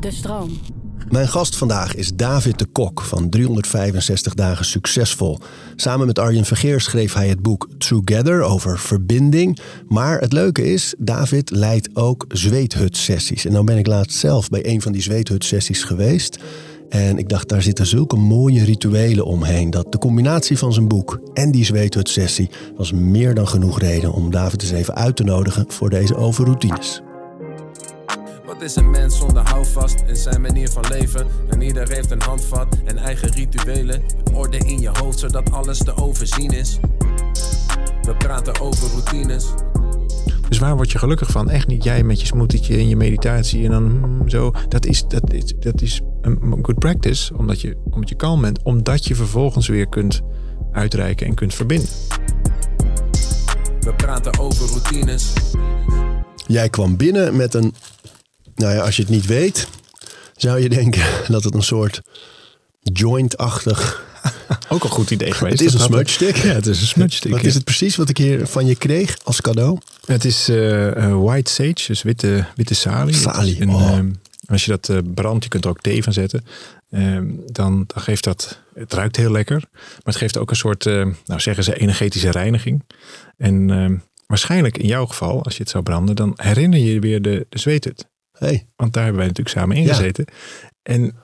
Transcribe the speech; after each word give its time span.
De 0.00 0.10
stroom. 0.10 0.50
Mijn 1.08 1.28
gast 1.28 1.56
vandaag 1.56 1.94
is 1.94 2.14
David 2.14 2.58
de 2.58 2.64
Kok 2.64 3.02
van 3.02 3.28
365 3.28 4.34
dagen 4.34 4.64
succesvol. 4.64 5.38
Samen 5.76 6.06
met 6.06 6.18
Arjen 6.18 6.44
Vergeer 6.44 6.80
schreef 6.80 7.14
hij 7.14 7.28
het 7.28 7.42
boek 7.42 7.68
Together 7.78 8.42
over 8.42 8.78
verbinding. 8.78 9.58
Maar 9.88 10.20
het 10.20 10.32
leuke 10.32 10.72
is, 10.72 10.94
David 10.98 11.50
leidt 11.50 11.96
ook 11.96 12.24
zweethut-sessies. 12.28 13.44
En 13.44 13.52
nou 13.52 13.64
ben 13.64 13.78
ik 13.78 13.86
laatst 13.86 14.18
zelf 14.18 14.48
bij 14.48 14.66
een 14.66 14.82
van 14.82 14.92
die 14.92 15.02
zweethut-sessies 15.02 15.84
geweest. 15.84 16.38
En 16.88 17.18
ik 17.18 17.28
dacht, 17.28 17.48
daar 17.48 17.62
zitten 17.62 17.86
zulke 17.86 18.16
mooie 18.16 18.64
rituelen 18.64 19.24
omheen. 19.24 19.70
Dat 19.70 19.92
de 19.92 19.98
combinatie 19.98 20.58
van 20.58 20.72
zijn 20.72 20.88
boek 20.88 21.20
en 21.34 21.50
die 21.50 21.64
zweethut-sessie 21.64 22.50
was 22.76 22.92
meer 22.92 23.34
dan 23.34 23.48
genoeg 23.48 23.78
reden 23.78 24.12
om 24.12 24.30
David 24.30 24.62
eens 24.62 24.72
even 24.72 24.94
uit 24.94 25.16
te 25.16 25.24
nodigen 25.24 25.64
voor 25.68 25.90
deze 25.90 26.16
overroutines. 26.16 27.02
Wat 28.62 28.70
is 28.70 28.76
een 28.76 28.90
mens 28.90 29.16
zonder 29.16 29.48
houvast 29.48 30.02
in 30.06 30.16
zijn 30.16 30.40
manier 30.40 30.70
van 30.70 30.84
leven? 30.88 31.26
En 31.48 31.62
ieder 31.62 31.88
heeft 31.88 32.10
een 32.10 32.22
handvat 32.22 32.76
en 32.84 32.98
eigen 32.98 33.30
rituelen. 33.30 34.02
Orde 34.34 34.58
in 34.58 34.80
je 34.80 34.90
hoofd 34.92 35.18
zodat 35.18 35.52
alles 35.52 35.78
te 35.78 35.96
overzien 35.96 36.50
is. 36.50 36.78
We 38.02 38.14
praten 38.18 38.60
over 38.60 38.88
routines. 38.90 39.46
Dus 40.48 40.58
waar 40.58 40.76
word 40.76 40.92
je 40.92 40.98
gelukkig 40.98 41.30
van? 41.30 41.50
Echt 41.50 41.66
niet 41.66 41.84
jij 41.84 42.02
met 42.02 42.20
je 42.20 42.26
smoothietje 42.26 42.76
en 42.76 42.88
je 42.88 42.96
meditatie 42.96 43.64
en 43.64 43.70
dan 43.70 43.86
hmm, 43.86 44.28
zo. 44.28 44.52
Dat 44.68 44.86
is, 44.86 45.04
dat, 45.08 45.32
is, 45.32 45.54
dat 45.58 45.80
is 45.80 46.00
een 46.20 46.58
good 46.62 46.78
practice, 46.78 47.36
omdat 47.36 47.60
je, 47.60 47.76
omdat 47.90 48.08
je 48.08 48.14
kalm 48.14 48.40
bent. 48.40 48.62
Omdat 48.62 49.04
je 49.04 49.14
vervolgens 49.14 49.68
weer 49.68 49.88
kunt 49.88 50.20
uitreiken 50.72 51.26
en 51.26 51.34
kunt 51.34 51.54
verbinden. 51.54 51.88
We 53.80 53.94
praten 53.96 54.38
over 54.38 54.68
routines. 54.68 55.32
Jij 56.46 56.68
kwam 56.68 56.96
binnen 56.96 57.36
met 57.36 57.54
een, 57.54 57.74
nou 58.54 58.74
ja, 58.74 58.80
als 58.80 58.96
je 58.96 59.02
het 59.02 59.10
niet 59.10 59.26
weet, 59.26 59.68
zou 60.36 60.60
je 60.60 60.68
denken 60.68 61.04
dat 61.34 61.44
het 61.44 61.54
een 61.54 61.62
soort 61.62 62.00
joint-achtig. 62.82 64.04
Ook 64.68 64.84
een 64.84 64.90
goed 64.90 65.10
idee 65.10 65.32
geweest. 65.32 65.58
Het 65.58 65.68
is 65.68 65.72
een 65.72 65.78
Dat- 65.78 65.88
smudge 65.88 66.12
stick. 66.12 66.36
Ja, 66.36 66.52
het 66.52 66.66
is 66.66 66.80
een 66.80 66.86
smudge 66.86 67.16
stick. 67.16 67.30
Wat 67.32 67.40
ja. 67.40 67.46
is 67.46 67.54
het 67.54 67.64
precies 67.64 67.96
wat 67.96 68.08
ik 68.08 68.16
hier 68.16 68.46
van 68.46 68.66
je 68.66 68.76
kreeg 68.76 69.16
als 69.22 69.40
cadeau? 69.40 69.78
Het 70.06 70.24
is 70.24 70.48
eh, 70.48 70.88
eh, 71.04 71.22
white 71.22 71.50
sage, 71.50 71.84
dus 71.86 72.02
witte, 72.02 72.44
witte 72.54 72.74
salie. 72.74 73.14
Salie, 73.14 73.60
een, 73.60 73.70
oh. 73.70 73.90
ehm, 73.90 74.10
als 74.46 74.64
je 74.64 74.70
dat 74.70 74.88
eh, 74.88 74.98
brandt, 75.14 75.44
je 75.44 75.50
kunt 75.50 75.64
er 75.64 75.70
ook 75.70 75.80
thee 75.80 76.02
van 76.02 76.12
zetten. 76.12 76.44
ehm, 76.90 77.24
dan, 77.52 77.84
dan 77.86 78.02
geeft 78.02 78.24
dat, 78.24 78.60
het 78.74 78.92
ruikt 78.92 79.16
heel 79.16 79.30
lekker. 79.30 79.64
Maar 79.72 80.00
het 80.04 80.16
geeft 80.16 80.38
ook 80.38 80.50
een 80.50 80.56
soort, 80.56 80.84
nou 80.84 81.14
zeggen 81.40 81.64
ze, 81.64 81.78
energetische 81.78 82.30
reiniging. 82.30 82.82
En 83.36 83.70
ehm, 83.70 83.96
waarschijnlijk 84.26 84.78
in 84.78 84.86
jouw 84.86 85.06
geval, 85.06 85.44
als 85.44 85.56
je 85.56 85.62
het 85.62 85.70
zou 85.70 85.84
branden, 85.84 86.16
dan 86.16 86.32
herinner 86.36 86.78
je 86.78 86.92
je 86.94 87.00
weer 87.00 87.22
de, 87.22 87.46
de 87.48 87.58
zweethut. 87.58 88.06
Hey, 88.46 88.66
Want 88.76 88.92
daar 88.92 89.02
hebben 89.02 89.20
wij 89.20 89.28
natuurlijk 89.28 89.56
samen 89.58 89.76
in 89.76 89.82
Ja. 89.82 89.94
gezeten. 89.94 90.24
En 90.82 91.14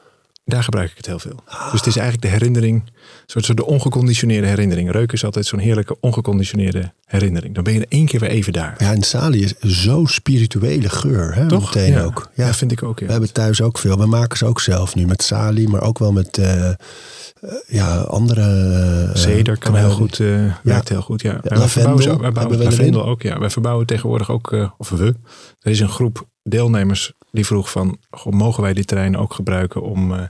daar 0.44 0.62
gebruik 0.62 0.90
ik 0.90 0.96
het 0.96 1.06
heel 1.06 1.18
veel. 1.18 1.42
Dus 1.46 1.72
het 1.80 1.86
is 1.86 1.96
eigenlijk 1.96 2.22
de 2.22 2.28
herinnering, 2.38 2.82
een 2.86 2.92
soort, 3.26 3.44
soort 3.44 3.58
de 3.58 3.66
ongeconditioneerde 3.66 4.46
herinnering. 4.46 4.90
Reuken 4.90 5.14
is 5.14 5.24
altijd 5.24 5.46
zo'n 5.46 5.58
heerlijke 5.58 5.96
ongeconditioneerde 6.00 6.92
herinnering. 7.04 7.54
Dan 7.54 7.64
ben 7.64 7.72
je 7.72 7.80
er 7.80 7.86
één 7.88 8.06
keer 8.06 8.20
weer 8.20 8.28
even 8.28 8.52
daar. 8.52 8.74
ja, 8.78 8.92
en 8.92 9.02
salie 9.02 9.42
is 9.44 9.54
zo'n 9.60 10.06
spirituele 10.06 10.88
geur, 10.88 11.34
hè? 11.34 11.46
Toch? 11.48 11.74
Meteen 11.74 11.92
ja. 11.92 12.02
ook. 12.02 12.30
Ja, 12.34 12.46
Ja, 12.46 12.54
vind 12.54 12.72
ik 12.72 12.82
ook. 12.82 12.98
Ja. 12.98 13.06
we 13.06 13.12
hebben 13.12 13.32
thuis 13.32 13.60
ook 13.62 13.78
veel. 13.78 13.98
We 13.98 14.06
maken 14.06 14.38
ze 14.38 14.46
ook 14.46 14.60
zelf 14.60 14.94
nu 14.94 15.06
met 15.06 15.22
salie, 15.22 15.68
maar 15.68 15.82
ook 15.82 15.98
wel 15.98 16.12
met 16.12 16.38
eh, 16.38 16.68
eh, 16.68 16.76
ja, 17.66 17.96
andere. 18.00 18.42
eh, 19.08 19.14
Ceder 19.20 19.58
kan 19.58 19.74
heel 19.76 19.90
goed, 19.90 20.20
eh 20.20 20.54
werkt 20.62 20.88
heel 20.88 21.02
goed. 21.02 21.22
Ja. 21.22 21.38
Wij 21.42 21.58
lavendel 21.58 21.98
verbouwen, 21.98 22.34
wij 22.34 22.46
we 22.46 22.54
erin. 22.54 22.64
lavendel 22.70 23.04
ook. 23.06 23.22
Ja. 23.22 23.38
Wij 23.38 23.50
verbouwen 23.50 23.86
tegenwoordig 23.86 24.30
ook, 24.30 24.72
of 24.78 24.88
we. 24.88 25.14
Er 25.60 25.70
is 25.70 25.80
een 25.80 25.88
groep 25.88 26.26
deelnemers 26.48 27.12
die 27.32 27.46
vroeg 27.46 27.70
van, 27.70 27.98
goh, 28.10 28.32
mogen 28.32 28.62
wij 28.62 28.72
dit 28.72 28.86
terrein 28.86 29.16
ook 29.16 29.34
gebruiken 29.34 29.82
om, 29.82 30.14
eh, 30.14 30.20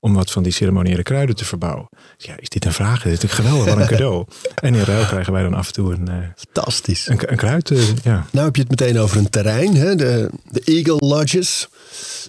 om 0.00 0.14
wat 0.14 0.30
van 0.30 0.42
die 0.42 0.52
ceremoniële 0.52 1.02
kruiden 1.02 1.36
te 1.36 1.44
verbouwen? 1.44 1.88
Ja, 2.16 2.34
is 2.38 2.48
dit 2.48 2.64
een 2.64 2.72
vraag? 2.72 3.02
Dit 3.02 3.12
is 3.12 3.20
natuurlijk 3.20 3.48
geweldig, 3.48 3.74
wat 3.74 3.82
een 3.82 3.96
cadeau. 3.96 4.26
En 4.54 4.74
in 4.74 4.82
ruil 4.82 5.04
krijgen 5.06 5.32
wij 5.32 5.42
dan 5.42 5.54
af 5.54 5.66
en 5.66 5.72
toe 5.72 5.92
een, 5.92 6.08
eh, 6.08 6.16
Fantastisch. 6.36 7.08
een, 7.08 7.30
een 7.30 7.36
kruid. 7.36 7.70
eh, 7.70 7.96
ja. 8.02 8.26
Nou 8.30 8.46
heb 8.46 8.56
je 8.56 8.62
het 8.62 8.70
meteen 8.70 8.98
over 8.98 9.16
een 9.16 9.30
terrein, 9.30 9.74
hè? 9.76 9.94
De, 9.94 10.30
de 10.50 10.60
Eagle 10.64 10.96
Lodges. 11.06 11.68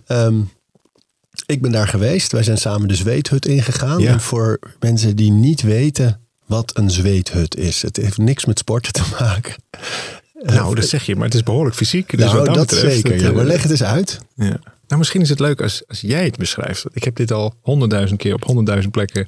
Ehm, 0.08 0.40
ik 1.46 1.62
ben 1.62 1.72
daar 1.72 1.88
geweest. 1.88 2.32
Wij 2.32 2.44
zijn 2.44 2.58
samen 2.58 2.88
de 2.88 2.96
zweethut 2.96 3.46
ingegaan. 3.46 4.00
Ja. 4.02 4.12
En 4.12 4.22
voor 4.22 4.60
mensen 4.80 5.16
die 5.16 5.32
niet 5.32 5.62
weten 5.62 6.22
wat 6.46 6.78
een 6.78 6.90
zweethut 6.90 7.56
is. 7.56 7.82
Het 7.82 7.98
heeft 7.98 8.18
niks 8.18 8.46
met 8.46 8.60
sporten 8.60 8.94
te 8.94 9.04
maken. 9.20 9.54
Nou, 10.44 10.76
dat 10.76 10.86
zeg 10.86 11.06
je, 11.06 11.16
maar 11.16 11.26
het 11.26 11.34
is 11.34 11.44
behoorlijk 11.44 11.76
fysiek. 11.76 12.10
Dus 12.10 12.20
nou, 12.20 12.36
wat 12.38 12.46
dat, 12.46 12.56
dat, 12.56 12.68
betreft, 12.70 12.96
zeker. 12.96 13.12
het, 13.12 13.22
Ja. 13.22 13.28
eh, 13.30 13.36
Maar 13.36 13.46
leg 13.46 13.62
het 13.62 13.72
eens 13.72 13.84
uit. 13.84 14.20
Ja. 14.36 14.60
Nou, 14.88 14.98
misschien 14.98 15.22
is 15.22 15.30
het 15.30 15.40
leuk 15.40 15.62
als, 15.62 15.84
als 15.88 16.02
jij 16.02 16.24
het 16.26 16.38
beschrijft. 16.38 16.86
Ik 16.92 17.04
heb 17.04 17.16
dit 17.16 17.32
al 17.32 17.54
honderdduizend 17.62 18.20
keer 18.20 18.34
op 18.34 18.44
honderdduizend 18.44 18.92
plekken 18.94 19.26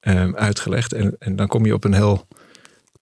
ehm, 0.00 0.34
uitgelegd. 0.34 0.92
En, 0.92 1.16
en 1.18 1.36
dan 1.36 1.46
kom 1.46 1.66
je 1.66 1.74
op 1.74 1.84
een 1.84 1.92
heel 1.94 2.26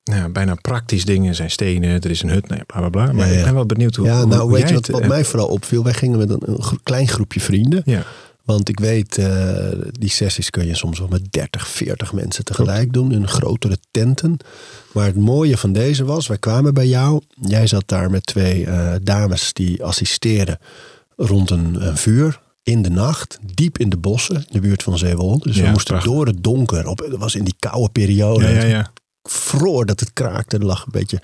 nou, 0.05 0.29
bijna 0.33 0.55
praktisch 0.55 1.05
ding. 1.05 1.29
Er 1.29 1.35
zijn 1.35 1.51
stenen, 1.51 2.01
er 2.01 2.11
is 2.11 2.23
een 2.23 2.29
hut, 2.31 2.47
nou 2.49 2.59
ja, 2.61 2.65
bla 2.67 2.79
bla 2.81 2.89
bla. 2.89 3.13
Maar 3.13 3.27
Ja, 3.27 3.33
ja. 3.33 3.39
ik 3.39 3.45
ben 3.45 3.55
wel 3.55 3.67
benieuwd 3.67 3.95
hoe, 3.97 4.07
Ja, 4.07 4.25
nou 4.25 4.43
hoe 4.43 4.53
weet 4.53 4.69
je 4.69 4.75
wat, 4.75 4.89
eh, 4.89 5.09
mij 5.09 5.25
vooral 5.25 5.49
opviel? 5.49 5.85
Wij 5.85 5.95
gingen 5.95 6.19
met 6.19 6.31
een, 6.31 6.43
een 6.45 6.81
klein 6.83 7.09
groepje 7.09 7.41
vrienden. 7.41 7.83
Ja, 7.85 8.03
Want 8.49 8.69
ik 8.69 8.81
weet, 8.81 9.19
eh, 9.19 9.69
die 9.91 10.11
sessies 10.11 10.51
kun 10.51 10.67
je 10.67 10.75
soms 10.75 10.99
wel 10.99 11.09
met 11.09 11.33
30, 11.33 11.69
40 11.69 12.13
mensen 12.13 12.45
tegelijk 12.45 12.93
doen 12.93 13.13
in 13.13 13.29
grotere 13.29 13.79
tenten. 13.91 14.37
Maar 14.93 15.07
het 15.07 15.17
mooie 15.17 15.57
van 15.57 15.73
deze 15.73 16.05
was, 16.05 16.27
wij 16.27 16.39
kwamen 16.39 16.75
bij 16.75 16.87
jou. 16.87 17.23
Jij 17.41 17.67
zat 17.67 17.83
daar 17.87 18.11
met 18.11 18.27
twee 18.27 18.67
eh, 18.67 18.95
dames 19.03 19.53
die 19.53 19.85
assisteren 19.85 20.59
rond 21.17 21.51
een, 21.51 21.87
een 21.87 21.97
vuur. 21.97 22.41
In 22.63 22.83
de 22.83 22.91
nacht, 22.91 23.39
diep 23.55 23.79
in 23.79 23.89
de 23.89 23.97
bossen, 23.97 24.37
in 24.37 24.47
de 24.51 24.61
buurt 24.61 24.83
van 24.83 24.99
Zeewolde. 24.99 25.47
Dus 25.47 25.57
we 25.57 25.67
moesten 25.67 25.95
prachtig. 25.95 26.13
door 26.13 26.27
het 26.27 26.43
donker. 26.45 26.87
Op, 26.87 26.99
het 26.99 27.17
was 27.17 27.35
in 27.35 27.45
die 27.45 27.57
koude 27.59 27.91
periode. 27.91 28.49
ja, 28.49 28.65
ja. 28.65 28.93
Vroor 29.31 29.87
dat 29.87 30.01
het 30.01 30.11
kraakte. 30.13 30.57
Er 30.59 30.65
lag 30.65 30.81
een 30.85 30.93
beetje 30.93 31.21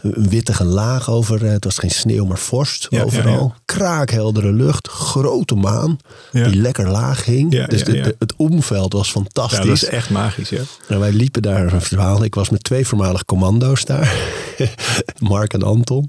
een 0.00 0.28
wittige 0.28 0.64
laag 0.64 1.10
over. 1.10 1.42
Het 1.44 1.64
was 1.64 1.78
geen 1.78 1.90
sneeuw, 1.90 2.24
maar 2.24 2.38
vorst 2.38 2.86
Ja, 2.90 3.02
overal. 3.02 3.52
ja. 3.54 3.60
Kraakheldere 3.64 4.52
lucht, 4.52 4.88
grote 4.88 5.54
maan 5.54 5.98
die 6.32 6.56
lekker 6.56 6.90
laag 6.90 7.24
hing. 7.24 7.66
Dus 7.66 7.84
de, 7.84 7.92
de- 7.92 8.16
het 8.18 8.34
omveld 8.36 8.92
was 8.92 9.10
fantastisch. 9.10 9.58
ja, 9.58 9.64
dat 9.64 9.74
is 9.74 9.84
echt 9.84 10.10
magisch. 10.10 10.48
Ja. 10.48 10.60
En 10.88 11.00
wij 11.00 11.12
liepen 11.12 11.42
daar 11.42 11.72
een 11.72 11.80
verhaal. 11.80 12.24
Ik 12.24 12.34
was 12.34 12.50
met 12.50 12.64
twee 12.64 12.86
voormalig 12.86 13.24
commando's 13.24 13.84
daar. 13.84 14.14
Mark 15.18 15.52
en 15.52 15.62
Anton. 15.62 16.08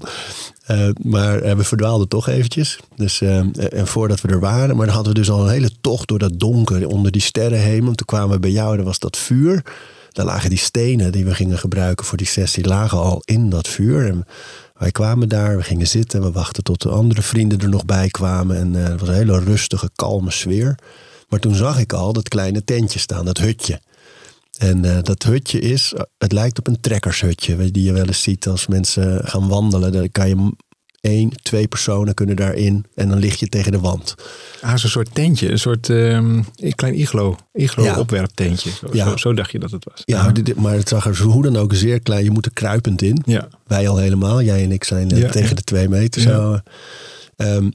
Eh, 0.66 0.88
maar 1.02 1.38
eh, 1.40 1.56
we 1.56 1.64
verdwaalden 1.64 2.08
toch 2.08 2.28
eventjes. 2.28 2.78
Dus, 2.96 3.20
eh, 3.20 3.38
en 3.72 3.86
voordat 3.86 4.20
we 4.20 4.28
er 4.28 4.40
waren. 4.40 4.76
Maar 4.76 4.86
dan 4.86 4.94
hadden 4.94 5.12
we 5.12 5.18
dus 5.18 5.30
al 5.30 5.44
een 5.44 5.50
hele 5.52 5.70
tocht 5.80 6.08
door 6.08 6.18
dat 6.18 6.38
donker. 6.40 6.86
Onder 6.86 7.12
die 7.12 7.22
sterrenhemel. 7.22 7.94
Toen 7.94 8.06
kwamen 8.06 8.30
we 8.30 8.38
bij 8.38 8.50
jou. 8.50 8.76
Daar 8.76 8.84
was 8.84 8.98
dat 8.98 9.16
vuur. 9.16 9.62
Daar 10.12 10.26
lagen 10.26 10.50
die 10.50 10.58
stenen 10.58 11.12
die 11.12 11.24
we 11.24 11.34
gingen 11.34 11.58
gebruiken 11.58 12.06
voor 12.06 12.18
die 12.18 12.26
sessie. 12.26 12.66
Lagen 12.66 12.98
al 12.98 13.22
in 13.24 13.50
dat 13.50 13.68
vuur. 13.68 14.06
En 14.06 14.26
wij 14.76 14.90
kwamen 14.90 15.28
daar. 15.28 15.56
We 15.56 15.62
gingen 15.62 15.86
zitten. 15.86 16.22
We 16.22 16.32
wachten 16.32 16.62
tot 16.62 16.82
de 16.82 16.88
andere 16.88 17.22
vrienden 17.22 17.60
er 17.60 17.68
nog 17.68 17.84
bij 17.84 18.08
kwamen. 18.08 18.56
En 18.56 18.76
eh, 18.76 18.90
het 18.90 19.00
was 19.00 19.08
een 19.08 19.14
hele 19.14 19.38
rustige, 19.38 19.90
kalme 19.94 20.30
sfeer. 20.30 20.78
Maar 21.28 21.40
toen 21.40 21.54
zag 21.54 21.78
ik 21.78 21.92
al 21.92 22.12
dat 22.12 22.28
kleine 22.28 22.64
tentje 22.64 22.98
staan. 22.98 23.24
Dat 23.24 23.38
hutje. 23.38 23.80
En 24.58 24.84
eh, 24.84 25.02
dat 25.02 25.22
hutje 25.22 25.58
is, 25.58 25.94
het 26.18 26.32
lijkt 26.32 26.58
op 26.58 26.66
een 26.66 26.80
trekkershutje, 26.80 27.70
die 27.70 27.84
je 27.84 27.92
wel 27.92 28.06
eens 28.06 28.22
ziet 28.22 28.46
als 28.46 28.66
mensen 28.66 29.28
gaan 29.28 29.48
wandelen. 29.48 29.92
Dan 29.92 30.10
kan 30.10 30.28
je 30.28 30.52
één, 31.00 31.30
twee 31.42 31.68
personen 31.68 32.14
kunnen 32.14 32.36
daarin 32.36 32.84
en 32.94 33.08
dan 33.08 33.18
lig 33.18 33.36
je 33.38 33.48
tegen 33.48 33.72
de 33.72 33.78
wand. 33.80 34.14
Ah, 34.60 34.76
zo'n 34.76 34.90
soort 34.90 35.14
tentje. 35.14 35.50
Een 35.50 35.58
soort 35.58 35.88
een 35.88 36.44
klein 36.74 36.98
iglo. 37.00 37.36
Iglo 37.52 37.84
Ja. 37.84 37.98
opwerptentje. 37.98 38.70
Zo, 38.70 38.88
Ja. 38.92 39.08
zo, 39.10 39.16
zo 39.16 39.34
dacht 39.34 39.50
je 39.50 39.58
dat 39.58 39.70
het 39.70 39.84
was. 39.84 40.02
Ja, 40.04 40.32
maar 40.56 40.74
het 40.74 40.88
zag 40.88 41.06
er 41.06 41.16
zo 41.16 41.24
hoe 41.28 41.42
dan 41.42 41.56
ook 41.56 41.74
zeer 41.74 42.00
klein. 42.00 42.24
Je 42.24 42.30
moet 42.30 42.46
er 42.46 42.52
kruipend 42.52 43.02
in. 43.02 43.22
Ja. 43.26 43.48
Wij 43.66 43.88
al 43.88 43.96
helemaal. 43.96 44.42
Jij 44.42 44.62
en 44.64 44.72
ik 44.72 44.84
zijn 44.84 45.10
eh, 45.10 45.30
tegen 45.30 45.56
de 45.56 45.62
twee 45.62 45.88
meter 45.88 46.20
zo. 46.20 46.58
Ehm, 47.36 47.70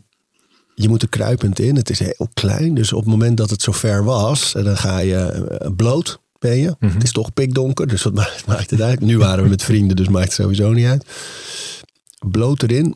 je 0.75 0.89
moet 0.89 1.01
er 1.01 1.09
kruipend 1.09 1.59
in. 1.59 1.75
Het 1.75 1.89
is 1.89 1.99
heel 1.99 2.29
klein. 2.33 2.73
Dus 2.73 2.93
op 2.93 2.99
het 2.99 3.09
moment 3.09 3.37
dat 3.37 3.49
het 3.49 3.61
zover 3.61 4.03
was, 4.03 4.55
en 4.55 4.63
dan 4.63 4.77
ga 4.77 4.99
je 4.99 5.15
eh, 5.17 5.69
bloot. 5.75 6.21
Ben 6.39 6.57
je. 6.57 6.75
Mhm. 6.79 6.93
Het 6.93 7.03
is 7.03 7.11
toch 7.11 7.33
pikdonker, 7.33 7.87
dus 7.87 8.03
wat 8.03 8.13
maakt, 8.13 8.45
maakt 8.47 8.69
het 8.69 8.81
uit? 8.81 8.99
Nu 9.01 9.17
waren 9.17 9.43
we 9.43 9.49
met 9.49 9.63
vrienden, 9.63 9.95
dus 9.95 10.07
maakt 10.07 10.25
het 10.25 10.33
sowieso 10.33 10.71
niet 10.71 10.85
uit. 10.85 11.05
Bloot 12.31 12.63
erin. 12.63 12.95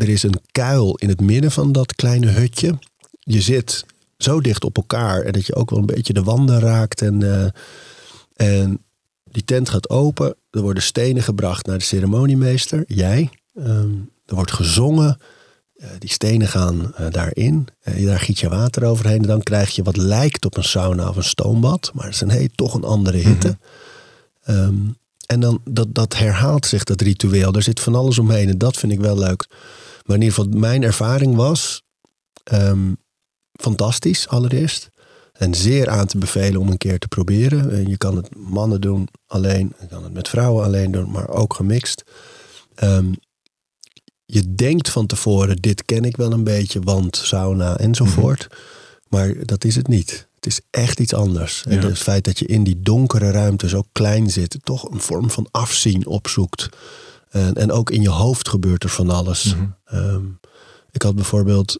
Er 0.00 0.08
is 0.08 0.22
een 0.22 0.40
kuil 0.52 0.94
in 0.94 1.08
het 1.08 1.20
midden 1.20 1.50
van 1.50 1.72
dat 1.72 1.94
kleine 1.94 2.26
hutje. 2.26 2.78
Je 3.18 3.40
zit 3.40 3.84
zo 4.16 4.40
dicht 4.40 4.64
op 4.64 4.76
elkaar 4.76 5.22
en 5.22 5.32
dat 5.32 5.46
je 5.46 5.54
ook 5.54 5.70
wel 5.70 5.78
een 5.78 5.86
beetje 5.86 6.12
de 6.12 6.22
wanden 6.22 6.60
raakt. 6.60 7.02
En, 7.02 7.22
eh, 7.22 8.58
en 8.60 8.84
die 9.30 9.44
tent 9.44 9.68
gaat 9.68 9.90
open. 9.90 10.34
Er 10.50 10.60
worden 10.60 10.82
stenen 10.82 11.22
gebracht 11.22 11.66
naar 11.66 11.78
de 11.78 11.84
ceremoniemeester, 11.84 12.84
jij. 12.86 13.30
Ehm, 13.54 13.90
er 14.26 14.34
wordt 14.34 14.52
gezongen. 14.52 15.18
Eh, 15.80 15.88
die 15.98 16.10
stenen 16.10 16.48
gaan 16.48 16.94
eh, 16.94 17.06
daarin. 17.10 17.68
Eh, 17.80 18.06
daar 18.06 18.20
giet 18.20 18.38
je 18.38 18.48
water 18.48 18.84
overheen. 18.84 19.20
En 19.20 19.26
dan 19.26 19.42
krijg 19.42 19.70
je 19.70 19.82
wat 19.82 19.96
lijkt 19.96 20.44
op 20.44 20.56
een 20.56 20.64
sauna 20.64 21.08
of 21.08 21.16
een 21.16 21.24
stoombad. 21.24 21.90
Maar 21.94 22.04
het 22.04 22.14
is 22.14 22.20
een 22.20 22.30
heel, 22.30 22.48
toch 22.54 22.74
een 22.74 22.84
andere 22.84 23.18
hitte. 23.18 23.58
Ehm, 24.42 24.74
en 25.26 25.40
dan, 25.40 25.60
dat, 25.64 25.94
dat 25.94 26.16
herhaalt 26.16 26.66
zich, 26.66 26.84
dat 26.84 27.00
ritueel. 27.00 27.52
Er 27.52 27.62
zit 27.62 27.80
van 27.80 27.94
alles 27.94 28.18
omheen. 28.18 28.48
En 28.48 28.58
dat 28.58 28.76
vind 28.76 28.92
ik 28.92 29.00
wel 29.00 29.18
leuk. 29.18 29.46
Maar 30.10 30.18
in 30.18 30.24
ieder 30.24 30.38
geval, 30.44 30.60
mijn 30.60 30.82
ervaring 30.82 31.34
was... 31.36 31.82
Ehm, 32.42 32.92
fantastisch 33.52 34.28
allereerst. 34.28 34.88
En 35.32 35.54
zeer 35.54 35.88
aan 35.88 36.06
te 36.06 36.18
bevelen 36.18 36.60
om 36.60 36.68
een 36.68 36.76
keer 36.76 36.98
te 36.98 37.08
proberen. 37.08 37.70
Eh, 37.70 37.86
Je 37.86 37.96
kan 37.96 38.16
het 38.16 38.36
mannen 38.36 38.80
doen 38.80 39.08
alleen, 39.26 39.72
je 39.80 39.86
kan 39.86 40.04
het 40.04 40.12
met 40.12 40.28
vrouwen 40.28 40.64
alleen 40.64 40.90
doen, 40.90 41.10
maar 41.10 41.28
ook 41.28 41.54
gemixt. 41.54 42.04
Ehm, 42.74 43.12
je 44.24 44.54
denkt 44.54 44.90
van 44.90 45.06
tevoren, 45.06 45.56
dit 45.56 45.84
ken 45.84 46.04
ik 46.04 46.16
wel 46.16 46.32
een 46.32 46.44
beetje, 46.44 46.80
want 46.80 47.16
sauna 47.16 47.78
enzovoort. 47.78 48.46
Maar 49.08 49.46
dat 49.46 49.64
is 49.64 49.76
het 49.76 49.88
niet. 49.88 50.28
Het 50.34 50.46
is 50.46 50.60
echt 50.70 51.00
iets 51.00 51.14
anders. 51.14 51.64
En 51.68 51.80
het 51.80 51.98
feit 51.98 52.24
dat 52.24 52.38
je 52.38 52.46
in 52.46 52.64
die 52.64 52.80
donkere 52.80 53.30
ruimte 53.30 53.68
zo 53.68 53.84
klein 53.92 54.30
zit, 54.30 54.58
toch 54.62 54.90
een 54.90 55.00
vorm 55.00 55.30
van 55.30 55.48
afzien 55.50 56.06
opzoekt. 56.06 56.68
En, 57.30 57.54
en 57.54 57.72
ook 57.72 57.90
in 57.90 58.02
je 58.02 58.08
hoofd 58.10 58.48
gebeurt 58.48 58.82
er 58.84 58.90
van 58.90 59.10
alles. 59.10 59.54
Mhm. 59.54 59.64
Ehm, 59.84 60.24
ik 60.90 61.02
had 61.02 61.14
bijvoorbeeld 61.14 61.78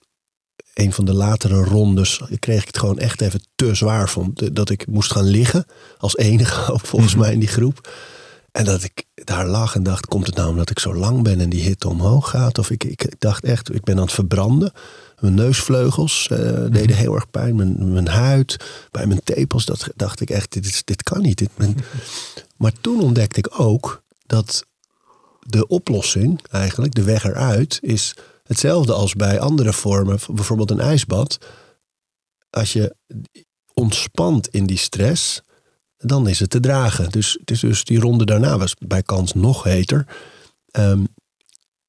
een 0.75 0.93
van 0.93 1.05
de 1.05 1.15
latere 1.15 1.65
rondes, 1.65 2.21
kreeg 2.39 2.61
ik 2.61 2.67
het 2.67 2.79
gewoon 2.79 2.99
echt 2.99 3.21
even 3.21 3.41
te 3.55 3.75
zwaar 3.75 4.09
vond. 4.09 4.55
Dat 4.57 4.71
ik 4.71 4.87
moest 4.87 5.13
gaan 5.13 5.25
liggen 5.25 5.65
als 5.99 6.17
enige 6.17 6.73
ook 6.73 6.87
volgens 6.87 7.13
Mhm. 7.13 7.21
mij 7.23 7.33
in 7.33 7.39
die 7.41 7.49
groep. 7.49 7.91
En 8.53 8.65
dat 8.65 8.83
ik 8.83 9.05
daar 9.15 9.47
lag 9.47 9.75
en 9.75 9.83
dacht, 9.83 10.07
komt 10.07 10.27
het 10.27 10.35
nou 10.35 10.49
omdat 10.49 10.71
ik 10.71 10.79
zo 10.79 10.95
lang 10.95 11.23
ben 11.23 11.41
en 11.41 11.49
die 11.51 11.63
hitte 11.63 11.89
omhoog 11.89 12.31
gaat? 12.31 12.59
Of 12.59 12.71
ik, 12.71 12.85
ik 12.85 13.15
dacht 13.19 13.45
echt, 13.45 13.75
ik 13.75 13.85
ben 13.85 13.97
aan 13.97 14.03
het 14.03 14.13
verbranden. 14.13 14.73
Mijn 15.21 15.35
neusvleugels 15.35 16.29
eh, 16.31 16.39
deden 16.71 16.97
heel 16.97 17.15
erg 17.15 17.31
pijn. 17.31 17.57
Mijn, 17.57 17.93
mijn 17.93 18.09
huid, 18.09 18.57
bij 18.91 19.07
mijn 19.07 19.21
tepels, 19.25 19.65
dat 19.65 19.89
dacht 19.97 20.21
ik 20.21 20.31
echt, 20.31 20.53
dit, 20.53 20.87
dit 20.87 21.03
kan 21.03 21.23
niet. 21.23 21.39
Dit, 21.39 21.51
Maar 22.57 22.73
toen 22.81 23.01
ontdekte 23.01 23.39
ik 23.39 23.61
ook 23.61 24.03
dat 24.27 24.65
de 25.51 25.67
oplossing, 25.67 26.41
eigenlijk, 26.51 26.95
de 26.95 27.03
weg 27.03 27.25
eruit, 27.25 27.79
is 27.83 28.15
hetzelfde 28.43 28.93
als 28.93 29.15
bij 29.15 29.41
andere 29.41 29.73
vormen, 29.73 30.19
bijvoorbeeld 30.33 30.71
een 30.71 30.81
ijsbad. 30.81 31.39
Als 32.51 32.73
je 32.73 32.97
ontspant 33.75 34.49
in 34.49 34.67
die 34.67 34.79
stress, 34.79 35.43
dan 35.97 36.29
is 36.29 36.41
het 36.41 36.51
te 36.51 36.61
dragen. 36.61 37.11
Dus, 37.11 37.39
dus 37.45 37.85
die 37.85 38.01
ronde 38.01 38.25
daarna 38.25 38.59
was 38.59 38.75
bij 38.87 39.03
kans 39.03 39.33
nog 39.33 39.63
heter. 39.63 40.07
Ehm, 40.71 41.05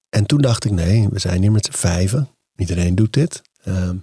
en 0.10 0.26
toen 0.26 0.42
dacht 0.42 0.66
ik, 0.66 0.72
nee, 0.72 1.10
we 1.10 1.20
zijn 1.20 1.42
hier 1.42 1.52
met 1.52 1.66
z'n 1.66 1.78
vijven. 1.78 2.30
Iedereen 2.56 2.96
doet 2.96 3.14
dit. 3.14 3.42
Ehm, 3.64 3.98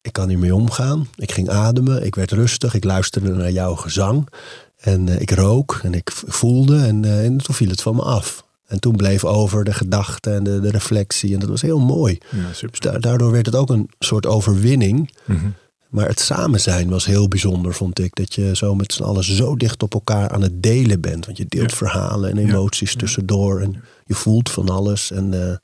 ik 0.00 0.12
kan 0.12 0.28
hiermee 0.28 0.54
omgaan. 0.54 1.08
Ik 1.14 1.32
ging 1.32 1.48
ademen, 1.48 2.04
ik 2.04 2.14
werd 2.14 2.30
rustig, 2.30 2.74
ik 2.74 2.84
luisterde 2.84 3.32
naar 3.32 3.50
jouw 3.50 3.74
gezang. 3.74 4.28
En 4.76 5.08
eh, 5.08 5.20
ik 5.20 5.30
rook 5.30 5.80
en 5.82 5.94
ik 5.94 6.10
voelde 6.12 6.84
en, 6.84 7.04
eh, 7.04 7.24
en 7.24 7.36
toen 7.36 7.54
viel 7.54 7.68
het 7.68 7.82
van 7.82 7.96
me 7.96 8.02
af. 8.02 8.45
En 8.66 8.80
toen 8.80 8.96
bleef 8.96 9.24
over 9.24 9.64
de 9.64 9.72
gedachte 9.72 10.30
en 10.30 10.44
de, 10.44 10.60
de 10.60 10.70
reflectie. 10.70 11.32
En 11.34 11.38
dat 11.40 11.48
was 11.48 11.62
heel 11.62 11.78
mooi. 11.80 12.18
Ja, 12.30 12.66
Dus 12.70 12.80
da- 12.80 12.98
daardoor 12.98 13.30
werd 13.30 13.46
het 13.46 13.54
ook 13.54 13.70
een 13.70 13.90
soort 13.98 14.26
overwinning. 14.26 15.10
Mhm. 15.24 15.46
Maar 15.90 16.08
het 16.08 16.20
samen 16.20 16.60
zijn 16.60 16.88
was 16.88 17.04
heel 17.06 17.28
bijzonder, 17.28 17.74
vond 17.74 17.98
ik. 17.98 18.14
Dat 18.14 18.34
je 18.34 18.56
zo 18.56 18.74
met 18.74 18.92
z'n 18.92 19.02
allen 19.02 19.24
zo 19.24 19.56
dicht 19.56 19.82
op 19.82 19.94
elkaar 19.94 20.28
aan 20.30 20.42
het 20.42 20.62
delen 20.62 21.00
bent. 21.00 21.26
Want 21.26 21.38
je 21.38 21.44
deelt 21.48 21.70
Ja. 21.70 21.76
verhalen 21.76 22.30
en 22.30 22.38
emoties 22.38 22.94
tussendoor. 22.96 23.60
En 23.60 23.82
je 24.06 24.14
voelt 24.14 24.50
van 24.50 24.68
alles. 24.68 25.10
En 25.10 25.48
eh, 25.48 25.56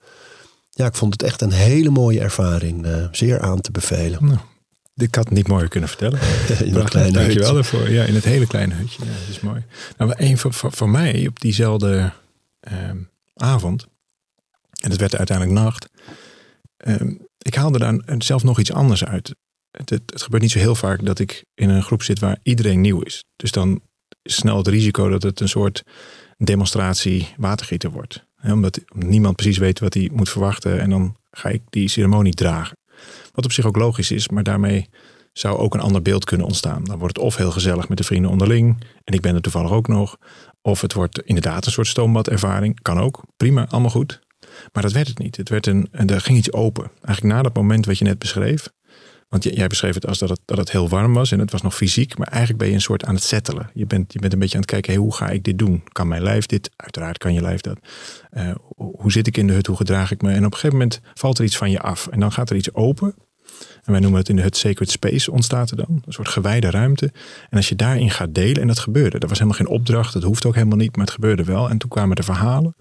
ja, 0.70 0.86
ik 0.86 0.94
vond 0.94 1.12
het 1.12 1.22
echt 1.22 1.40
een 1.42 1.52
hele 1.52 1.90
mooie 1.90 2.20
ervaring. 2.20 2.86
eh, 2.86 3.04
zeer 3.12 3.40
aan 3.40 3.60
te 3.60 3.70
bevelen. 3.70 4.24
Nou, 4.24 4.38
ik 4.96 5.14
had 5.14 5.24
het 5.24 5.34
niet 5.34 5.48
mooier 5.48 5.68
kunnen 5.68 5.88
vertellen. 5.88 6.18
In 6.64 6.84
kleine 6.84 7.12
Dankjewel 7.12 7.54
daarvoor. 7.54 7.90
Ja, 7.90 8.04
in 8.04 8.14
het 8.14 8.24
hele 8.24 8.46
kleine 8.46 8.74
hutje. 8.74 9.04
Ja, 9.04 9.10
dat 9.10 9.28
is 9.36 9.40
mooi. 9.40 9.64
Nou, 9.98 10.10
maar 10.10 10.20
een 10.20 10.38
van, 10.38 10.52
van, 10.52 10.72
van 10.72 10.90
mij 10.90 11.26
op 11.28 11.40
diezelfde 11.40 12.12
avond, 13.34 13.86
en 14.82 14.90
het 14.90 15.00
werd 15.00 15.16
uiteindelijk 15.16 15.58
nacht, 15.58 15.88
ehm, 16.76 17.14
ik 17.38 17.54
haalde 17.54 17.78
daar 17.78 18.00
zelf 18.18 18.42
nog 18.42 18.58
iets 18.58 18.72
anders 18.72 19.04
uit. 19.04 19.34
Het, 19.70 19.90
het, 19.90 20.22
gebeurt 20.22 20.42
niet 20.42 20.50
zo 20.50 20.58
heel 20.58 20.74
vaak 20.74 21.04
dat 21.04 21.18
ik 21.18 21.44
in 21.54 21.68
een 21.68 21.82
groep 21.82 22.02
zit 22.02 22.18
waar 22.18 22.38
iedereen 22.42 22.80
nieuw 22.80 23.00
is. 23.00 23.24
Dus 23.36 23.50
dan 23.50 23.80
is 24.22 24.34
snel 24.34 24.56
het 24.56 24.66
risico 24.66 25.08
dat 25.08 25.22
het 25.22 25.40
een 25.40 25.48
soort 25.48 25.82
demonstratie 26.36 27.34
watergieter 27.36 27.90
wordt. 27.90 28.26
Omdat 28.42 28.80
niemand 28.94 29.36
precies 29.36 29.58
weet 29.58 29.78
wat 29.78 29.94
hij 29.94 30.10
moet 30.12 30.28
verwachten. 30.28 30.80
En 30.80 30.90
dan 30.90 31.16
ga 31.30 31.48
ik 31.48 31.62
die 31.70 31.88
ceremonie 31.88 32.34
dragen. 32.34 32.76
Wat 33.32 33.44
op 33.44 33.52
zich 33.52 33.66
ook 33.66 33.76
logisch 33.76 34.10
is, 34.10 34.28
maar 34.28 34.42
daarmee 34.42 34.88
zou 35.32 35.58
ook 35.58 35.74
een 35.74 35.80
ander 35.80 36.02
beeld 36.02 36.24
kunnen 36.24 36.46
ontstaan. 36.46 36.84
Dan 36.84 36.98
wordt 36.98 37.16
het 37.16 37.24
of 37.26 37.36
heel 37.36 37.50
gezellig 37.50 37.88
met 37.88 37.98
de 37.98 38.04
vrienden 38.04 38.30
onderling. 38.30 38.84
En 39.04 39.14
ik 39.14 39.20
ben 39.20 39.34
er 39.34 39.40
toevallig 39.40 39.70
ook 39.70 39.88
nog. 39.88 40.16
Of 40.62 40.80
het 40.80 40.92
wordt 40.92 41.22
inderdaad 41.22 41.66
een 41.66 41.72
soort 41.72 41.86
stoombadervaring. 41.86 42.82
Kan 42.82 42.98
ook. 42.98 43.22
Prima, 43.36 43.66
allemaal 43.68 43.90
goed. 43.90 44.20
Maar 44.72 44.82
dat 44.82 44.92
werd 44.92 45.08
het 45.08 45.18
niet. 45.18 45.36
Het 45.36 45.48
werd 45.48 45.66
een, 45.66 45.88
en 45.90 46.08
er 46.08 46.20
ging 46.20 46.38
iets 46.38 46.52
open. 46.52 46.90
Eigenlijk 47.02 47.34
na 47.34 47.42
dat 47.42 47.54
moment 47.54 47.86
wat 47.86 47.98
je 47.98 48.04
net 48.04 48.18
beschreef. 48.18 48.68
Want 49.28 49.44
jij 49.44 49.66
beschreef 49.66 49.94
het 49.94 50.06
als 50.06 50.18
dat 50.18 50.28
het, 50.28 50.40
dat 50.44 50.58
het 50.58 50.70
heel 50.70 50.88
warm 50.88 51.14
was 51.14 51.32
en 51.32 51.38
het 51.38 51.50
was 51.50 51.62
nog 51.62 51.74
fysiek. 51.74 52.18
Maar 52.18 52.26
eigenlijk 52.26 52.58
ben 52.58 52.68
je 52.68 52.74
een 52.74 52.80
soort 52.80 53.04
aan 53.04 53.14
het 53.14 53.22
settelen. 53.22 53.70
Je 53.74 53.86
bent, 53.86 54.12
je 54.12 54.18
bent 54.18 54.32
een 54.32 54.38
beetje 54.38 54.54
aan 54.54 54.60
het 54.60 54.70
kijken, 54.70 54.94
hoe 54.94 55.14
ga 55.14 55.28
ik 55.28 55.44
dit 55.44 55.58
doen? 55.58 55.82
Kan 55.88 56.08
mijn 56.08 56.22
lijf 56.22 56.46
dit? 56.46 56.70
Uiteraard 56.76 57.18
kan 57.18 57.34
je 57.34 57.40
lijf 57.40 57.60
dat. 57.60 57.78
Eh, 58.30 58.54
hoe 58.76 59.12
zit 59.12 59.26
ik 59.26 59.36
in 59.36 59.46
de 59.46 59.52
hut? 59.52 59.66
Hoe 59.66 59.76
gedraag 59.76 60.10
ik 60.10 60.22
me? 60.22 60.30
En 60.30 60.38
op 60.38 60.44
een 60.44 60.58
gegeven 60.58 60.76
moment 60.76 61.00
valt 61.14 61.38
er 61.38 61.44
iets 61.44 61.56
van 61.56 61.70
je 61.70 61.80
af. 61.80 62.06
En 62.06 62.20
dan 62.20 62.32
gaat 62.32 62.50
er 62.50 62.56
iets 62.56 62.74
open. 62.74 63.14
En 63.84 63.92
wij 63.92 64.00
noemen 64.00 64.20
het 64.20 64.28
in 64.28 64.36
de 64.36 64.42
hut 64.42 64.56
sacred 64.56 64.90
space 64.90 65.30
ontstaat 65.30 65.70
er 65.70 65.76
dan. 65.76 66.02
Een 66.04 66.12
soort 66.12 66.28
gewijde 66.28 66.70
ruimte. 66.70 67.12
En 67.50 67.56
als 67.56 67.68
je 67.68 67.76
daarin 67.76 68.10
gaat 68.10 68.34
delen, 68.34 68.60
en 68.60 68.66
dat 68.66 68.78
gebeurde. 68.78 69.18
Dat 69.18 69.28
was 69.28 69.38
helemaal 69.38 69.60
geen 69.60 69.76
opdracht, 69.76 70.12
dat 70.12 70.22
hoeft 70.22 70.46
ook 70.46 70.54
helemaal 70.54 70.78
niet, 70.78 70.96
maar 70.96 71.04
het 71.04 71.14
gebeurde 71.14 71.44
wel. 71.44 71.70
En 71.70 71.78
toen 71.78 71.90
kwamen 71.90 72.16
de 72.16 72.22
verhalen. 72.22 72.76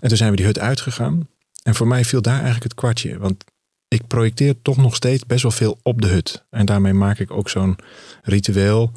En 0.00 0.08
toen 0.08 0.16
zijn 0.16 0.30
we 0.30 0.36
die 0.36 0.46
hut 0.46 0.58
uitgegaan. 0.58 1.28
En 1.62 1.74
voor 1.74 1.86
mij 1.86 2.04
viel 2.04 2.22
daar 2.22 2.34
eigenlijk 2.34 2.62
het 2.62 2.74
kwartje. 2.74 3.18
Want 3.18 3.44
ik 3.88 4.06
projecteer 4.06 4.62
toch 4.62 4.76
nog 4.76 4.94
steeds 4.94 5.26
best 5.26 5.42
wel 5.42 5.50
veel 5.50 5.78
op 5.82 6.00
de 6.00 6.08
hut. 6.08 6.44
En 6.50 6.66
daarmee 6.66 6.92
maak 6.92 7.18
ik 7.18 7.30
ook 7.30 7.48
zo'n 7.48 7.76
ritueel 8.22 8.92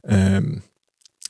ehm, 0.00 0.58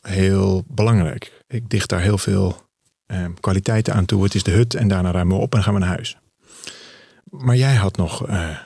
heel 0.03 0.65
belangrijk. 0.69 1.45
Ik 1.49 1.71
dicht 1.71 1.89
daar 1.89 2.01
heel 2.01 2.19
veel 2.19 2.65
ehm, 3.07 3.33
kwaliteiten 3.41 3.95
aan 3.95 4.05
toe. 4.05 4.25
Het 4.25 4.35
is 4.35 4.43
de 4.43 4.51
hut 4.51 4.75
en 4.75 4.89
daarna 4.89 5.11
ruimen 5.11 5.37
we 5.37 5.43
op 5.43 5.55
en 5.55 5.63
gaan 5.63 5.75
we 5.75 5.81
naar 5.81 5.89
huis. 5.89 6.17
Maar 7.25 7.57
jij 7.57 7.75
had 7.75 7.97
nog 7.97 8.27
eh, 8.27 8.57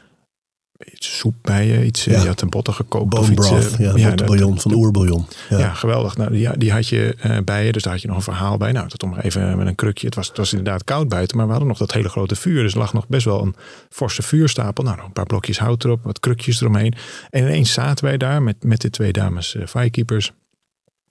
iets 0.84 1.18
soep 1.18 1.34
bij 1.42 1.66
je, 1.66 1.84
iets, 1.84 2.06
eh, 2.06 2.14
Ja. 2.14 2.20
je 2.22 2.26
had 2.28 2.40
een 2.40 2.48
botten 2.48 2.74
gekookt. 2.74 3.18
of 3.18 3.30
iets, 3.30 3.50
eh, 3.50 3.96
ja, 3.96 4.14
bouillon, 4.14 4.60
van 4.60 4.72
oerbouillon. 4.72 5.26
ja. 5.48 5.58
Ja. 5.58 5.74
geweldig. 5.74 6.16
Nou, 6.16 6.30
die, 6.32 6.58
die 6.58 6.72
had 6.72 6.88
je 6.88 7.14
eh, 7.18 7.38
bij 7.44 7.66
je, 7.66 7.72
dus 7.72 7.82
daar 7.82 7.92
had 7.92 8.02
je 8.02 8.08
nog 8.08 8.16
een 8.16 8.22
verhaal 8.22 8.56
bij. 8.56 8.72
Nou, 8.72 8.88
dat 8.88 9.02
om 9.02 9.16
even 9.18 9.56
met 9.58 9.66
een 9.66 9.74
krukje. 9.74 10.06
Het 10.06 10.14
was, 10.14 10.28
het 10.28 10.36
was 10.36 10.50
inderdaad 10.50 10.84
koud 10.84 11.08
buiten, 11.08 11.36
maar 11.36 11.44
we 11.46 11.50
hadden 11.50 11.68
nog 11.68 11.78
dat 11.78 11.92
hele 11.92 12.08
grote 12.08 12.36
vuur. 12.36 12.62
Dus 12.62 12.72
er 12.72 12.78
lag 12.78 12.92
nog 12.92 13.08
best 13.08 13.24
wel 13.24 13.42
een 13.42 13.54
forse 13.90 14.22
vuurstapel. 14.22 14.84
Nou, 14.84 15.00
een 15.00 15.12
paar 15.12 15.26
blokjes 15.26 15.58
hout 15.58 15.84
erop, 15.84 16.04
wat 16.04 16.20
krukjes 16.20 16.60
eromheen. 16.60 16.94
En 17.30 17.42
ineens 17.42 17.72
zaten 17.72 18.04
wij 18.04 18.16
daar 18.16 18.42
met, 18.42 18.64
met 18.64 18.80
de 18.80 18.90
twee 18.90 19.12
dames 19.12 19.54
eh, 19.54 19.66
firekeepers. 19.66 20.32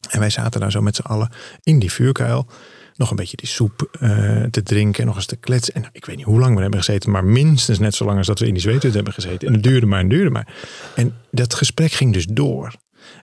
En 0.10 0.20
wij 0.20 0.30
zaten 0.30 0.60
daar 0.60 0.72
zo 0.72 0.82
met 0.82 0.96
z'n 0.96 1.02
allen 1.02 1.30
in 1.64 1.80
die 1.80 1.92
vuurkuil. 1.92 2.48
Nog 3.00 3.10
een 3.10 3.16
beetje 3.16 3.38
die 3.38 3.48
soep 3.48 3.90
eh, 4.00 4.44
te 4.44 4.64
drinken, 4.64 5.06
nog 5.06 5.16
eens 5.16 5.26
te 5.26 5.36
kletsen. 5.36 5.74
En 5.74 5.90
ik 5.92 6.06
weet 6.06 6.16
niet 6.16 6.26
hoe 6.26 6.40
lang 6.40 6.56
we 6.56 6.62
hebben 6.62 6.80
gezeten, 6.80 7.12
maar 7.12 7.26
minstens 7.26 7.80
net 7.80 7.96
zo 7.96 8.06
lang 8.06 8.18
als 8.18 8.28
dat 8.28 8.40
we 8.40 8.48
in 8.48 8.54
die 8.54 8.62
zweethut 8.62 8.94
hebben 8.94 9.14
gezeten. 9.14 9.48
En 9.48 9.54
het 9.54 9.64
duurde 9.64 9.86
maar 9.86 10.00
en 10.00 10.10
duurde 10.10 10.30
maar. 10.30 10.54
En 10.96 11.14
dat 11.32 11.54
gesprek 11.54 11.92
ging 11.92 12.14
dus 12.14 12.26
door. 12.26 12.76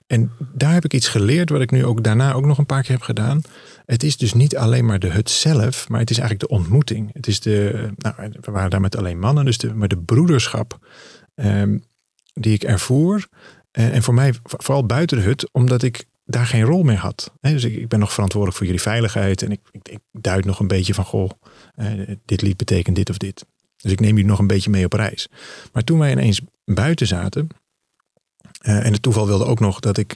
En 0.07 0.31
daar 0.53 0.73
heb 0.73 0.85
ik 0.85 0.93
iets 0.93 1.07
geleerd, 1.07 1.49
wat 1.49 1.61
ik 1.61 1.71
nu 1.71 1.85
ook 1.85 2.03
daarna 2.03 2.33
ook 2.33 2.45
nog 2.45 2.57
een 2.57 2.65
paar 2.65 2.81
keer 2.81 2.91
heb 2.91 3.01
gedaan. 3.01 3.41
Het 3.85 4.03
is 4.03 4.17
dus 4.17 4.33
niet 4.33 4.57
alleen 4.57 4.85
maar 4.85 4.99
de 4.99 5.09
hut 5.09 5.29
zelf, 5.29 5.89
maar 5.89 5.99
het 5.99 6.09
is 6.09 6.17
eigenlijk 6.17 6.49
de 6.49 6.57
ontmoeting. 6.57 7.09
Het 7.13 7.27
is 7.27 7.39
de, 7.39 7.87
nou, 7.97 8.15
we 8.41 8.51
waren 8.51 8.69
daar 8.69 8.81
met 8.81 8.97
alleen 8.97 9.19
mannen, 9.19 9.45
dus 9.45 9.57
de, 9.57 9.73
maar 9.73 9.87
de 9.87 9.97
broederschap 9.97 10.87
ehm, 11.35 11.77
die 12.33 12.53
ik 12.53 12.63
ervoer. 12.63 13.27
Eh, 13.71 13.95
en 13.95 14.03
voor 14.03 14.13
mij 14.13 14.33
vooral 14.43 14.85
buiten 14.85 15.17
de 15.17 15.23
hut, 15.23 15.49
omdat 15.51 15.83
ik 15.83 16.05
daar 16.29 16.45
geen 16.45 16.63
rol 16.63 16.83
meer 16.83 16.97
had. 16.97 17.31
Dus 17.41 17.63
ik, 17.63 17.75
ik 17.75 17.87
ben 17.87 17.99
nog 17.99 18.13
verantwoordelijk 18.13 18.57
voor 18.57 18.67
jullie 18.67 18.81
veiligheid. 18.81 19.41
En 19.41 19.51
ik, 19.51 19.59
ik, 19.71 19.89
ik 19.89 19.99
duid 20.11 20.45
nog 20.45 20.59
een 20.59 20.67
beetje 20.67 20.93
van, 20.93 21.05
goh, 21.05 21.29
eh, 21.75 21.87
dit 22.25 22.41
lied 22.41 22.57
betekent 22.57 22.95
dit 22.95 23.09
of 23.09 23.17
dit. 23.17 23.45
Dus 23.77 23.91
ik 23.91 23.99
neem 23.99 24.09
jullie 24.09 24.25
nog 24.25 24.39
een 24.39 24.47
beetje 24.47 24.69
mee 24.69 24.85
op 24.85 24.93
reis. 24.93 25.27
Maar 25.73 25.83
toen 25.83 25.99
wij 25.99 26.11
ineens 26.11 26.41
buiten 26.65 27.07
zaten. 27.07 27.47
eh, 28.61 28.85
en 28.85 28.91
het 28.93 29.01
toeval 29.01 29.27
wilde 29.27 29.45
ook 29.45 29.59
nog 29.59 29.79
dat 29.79 29.97
ik 29.97 30.15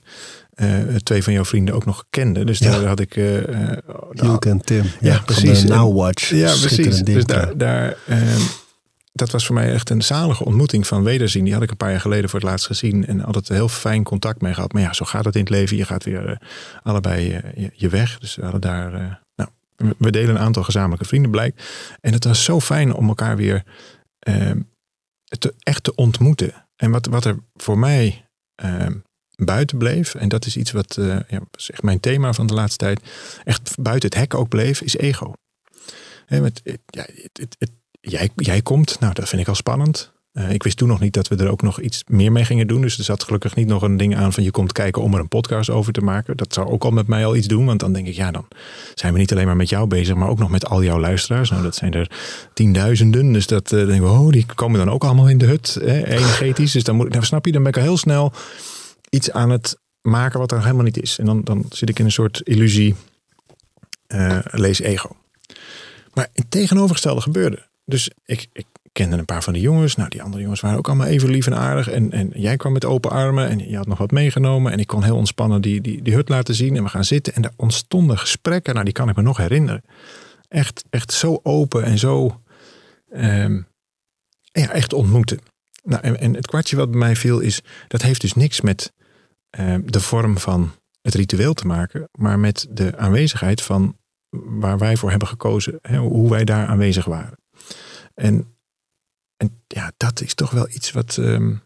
eh, 0.54 0.78
twee 1.04 1.24
van 1.24 1.34
jouw 1.34 1.46
vrienden 1.46 1.76
ook 1.76 1.86
nog 1.86 2.06
kende. 2.10 2.44
Dus 2.46 2.60
Ja. 2.60 2.72
daar 2.72 2.86
had 2.86 3.00
ik... 3.00 3.14
Hielke 4.12 4.50
en 4.50 4.62
Tim. 4.62 4.84
Ja, 5.00 5.20
precies. 5.26 5.64
Now 5.64 5.98
Watch. 5.98 6.30
ja, 6.30 6.56
precies. 6.60 6.98
ding, 7.02 7.18
Dus 7.18 7.26
daar, 7.26 7.58
daar, 7.58 7.98
dat 9.12 9.32
was 9.32 9.46
voor 9.46 9.56
mij 9.56 9.74
echt 9.74 9.90
een 9.90 10.02
zalige 10.02 10.46
ontmoeting 10.46 10.88
van 10.88 11.04
wederzien. 11.04 11.44
Die 11.44 11.54
had 11.54 11.64
ik 11.64 11.72
een 11.72 11.78
paar 11.78 11.92
jaar 11.92 12.02
geleden 12.02 12.30
voor 12.30 12.40
het 12.40 12.50
laatst 12.50 12.66
gezien. 12.66 13.06
En 13.08 13.24
altijd 13.24 13.48
heel 13.48 13.68
fijn 13.70 14.04
contact 14.04 14.42
mee 14.42 14.54
gehad. 14.54 14.74
Maar 14.74 14.82
ja, 14.82 14.94
zo 14.94 15.06
gaat 15.06 15.26
het 15.26 15.36
in 15.36 15.42
het 15.42 15.50
leven. 15.50 15.78
Je 15.78 15.86
gaat 15.86 16.04
weer 16.04 16.30
eh, 16.30 16.38
allebei 16.84 17.34
eh, 17.34 17.70
je, 17.74 17.90
weg. 17.90 18.20
Dus 18.20 18.36
we 18.36 18.42
hadden 18.44 18.62
daar... 18.62 18.94
eh, 18.94 19.14
nou, 19.36 19.50
we- 19.98 20.12
delen 20.12 20.36
een 20.36 20.42
aantal 20.42 20.64
gezamenlijke 20.64 21.06
vrienden 21.06 21.32
blijkt. 21.32 21.64
En 22.02 22.14
het 22.14 22.24
was 22.24 22.44
zo 22.44 22.60
fijn 22.60 22.94
om 22.94 23.08
elkaar 23.08 23.36
weer 23.36 23.64
ehm, 24.20 24.62
echt 25.60 25.84
te 25.84 25.96
ontmoeten. 25.96 26.54
En 26.76 26.92
wat, 26.92 27.06
wat 27.06 27.26
er 27.26 27.38
voor 27.54 27.78
mij 27.78 28.30
ehm, 28.56 28.98
buiten 29.36 29.78
bleef... 29.78 30.16
en 30.16 30.30
dat 30.30 30.46
is 30.46 30.58
iets 30.58 30.72
wat 30.72 30.98
ja, 31.28 31.42
echt 31.52 31.82
mijn 31.84 32.00
thema 32.00 32.34
van 32.34 32.48
de 32.48 32.54
laatste 32.54 32.78
tijd... 32.86 33.02
echt 33.44 33.76
buiten 33.80 34.10
het 34.10 34.18
hek 34.20 34.34
ook 34.34 34.50
bleef, 34.50 34.82
is 34.82 34.98
ego. 34.98 35.34
Hè, 36.26 36.42
met, 36.42 36.62
ja, 36.86 37.02
het, 37.08 37.30
het, 37.34 37.56
het- 37.60 37.72
jij, 38.02 38.30
jij 38.36 38.62
komt, 38.62 39.00
nou 39.00 39.14
dat 39.14 39.30
vind 39.30 39.42
ik 39.42 39.48
al 39.48 39.56
spannend. 39.56 40.12
Eh, 40.32 40.52
ik 40.52 40.64
wist 40.64 40.78
toen 40.78 40.88
nog 40.88 41.00
niet 41.00 41.14
dat 41.14 41.28
we 41.28 41.36
er 41.36 41.50
ook 41.50 41.62
nog 41.62 41.82
iets 41.82 42.04
meer 42.08 42.32
mee 42.32 42.46
gingen 42.46 42.68
doen. 42.68 42.82
Dus 42.82 42.98
er 42.98 43.04
zat 43.04 43.24
gelukkig 43.24 43.56
niet 43.56 43.68
nog 43.68 43.82
een 43.82 43.98
ding 43.98 44.16
aan 44.16 44.34
van 44.34 44.44
je 44.44 44.52
komt 44.52 44.72
kijken 44.72 45.02
om 45.02 45.14
er 45.14 45.20
een 45.20 45.28
podcast 45.28 45.70
over 45.70 45.94
te 45.94 46.02
maken. 46.02 46.38
Dat 46.38 46.54
zou 46.54 46.70
ook 46.70 46.84
al 46.84 46.92
met 46.92 47.08
mij 47.08 47.26
al 47.26 47.36
iets 47.36 47.48
doen. 47.48 47.66
Want 47.66 47.80
dan 47.80 47.94
denk 47.94 48.08
ik, 48.08 48.16
ja, 48.16 48.32
dan 48.32 48.48
zijn 48.96 49.14
we 49.14 49.20
niet 49.20 49.32
alleen 49.32 49.46
maar 49.46 49.56
met 49.56 49.70
jou 49.70 49.88
bezig, 49.88 50.16
maar 50.16 50.30
ook 50.30 50.40
nog 50.40 50.50
met 50.50 50.66
al 50.66 50.84
jouw 50.84 51.00
luisteraars. 51.00 51.50
Nou, 51.50 51.64
dat 51.64 51.76
zijn 51.76 51.94
er 51.94 52.12
tienduizenden. 52.54 53.32
Dus 53.32 53.48
dat 53.48 53.72
uh, 53.72 53.86
denken 53.86 54.04
we, 54.04 54.20
oh, 54.20 54.30
die 54.30 54.46
komen 54.56 54.80
dan 54.80 54.90
ook 54.90 55.04
allemaal 55.04 55.30
in 55.30 55.38
de 55.38 55.46
hut, 55.46 55.78
energetisch. 55.82 56.72
Dus 56.72 56.84
dan 56.84 56.96
moet 56.96 57.06
ik, 57.06 57.12
nou, 57.12 57.26
snap 57.26 57.46
je, 57.46 57.52
dan 57.52 57.64
ben 57.64 57.72
ik 57.72 57.78
al 57.78 57.84
heel 57.84 57.98
snel 57.98 58.34
iets 59.10 59.32
aan 59.32 59.50
het 59.50 59.78
maken 60.02 60.40
wat 60.40 60.52
er 60.52 60.62
helemaal 60.62 60.84
niet 60.84 61.02
is. 61.02 61.20
En 61.20 61.26
dan, 61.26 61.42
dan 61.44 61.66
zit 61.70 61.90
ik 61.90 62.00
in 62.00 62.06
een 62.06 62.12
soort 62.12 62.40
illusie, 62.40 62.96
uh, 64.08 64.40
lees 64.52 64.80
ego. 64.80 65.16
Maar 66.14 66.28
het 66.34 66.52
tegenovergestelde 66.52 67.22
gebeurde. 67.22 67.70
Dus 67.86 68.12
ik, 68.26 68.48
ik 68.54 68.66
kende 68.92 69.18
een 69.18 69.26
paar 69.26 69.44
van 69.44 69.54
de 69.54 69.60
jongens. 69.60 69.96
Nou, 69.96 70.10
die 70.10 70.24
andere 70.24 70.42
jongens 70.42 70.62
waren 70.62 70.78
ook 70.78 70.88
allemaal 70.88 71.08
even 71.08 71.30
lief 71.30 71.46
en 71.46 71.58
aardig. 71.58 71.90
En, 71.90 72.12
en 72.12 72.32
jij 72.36 72.58
kwam 72.58 72.74
met 72.74 72.86
open 72.86 73.12
armen 73.12 73.48
en 73.48 73.70
je 73.70 73.78
had 73.78 73.88
nog 73.88 73.98
wat 73.98 74.12
meegenomen. 74.12 74.72
En 74.72 74.80
ik 74.80 74.88
kon 74.88 75.04
heel 75.04 75.18
ontspannen 75.18 75.62
die, 75.62 75.82
die, 75.82 76.02
die 76.02 76.14
hut 76.14 76.30
laten 76.30 76.56
zien. 76.56 76.76
En 76.76 76.84
we 76.84 76.90
gaan 76.90 77.06
zitten. 77.06 77.34
En 77.34 77.44
er 77.44 77.54
ontstonden 77.56 78.18
gesprekken. 78.18 78.74
Nou, 78.74 78.86
die 78.86 78.94
kan 78.94 79.10
ik 79.10 79.16
me 79.16 79.22
nog 79.22 79.38
herinneren. 79.38 79.84
Echt, 80.48 80.84
echt 80.90 81.12
zo 81.12 81.40
open 81.44 81.84
en 81.84 81.98
zo 81.98 82.42
um, 83.14 83.68
ja, 84.52 84.72
echt 84.72 84.94
ontmoeten. 84.94 85.40
Nou, 85.84 86.16
en, 86.16 86.36
het 86.36 86.48
kwartje 86.48 86.76
wat 86.76 86.92
bij 86.92 87.00
mij 87.00 87.16
viel 87.16 87.40
is, 87.40 87.62
dat 87.88 88.02
heeft 88.02 88.22
dus 88.22 88.34
niks 88.34 88.62
met 88.62 88.94
uh, 89.60 89.76
de 89.86 90.00
vorm 90.00 90.38
van 90.38 90.72
het 91.02 91.14
ritueel 91.14 91.54
te 91.54 91.68
maken, 91.68 92.10
maar 92.12 92.40
met 92.40 92.68
de 92.70 92.98
aanwezigheid 92.98 93.62
van 93.62 93.98
waar 94.30 94.78
wij 94.78 94.98
voor 94.98 95.10
hebben 95.10 95.28
gekozen, 95.28 95.80
hè, 95.82 95.98
hoe 95.98 96.30
wij 96.30 96.44
daar 96.44 96.68
aanwezig 96.68 97.06
waren. 97.06 97.38
En, 98.14 98.56
en 99.38 99.62
ja, 99.68 99.92
dat 99.98 100.22
is 100.22 100.34
toch 100.34 100.52
wel 100.52 100.68
iets 100.70 100.92
wat, 100.92 101.18
um, 101.20 101.62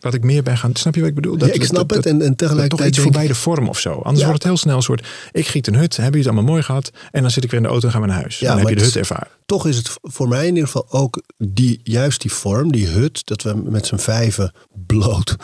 wat 0.00 0.14
ik 0.14 0.24
meer 0.24 0.42
bij 0.42 0.56
gaan. 0.56 0.76
Snap 0.76 0.94
je 0.94 1.00
wat 1.00 1.08
ik 1.08 1.14
bedoel? 1.14 1.36
Dat, 1.36 1.48
ja, 1.48 1.54
ik 1.54 1.64
snap 1.64 1.88
dat, 1.88 1.96
het. 1.96 2.06
En, 2.06 2.22
en 2.22 2.36
tegelijkertijd. 2.36 2.70
Toch 2.70 2.86
iets 2.86 2.98
voorbij 2.98 3.26
de 3.26 3.34
vorm 3.34 3.68
of 3.68 3.78
zo. 3.78 3.90
Anders 3.90 4.18
ja. 4.18 4.24
wordt 4.26 4.42
het 4.42 4.52
heel 4.52 4.56
snel 4.56 4.76
een 4.76 4.82
soort. 4.82 5.06
Ik 5.32 5.46
giet 5.46 5.66
een 5.66 5.74
hut, 5.74 5.96
hebben 5.96 6.04
jullie 6.04 6.26
het 6.26 6.36
allemaal 6.36 6.52
mooi 6.52 6.62
gehad? 6.62 6.90
En 7.10 7.22
dan 7.22 7.30
zit 7.30 7.44
ik 7.44 7.50
weer 7.50 7.60
in 7.60 7.66
de 7.66 7.72
auto 7.72 7.86
en 7.86 7.92
gaan 7.92 8.02
we 8.02 8.06
naar 8.06 8.20
huis. 8.20 8.38
Ja, 8.38 8.48
dan 8.48 8.58
heb 8.58 8.68
je 8.68 8.74
de 8.74 8.82
hut 8.82 8.96
ervaren. 8.96 9.28
Toch 9.46 9.66
is 9.66 9.76
het 9.76 9.90
voor 10.02 10.28
mij 10.28 10.46
in 10.46 10.54
ieder 10.54 10.66
geval 10.66 10.86
ook 10.90 11.22
die, 11.36 11.80
juist 11.82 12.20
die 12.20 12.32
vorm, 12.32 12.72
die 12.72 12.86
hut, 12.86 13.26
dat 13.26 13.42
we 13.42 13.54
met 13.54 13.86
z'n 13.86 13.96
vijven 13.96 14.52
bloot 14.86 15.36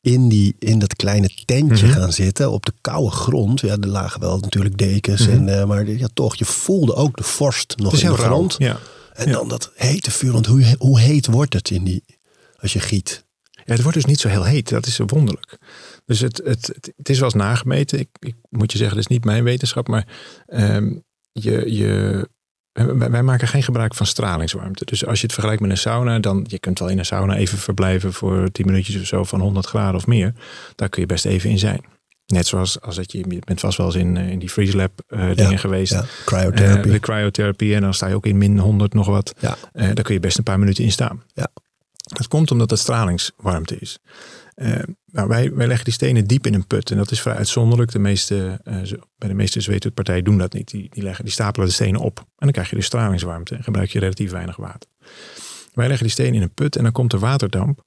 in, 0.00 0.28
die, 0.28 0.56
in 0.58 0.78
dat 0.78 0.96
kleine 0.96 1.30
tentje 1.44 1.86
mm 1.86 1.92
-hmm. 1.92 2.00
gaan 2.00 2.12
zitten 2.12 2.50
op 2.50 2.66
de 2.66 2.72
koude 2.80 3.10
grond. 3.10 3.60
Ja, 3.60 3.76
er 3.80 3.86
lagen 3.86 4.20
wel 4.20 4.38
natuurlijk 4.38 4.78
dekens. 4.78 5.26
Mm 5.26 5.34
-hmm. 5.34 5.48
en, 5.48 5.60
uh, 5.60 5.64
maar 5.64 5.90
ja, 5.90 6.08
toch, 6.14 6.36
je 6.36 6.44
voelde 6.44 6.94
ook 6.94 7.16
de 7.16 7.22
vorst 7.22 7.74
nog 7.76 8.00
in 8.00 8.08
de 8.08 8.16
grond. 8.16 8.54
Ja. 8.58 8.78
En 9.14 9.32
dan 9.32 9.48
dat 9.48 9.72
hete 9.74 10.10
vuur. 10.10 10.32
Want 10.32 10.46
hoe, 10.46 10.74
hoe 10.78 11.00
heet 11.00 11.26
wordt 11.26 11.54
het 11.54 11.70
in 11.70 11.84
die, 11.84 12.04
als 12.56 12.72
je 12.72 12.80
giet? 12.80 13.24
Ja, 13.64 13.72
het 13.72 13.82
wordt 13.82 13.96
dus 13.96 14.06
niet 14.06 14.20
zo 14.20 14.28
heel 14.28 14.44
heet. 14.44 14.68
Dat 14.68 14.86
is 14.86 14.98
wonderlijk. 15.06 15.58
Dus 16.04 16.20
het, 16.20 16.40
het, 16.44 16.66
het, 16.66 16.92
het 16.96 17.08
is 17.08 17.16
wel 17.18 17.24
eens 17.24 17.42
nagemeten. 17.42 17.98
Ik, 17.98 18.08
ik, 18.18 18.34
moet 18.50 18.72
je 18.72 18.78
zeggen, 18.78 18.96
dat 18.96 19.04
is 19.04 19.14
niet 19.14 19.24
mijn 19.24 19.44
wetenschap. 19.44 19.88
Maar 19.88 20.06
um, 20.46 21.02
je, 21.32 21.74
je, 21.74 22.28
wij 23.08 23.22
maken 23.22 23.48
geen 23.48 23.62
gebruik 23.62 23.94
van 23.94 24.06
stralingswarmte. 24.06 24.84
Dus 24.84 25.06
als 25.06 25.18
je 25.18 25.24
het 25.24 25.32
vergelijkt 25.32 25.62
met 25.62 25.70
een 25.70 25.78
sauna, 25.78 26.18
dan 26.18 26.44
je 26.48 26.58
kunt 26.58 26.78
wel 26.78 26.88
in 26.88 26.98
een 26.98 27.04
sauna 27.04 27.36
even 27.36 27.58
verblijven 27.58 28.12
voor 28.12 28.50
10 28.50 28.66
minuutjes 28.66 29.00
of 29.00 29.06
zo 29.06 29.24
van 29.24 29.40
100 29.40 29.66
graden 29.66 29.94
of 29.94 30.06
meer. 30.06 30.34
Daar 30.74 30.88
kun 30.88 31.00
je 31.00 31.08
best 31.08 31.24
even 31.24 31.50
in 31.50 31.58
zijn. 31.58 31.84
Net 32.26 32.46
zoals 32.46 32.80
als 32.80 32.96
dat 32.96 33.12
je, 33.12 33.18
je 33.18 33.42
bent 33.44 33.60
vast 33.60 33.76
wel 33.76 33.86
eens 33.86 33.94
in, 33.94 34.16
in 34.16 34.38
die 34.38 34.48
freeze 34.48 34.76
lab 34.76 35.02
uh, 35.08 35.20
dingen 35.20 35.50
ja, 35.50 35.56
geweest. 35.56 35.92
Ja, 35.92 36.04
cryotherapie. 36.24 36.86
Uh, 36.86 36.92
de 36.92 37.00
cryotherapie. 37.00 37.74
En 37.74 37.80
dan 37.80 37.94
sta 37.94 38.06
je 38.06 38.14
ook 38.14 38.26
in 38.26 38.38
min 38.38 38.58
100 38.58 38.94
nog 38.94 39.06
wat. 39.06 39.34
Ja. 39.38 39.56
Uh, 39.72 39.84
daar 39.94 40.04
kun 40.04 40.14
je 40.14 40.20
best 40.20 40.38
een 40.38 40.44
paar 40.44 40.58
minuten 40.58 40.84
in 40.84 40.92
staan. 40.92 41.22
Ja. 41.34 41.48
Dat 41.96 42.28
komt 42.28 42.50
omdat 42.50 42.70
het 42.70 42.78
stralingswarmte 42.78 43.78
is. 43.78 43.98
nou, 45.06 45.28
wij, 45.28 45.54
wij 45.54 45.66
leggen 45.66 45.84
die 45.84 45.94
stenen 45.94 46.26
diep 46.26 46.46
in 46.46 46.54
een 46.54 46.66
put. 46.66 46.90
En 46.90 46.96
dat 46.96 47.10
is 47.10 47.20
vrij 47.20 47.34
uitzonderlijk. 47.34 47.90
De 47.90 47.98
meeste, 47.98 48.60
bij 49.18 49.28
de 49.28 49.34
meeste 49.34 49.60
zweethutpartijen 49.60 50.24
doen 50.24 50.38
dat 50.38 50.52
niet. 50.52 50.70
Die, 50.70 50.88
die, 50.90 51.02
leggen, 51.02 51.24
die 51.24 51.32
stapelen 51.32 51.68
de 51.68 51.74
stenen 51.74 52.00
op. 52.00 52.18
En 52.18 52.24
dan 52.36 52.50
krijg 52.50 52.70
je 52.70 52.76
dus 52.76 52.86
stralingswarmte. 52.86 53.54
En 53.54 53.62
gebruik 53.62 53.90
je 53.90 53.98
relatief 53.98 54.30
weinig 54.30 54.56
water. 54.56 54.88
Wij 55.74 55.86
leggen 55.86 56.06
die 56.06 56.14
stenen 56.14 56.34
in 56.34 56.42
een 56.42 56.54
put 56.54 56.76
en 56.76 56.82
dan 56.82 56.92
komt 56.92 57.12
er 57.12 57.18
waterdamp. 57.18 57.84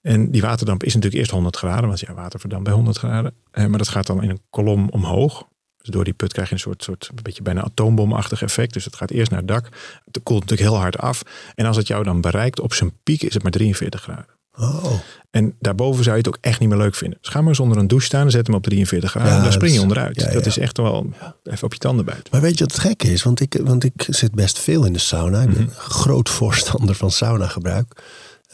En 0.00 0.30
die 0.30 0.40
waterdamp 0.42 0.82
is 0.82 0.94
natuurlijk 0.94 1.20
eerst 1.20 1.30
100 1.30 1.56
graden, 1.56 1.86
want 1.86 2.00
ja, 2.00 2.14
water 2.14 2.40
verdampt 2.40 2.64
bij 2.64 2.74
100 2.74 2.98
graden. 2.98 3.34
Eh, 3.50 3.66
maar 3.66 3.78
dat 3.78 3.88
gaat 3.88 4.06
dan 4.06 4.22
in 4.22 4.30
een 4.30 4.40
kolom 4.50 4.88
omhoog. 4.90 5.46
Dus 5.76 5.88
door 5.88 6.04
die 6.04 6.12
put 6.14 6.32
krijg 6.32 6.48
je 6.48 6.54
een 6.54 6.60
soort, 6.60 6.82
soort 6.82 7.08
een 7.14 7.22
beetje 7.22 7.42
bijna 7.42 7.62
atoombomachtig 7.62 8.42
effect. 8.42 8.72
Dus 8.72 8.84
het 8.84 8.96
gaat 8.96 9.10
eerst 9.10 9.30
naar 9.30 9.38
het 9.40 9.48
dak. 9.48 9.68
Het 10.04 10.20
koelt 10.22 10.40
natuurlijk 10.40 10.68
heel 10.70 10.78
hard 10.80 10.98
af. 10.98 11.22
En 11.54 11.66
als 11.66 11.76
het 11.76 11.86
jou 11.86 12.04
dan 12.04 12.20
bereikt 12.20 12.60
op 12.60 12.74
zijn 12.74 12.92
piek 13.02 13.22
is 13.22 13.34
het 13.34 13.42
maar 13.42 13.52
43 13.52 14.02
graden. 14.02 14.26
Oh. 14.58 14.92
En 15.30 15.56
daarboven 15.60 16.04
zou 16.04 16.16
je 16.16 16.22
het 16.22 16.28
ook 16.34 16.38
echt 16.40 16.60
niet 16.60 16.68
meer 16.68 16.78
leuk 16.78 16.94
vinden. 16.94 17.18
Dus 17.20 17.30
ga 17.30 17.40
maar 17.40 17.54
zonder 17.54 17.78
een 17.78 17.86
douche 17.88 18.06
staan, 18.06 18.30
zet 18.30 18.46
hem 18.46 18.56
op 18.56 18.62
43 18.62 19.10
graden. 19.10 19.30
Ja, 19.30 19.36
en 19.36 19.42
dan 19.42 19.52
spring 19.52 19.74
je 19.74 19.80
onderuit. 19.80 20.20
ja, 20.20 20.26
ja. 20.26 20.32
Dat 20.32 20.46
is 20.46 20.58
echt 20.58 20.76
wel 20.76 21.06
even 21.42 21.64
op 21.64 21.72
je 21.72 21.78
tanden 21.78 22.04
buiten. 22.04 22.28
Maar 22.32 22.40
weet 22.40 22.58
je 22.58 22.64
wat 22.64 22.72
het 22.72 22.80
gekke 22.80 23.12
is? 23.12 23.22
Want 23.22 23.40
ik, 23.40 23.60
want 23.64 23.84
ik 23.84 23.92
zit 24.08 24.34
best 24.34 24.58
veel 24.58 24.84
in 24.84 24.92
de 24.92 24.98
sauna. 24.98 25.40
Ik 25.42 25.48
ben 25.52 25.62
Mhm. 25.62 25.70
een 25.70 25.76
groot 25.76 26.28
voorstander 26.28 26.94
van 26.94 27.10
sauna 27.10 27.46
gebruik. 27.46 28.02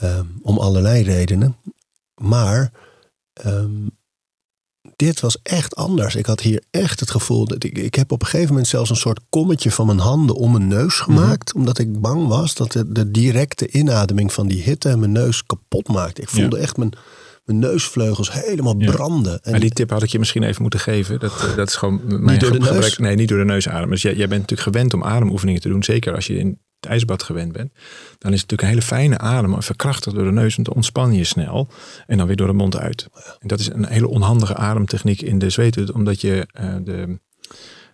Ehm, 0.05 0.27
om 0.43 0.59
allerlei 0.59 1.03
redenen. 1.03 1.57
Maar 2.23 2.73
ehm, 3.33 3.87
dit 4.97 5.21
was 5.21 5.39
echt 5.43 5.75
anders. 5.77 6.15
Ik 6.15 6.27
had 6.27 6.41
hier 6.41 6.63
echt 6.71 7.01
het 7.01 7.11
gevoel 7.11 7.45
dat 7.47 7.65
ik, 7.65 7.79
ik 7.79 7.95
heb 7.95 8.13
op 8.13 8.21
een 8.21 8.27
gegeven 8.27 8.49
moment 8.49 8.67
zelfs 8.67 8.91
een 8.91 8.97
soort 8.97 9.21
kommetje 9.29 9.71
van 9.71 9.87
mijn 9.87 9.99
handen 9.99 10.37
om 10.37 10.51
mijn 10.53 10.69
neus 10.69 10.95
Mhm. 11.01 11.05
gemaakt. 11.05 11.55
Omdat 11.55 11.79
ik 11.79 12.01
bang 12.01 12.27
was 12.27 12.55
dat 12.55 12.73
de, 12.73 12.93
de 12.93 13.11
directe 13.11 13.69
inademing 13.71 14.33
van 14.33 14.47
die 14.47 14.63
hitte 14.63 14.97
mijn 14.97 15.13
neus 15.13 15.45
kapot 15.47 15.89
maakte. 15.89 16.23
Ik 16.23 16.29
voelde 16.29 16.59
echt 16.59 16.77
mijn, 16.77 16.93
mijn 17.45 17.59
neusvleugels 17.59 18.33
helemaal 18.33 18.75
Ja. 18.79 18.91
branden. 18.91 19.43
En 19.43 19.51
Maar 19.51 19.61
die 19.61 19.71
tip 19.71 19.91
had 19.91 20.03
ik 20.03 20.09
je 20.11 20.19
misschien 20.19 20.43
even 20.43 20.63
moeten 20.63 20.81
geven. 20.81 21.19
Dat, 21.21 21.33
eh, 21.41 21.57
dat 21.57 21.69
is 21.69 21.75
gewoon 21.77 22.01
mijn 22.25 22.39
door 22.39 22.53
de 22.53 22.59
neus? 22.59 22.99
Nee, 22.99 23.15
niet 23.17 23.29
door 23.29 23.39
de 23.39 23.45
neus 23.45 23.69
ademen. 23.69 23.91
Dus 23.91 24.03
jij, 24.03 24.15
jij 24.15 24.29
bent 24.29 24.41
natuurlijk 24.41 24.69
gewend 24.69 24.95
om 24.95 25.05
ademoefeningen 25.05 25.61
te 25.61 25.69
doen. 25.69 25.83
Zeker 25.85 26.15
als 26.15 26.27
je 26.27 26.39
in 26.39 26.59
ijsbad 26.85 27.23
gewend 27.23 27.53
bent. 27.53 27.73
Dan 28.19 28.33
is 28.33 28.41
het 28.41 28.51
natuurlijk 28.51 28.63
een 28.63 28.69
hele 28.69 28.83
fijne 28.83 29.19
adem. 29.19 29.63
Verkrachtigd 29.63 30.17
door 30.17 30.25
de 30.25 30.33
neus. 30.33 30.55
Want 30.55 30.67
dan 30.67 30.77
ontspan 30.77 31.13
je 31.13 31.25
snel. 31.25 31.69
En 32.07 32.17
dan 32.17 32.27
weer 32.27 32.37
door 32.37 32.47
de 32.47 32.53
mond 32.53 32.77
uit. 32.77 33.09
En 33.39 33.49
dat 33.49 33.61
is 33.61 33.71
een 33.71 33.87
hele 33.87 34.09
onhandige 34.09 34.55
ademtechniek 34.57 35.23
in 35.23 35.39
de 35.39 35.51
zweethut. 35.51 35.93
Omdat 35.93 36.21
je 36.21 36.47
eh, 36.53 36.75
de... 36.85 37.19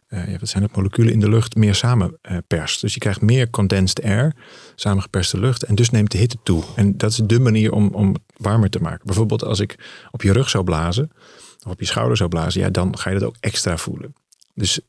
eh, 0.08 0.38
wat 0.40 0.48
zijn 0.48 0.62
het 0.62 0.76
moleculen 0.76 1.12
in 1.12 1.20
de 1.20 1.28
lucht 1.28 1.56
meer 1.56 1.74
samen 1.74 2.18
eh. 2.22 2.36
Dus 2.80 2.94
je 2.94 3.00
krijgt 3.00 3.20
meer 3.20 3.50
condensed 3.50 4.02
air, 4.02 4.36
samengeperste 4.74 5.38
lucht. 5.38 5.62
En 5.62 5.74
dus 5.74 5.90
neemt 5.90 6.10
de 6.10 6.18
hitte 6.18 6.36
toe. 6.42 6.64
En 6.76 6.96
dat 6.96 7.10
is 7.10 7.20
de 7.24 7.40
manier 7.40 7.72
om, 7.72 7.88
om 7.88 8.16
warmer 8.36 8.70
te 8.70 8.80
maken. 8.80 9.06
Bijvoorbeeld 9.06 9.44
als 9.44 9.60
ik 9.60 9.78
op 10.10 10.22
je 10.22 10.32
rug 10.32 10.50
zou 10.50 10.64
blazen, 10.64 11.10
of 11.64 11.72
op 11.72 11.80
je 11.80 11.86
schouder 11.86 12.16
zou 12.16 12.28
blazen, 12.28 12.60
ja, 12.60 12.70
dan 12.70 12.98
ga 12.98 13.10
je 13.10 13.18
dat 13.18 13.28
ook 13.28 13.36
extra 13.40 13.76
voelen. 13.76 14.14
Dus 14.54 14.80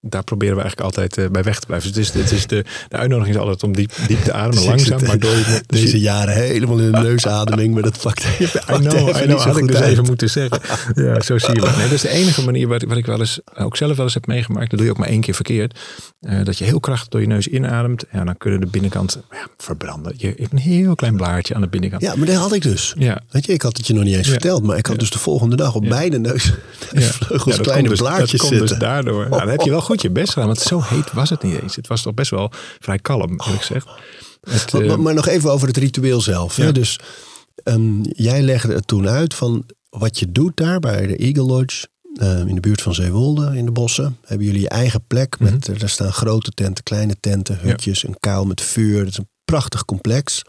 daar 0.00 0.24
proberen 0.24 0.54
we 0.56 0.60
eigenlijk 0.62 0.90
altijd 0.96 1.16
eh, 1.18 1.30
bij 1.32 1.42
weg 1.42 1.58
te 1.60 1.66
blijven. 1.66 1.92
Dus 1.92 2.06
het 2.06 2.16
is, 2.16 2.22
het 2.22 2.32
is 2.32 2.46
de, 2.46 2.64
de 2.88 2.96
uitnodiging 2.96 3.34
is 3.36 3.40
altijd 3.42 3.62
om 3.62 3.72
diep, 3.74 3.92
diep 4.06 4.22
te 4.24 4.32
ademen, 4.32 4.56
Dus 4.56 4.64
langzaam, 4.66 5.02
maar 5.06 5.18
door 5.18 5.30
je 5.30 5.44
dus 5.66 5.80
Deze 5.80 5.96
je- 5.96 6.02
jaren 6.02 6.34
helemaal 6.34 6.78
in 6.78 6.92
de 6.92 6.98
neusademing. 6.98 7.74
Maar 7.74 7.82
dat 7.82 8.00
pakt, 8.02 8.24
I 8.40 8.44
know, 8.66 9.08
I 9.08 9.12
know, 9.22 9.40
had 9.40 9.56
ik 9.56 9.66
dus 9.66 9.76
uit. 9.76 9.90
even 9.90 10.04
moeten 10.04 10.30
zeggen. 10.30 10.60
Ja, 10.94 11.20
zo 11.20 11.38
zie 11.38 11.54
je 11.54 11.66
het. 11.66 11.76
Nee, 11.76 11.84
dat 11.84 11.92
is 11.92 12.00
de 12.00 12.08
enige 12.08 12.44
manier 12.44 12.68
wat, 12.68 12.82
wat 12.82 12.96
ik 12.96 13.06
wel 13.06 13.18
eens, 13.18 13.40
ook 13.58 13.76
zelf 13.76 13.96
wel 13.96 14.04
eens 14.04 14.14
heb 14.14 14.26
meegemaakt. 14.26 14.68
Dat 14.70 14.78
doe 14.78 14.86
je 14.88 14.92
ook 14.94 14.98
maar 14.98 15.08
één 15.08 15.20
keer 15.20 15.34
verkeerd. 15.34 15.78
Eh, 16.20 16.44
dat 16.44 16.58
je 16.58 16.64
heel 16.64 16.80
krachtig 16.80 17.08
door 17.08 17.20
je 17.20 17.26
neus 17.26 17.46
inademt. 17.46 18.04
Ja, 18.12 18.24
dan 18.24 18.36
kunnen 18.36 18.60
de 18.60 18.66
binnenkant 18.66 19.18
ja, 19.30 19.46
verbranden. 19.56 20.12
Je 20.16 20.34
hebt 20.36 20.52
een 20.52 20.58
heel 20.58 20.94
klein 20.94 21.16
blaartje 21.16 21.54
aan 21.54 21.60
de 21.60 21.68
binnenkant. 21.68 22.02
Ja, 22.02 22.14
maar 22.16 22.26
dat 22.26 22.36
had 22.36 22.52
ik 22.52 22.62
dus. 22.62 22.94
Ja. 22.98 23.20
Weet 23.30 23.46
je, 23.46 23.52
ik 23.52 23.62
had 23.62 23.76
het 23.76 23.86
je 23.86 23.94
nog 23.94 24.04
niet 24.04 24.14
eens 24.16 24.26
Ja. 24.26 24.32
verteld. 24.32 24.62
Maar 24.62 24.76
ik 24.78 24.86
had 24.86 24.98
dus 24.98 25.10
de 25.10 25.18
volgende 25.18 25.56
dag 25.56 25.74
op 25.74 25.88
beide 25.88 26.18
neus, 26.18 26.52
neusvleugels 26.92 27.56
dat 27.56 27.64
kleine 27.66 27.86
komt 27.88 27.98
dus, 27.98 28.08
blaartjes 28.08 28.30
dat 28.30 28.40
komt 28.40 28.52
zitten. 28.52 28.68
dus 28.68 28.78
daardoor. 28.78 29.28
Nou, 29.28 29.40
dan 29.40 29.48
heb 29.48 29.60
je 29.60 29.70
wel 29.70 29.80
goed 29.90 30.02
je 30.02 30.10
best 30.10 30.32
gedaan. 30.32 30.46
Want 30.48 30.58
zo 30.60 30.80
heet 30.84 31.12
was 31.12 31.30
het 31.30 31.42
niet 31.42 31.60
eens. 31.62 31.76
Het 31.76 31.86
was 31.86 32.02
toch 32.02 32.14
best 32.14 32.30
wel 32.30 32.50
vrij 32.78 32.98
kalm, 32.98 33.30
eerlijk 33.30 33.60
gezegd. 33.64 33.88
Het, 34.40 34.72
Maar, 34.72 34.82
eh, 34.82 34.88
maar- 34.88 35.00
maar 35.00 35.14
nog 35.14 35.28
even 35.28 35.52
over 35.52 35.66
het 35.68 35.76
ritueel 35.76 36.20
zelf. 36.20 36.56
Hè? 36.56 36.64
Ja. 36.64 36.72
Dus 36.72 36.98
ehm, 37.64 38.00
jij 38.02 38.42
legde 38.42 38.74
het 38.74 38.86
toen 38.86 39.08
uit 39.08 39.34
van 39.34 39.64
wat 39.88 40.18
je 40.18 40.32
doet 40.32 40.56
daar 40.56 40.80
bij 40.80 41.06
de 41.06 41.16
Eagle 41.16 41.42
Lodge. 41.42 41.86
ehm, 42.14 42.48
in 42.48 42.54
de 42.54 42.60
buurt 42.60 42.82
van 42.82 42.94
Zeewolde, 42.94 43.56
in 43.56 43.64
de 43.64 43.70
bossen. 43.70 44.16
Hebben 44.24 44.46
jullie 44.46 44.60
je 44.60 44.68
eigen 44.68 45.02
plek. 45.06 45.38
Met, 45.38 45.68
Mhm. 45.68 45.82
Er 45.82 45.88
staan 45.88 46.12
grote 46.12 46.50
tenten, 46.50 46.84
kleine 46.84 47.16
tenten, 47.20 47.58
hutjes, 47.60 48.06
een 48.06 48.16
kuil 48.20 48.44
met 48.44 48.60
vuur. 48.60 48.98
Het 48.98 49.08
is 49.08 49.18
een 49.18 49.28
prachtig 49.44 49.84
complex. 49.84 50.42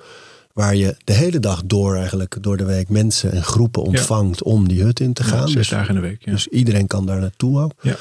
Waar 0.54 0.76
je 0.76 0.96
de 1.04 1.14
hele 1.14 1.40
dag 1.40 1.62
door 1.66 1.96
eigenlijk 1.96 2.38
door 2.44 2.58
de 2.58 2.66
week 2.66 2.90
mensen 2.90 3.32
en 3.32 3.44
groepen 3.44 3.82
ontvangt 3.84 4.44
om 4.44 4.68
die 4.68 4.82
hut 4.84 5.00
in 5.00 5.14
te 5.14 5.24
ja, 5.24 5.30
gaan. 5.30 5.48
zes 5.48 5.56
Dus- 5.58 5.70
dagen 5.70 5.96
in 5.96 6.02
de 6.02 6.08
week. 6.08 6.26
Ja. 6.26 6.32
Dus 6.32 6.48
iedereen 6.48 6.88
kan 6.88 7.06
daar 7.06 7.20
naartoe 7.20 7.60
ook. 7.62 7.72
Ja. 7.82 7.96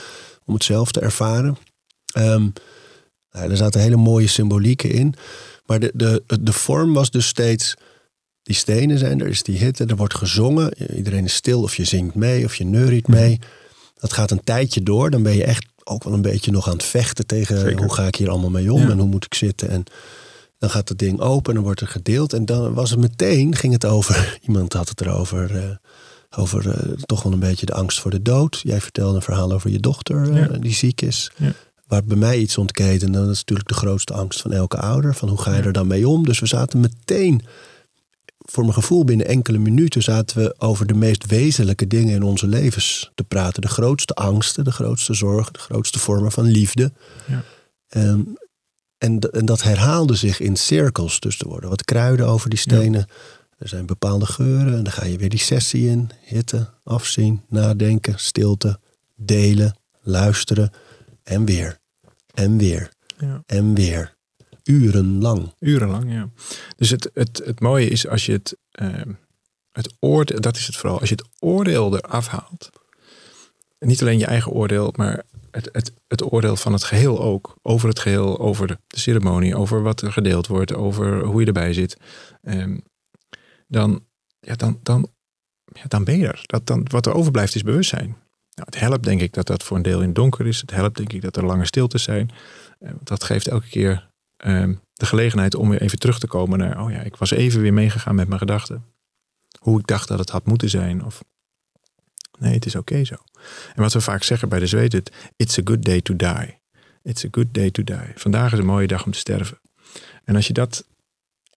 Om 0.50 0.57
het 0.57 0.64
zelf 0.64 0.92
te 0.92 1.00
ervaren. 1.00 1.57
Nou, 3.33 3.50
er 3.50 3.57
zaten 3.57 3.80
hele 3.80 3.97
mooie 3.97 4.26
symbolieken 4.26 4.90
in. 4.90 5.14
Maar 5.66 5.80
de, 5.80 5.90
de, 5.95 6.23
de 6.40 6.52
vorm 6.52 6.92
was 6.92 7.11
dus 7.11 7.26
steeds... 7.26 7.75
Die 8.42 8.54
stenen 8.57 8.99
zijn 8.99 9.21
er, 9.21 9.26
is 9.26 9.42
die 9.42 9.59
hitte, 9.59 9.85
er 9.85 9.97
wordt 9.97 10.14
gezongen. 10.14 10.95
Iedereen 10.97 11.25
is 11.25 11.35
stil 11.35 11.62
of 11.62 11.76
je 11.76 11.85
zingt 11.85 12.14
mee 12.14 12.45
of 12.45 12.54
je 12.54 12.64
neuriet 12.64 13.07
Mhm. 13.09 13.16
mee. 13.19 13.38
Dat 13.95 14.12
gaat 14.12 14.30
een 14.30 14.45
tijdje 14.45 14.83
door. 14.83 15.11
Dan 15.11 15.23
ben 15.23 15.37
je 15.37 15.45
echt 15.45 15.66
ook 15.85 16.04
wel 16.04 16.12
een 16.12 16.23
beetje 16.23 16.50
nog 16.50 16.66
aan 16.66 16.73
het 16.73 16.83
vechten 16.85 17.26
tegen... 17.26 17.61
Zeker. 17.61 17.78
hoe 17.78 17.95
ga 17.95 18.07
ik 18.07 18.14
hier 18.14 18.30
allemaal 18.30 18.50
mee 18.50 18.73
om 18.73 18.80
Ja. 18.80 18.88
en 18.90 18.99
hoe 18.99 19.09
moet 19.09 19.25
ik 19.25 19.35
zitten. 19.35 19.69
En 19.69 19.85
Dan 20.59 20.71
gaat 20.71 20.88
het 20.88 20.99
ding 20.99 21.21
open 21.21 21.49
en 21.49 21.54
dan 21.54 21.64
wordt 21.64 21.80
er 21.80 21.87
gedeeld. 21.87 22.33
En 22.33 22.45
dan 22.45 22.75
was 22.75 22.90
het 22.90 22.99
meteen, 23.00 23.54
ging 23.57 23.73
het 23.73 23.85
over, 23.85 24.38
iemand 24.47 24.73
had 24.73 24.88
het 24.88 25.00
erover, 25.00 25.50
uh, 25.57 25.71
over 26.37 26.66
uh, 26.66 26.92
toch 26.92 27.22
wel 27.22 27.32
een 27.32 27.38
beetje 27.38 27.66
de 27.66 27.75
angst 27.75 28.00
voor 28.00 28.10
de 28.10 28.22
dood. 28.22 28.60
Jij 28.62 28.80
vertelde 28.80 29.16
een 29.16 29.22
verhaal 29.22 29.52
over 29.52 29.70
je 29.70 29.80
dochter 29.80 30.50
uh, 30.52 30.60
die 30.60 30.75
ziek 30.75 31.00
is. 31.00 31.30
Ja. 31.37 31.52
Waar 31.87 32.04
bij 32.04 32.16
mij 32.16 32.38
iets 32.38 32.58
ontketen, 32.58 33.12
dat 33.12 33.28
is 33.28 33.38
natuurlijk 33.38 33.68
de 33.68 33.75
grootste 33.75 34.12
angst 34.12 34.40
van 34.40 34.52
elke 34.52 34.78
ouder. 34.78 35.14
Van 35.14 35.28
hoe 35.28 35.40
ga 35.40 35.56
je 35.56 35.62
er 35.62 35.72
dan 35.72 35.87
mee 35.87 36.08
om? 36.08 36.25
Dus 36.25 36.40
we 36.40 36.46
zaten 36.46 36.80
meteen, 36.80 37.42
voor 38.38 38.62
mijn 38.62 38.75
gevoel 38.75 39.04
binnen 39.04 39.26
enkele 39.26 39.58
minuten, 39.58 40.02
zaten 40.02 40.42
we 40.42 40.54
over 40.58 40.87
de 40.87 40.94
meest 40.94 41.26
wezenlijke 41.26 41.87
dingen 41.87 42.14
in 42.14 42.22
onze 42.22 42.46
levens 42.46 43.10
te 43.14 43.25
praten. 43.25 43.62
De 43.62 43.68
grootste 43.68 44.14
angsten, 44.14 44.64
de 44.64 44.72
grootste 44.72 45.14
zorgen, 45.14 45.52
de 45.52 45.58
grootste 45.58 45.99
vormen 45.99 46.32
van 46.32 46.44
liefde. 46.44 46.92
Ja. 47.26 47.42
Um, 47.88 48.37
en, 48.99 49.18
en, 49.18 49.44
dat 49.44 49.62
herhaalde 49.62 50.14
zich 50.14 50.40
in 50.40 50.56
cirkels. 50.56 51.20
Dus 51.20 51.38
er 51.38 51.49
worden 51.49 51.70
wat 51.70 51.84
kruiden 51.84 52.26
over 52.26 52.50
die 52.50 52.58
stenen. 52.58 53.06
Ja. 53.08 53.14
Er 53.61 53.69
zijn 53.69 53.87
bepaalde 53.87 54.26
geuren. 54.26 54.76
En 54.76 54.83
dan 54.83 54.93
ga 54.93 55.05
je 55.05 55.19
weer 55.19 55.29
die 55.29 55.38
sessie 55.38 55.88
in. 55.88 56.11
Hitte, 56.25 56.71
afzien, 56.83 57.43
nadenken, 57.49 58.19
stilte, 58.19 58.79
delen, 59.14 59.76
luisteren. 60.00 60.73
En 61.23 61.45
weer. 61.45 61.79
En 62.35 62.59
weer. 62.59 62.93
Ja. 63.19 63.43
En 63.47 63.75
weer. 63.75 64.17
Urenlang. 64.64 65.52
Urenlang, 65.59 66.12
ja. 66.12 66.29
Dus 66.76 66.90
het, 66.90 67.11
het, 67.14 67.43
het 67.45 67.61
mooie 67.61 67.88
is 67.88 68.07
als 68.07 68.26
je 68.26 68.33
het, 68.33 68.57
uh, 68.83 68.88
het 69.73 69.95
oordeel, 69.99 70.40
dat 70.40 70.57
is 70.57 70.67
het 70.67 70.76
vooral, 70.76 71.00
als 71.00 71.09
je 71.09 71.14
het 71.14 71.29
oordeel 71.38 71.97
eraf 71.97 72.26
haalt. 72.26 72.71
Niet 73.79 74.00
alleen 74.00 74.19
je 74.19 74.26
eigen 74.26 74.52
oordeel, 74.52 74.93
maar 74.97 75.23
het, 75.50 75.69
het, 75.73 75.93
het 76.09 76.33
oordeel 76.33 76.57
van 76.57 76.73
het 76.73 76.85
geheel 76.85 77.21
ook. 77.21 77.57
Over 77.62 77.88
het 77.88 77.99
geheel, 77.99 78.38
over 78.38 78.67
de, 78.67 78.79
de 78.87 78.99
ceremonie, 78.99 79.57
over 79.57 79.83
wat 79.83 80.00
er 80.00 80.12
gedeeld 80.12 80.47
wordt, 80.47 80.75
over 80.75 81.25
hoe 81.25 81.40
je 81.40 81.47
erbij 81.47 81.73
zit. 81.73 81.97
Um, 82.43 82.83
dan, 83.71 84.05
ja, 84.41 84.55
dan, 84.55 84.79
dan, 84.83 85.09
ja, 85.73 85.85
dan 85.89 86.05
ben 86.05 86.19
je 86.19 86.27
er. 86.27 86.41
Dat, 86.43 86.67
dan, 86.67 86.87
wat 86.91 87.07
er 87.07 87.15
overblijft 87.15 87.55
is 87.55 87.62
bewustzijn. 87.62 88.09
Nou, 88.55 88.67
het 88.71 88.81
helpt 88.81 89.05
denk 89.05 89.21
ik 89.21 89.33
dat 89.33 89.47
dat 89.47 89.62
voor 89.62 89.77
een 89.77 89.83
deel 89.83 90.00
in 90.00 90.07
het 90.07 90.15
donker 90.15 90.47
is. 90.47 90.61
Het 90.61 90.71
helpt 90.71 90.97
denk 90.97 91.12
ik 91.12 91.23
dat 91.23 91.37
er 91.37 91.45
lange 91.45 91.67
stiltes 91.67 92.03
zijn. 92.03 92.31
Uh, 92.81 92.91
dat 93.03 93.25
geeft 93.25 93.49
elke 93.49 93.69
keer 93.69 94.11
uh, 94.47 94.69
de 94.93 95.07
gelegenheid 95.07 95.55
om 95.55 95.69
weer 95.69 95.83
even 95.83 95.99
terug 95.99 96.19
te 96.19 96.27
komen 96.27 96.59
naar... 96.59 96.83
oh 96.83 96.91
ja, 96.91 97.00
ik 97.00 97.17
was 97.17 97.31
even 97.31 97.61
weer 97.61 97.73
meegegaan 97.73 98.15
met 98.15 98.29
mijn 98.29 98.41
gedachten. 98.41 98.85
Hoe 99.59 99.79
ik 99.79 99.87
dacht 99.87 100.09
dat 100.09 100.19
het 100.19 100.31
had 100.31 100.47
moeten 100.47 100.71
zijn. 100.71 101.05
Of 101.05 101.25
nee, 102.39 102.55
het 102.55 102.67
is 102.67 102.75
oké 102.75 103.05
zo. 103.05 103.15
En 103.75 103.83
wat 103.83 103.93
we 103.93 104.00
vaak 104.00 104.23
zeggen 104.23 104.49
bij 104.49 104.59
de 104.59 104.67
zweet, 104.67 104.93
het, 104.93 105.12
it's 105.37 105.59
a 105.59 105.62
good 105.65 105.85
day 105.85 106.00
to 106.00 106.17
die. 106.17 106.59
It's 107.03 107.25
a 107.25 107.29
good 107.31 107.55
day 107.55 107.71
to 107.71 107.85
die. 107.85 108.12
Vandaag 108.15 108.53
is 108.53 108.59
een 108.59 108.67
mooie 108.67 108.87
dag 108.87 109.05
om 109.05 109.12
te 109.12 109.19
sterven. 109.19 109.61
En 110.25 110.37
als 110.37 110.47
je 110.47 110.53
dat 110.53 110.85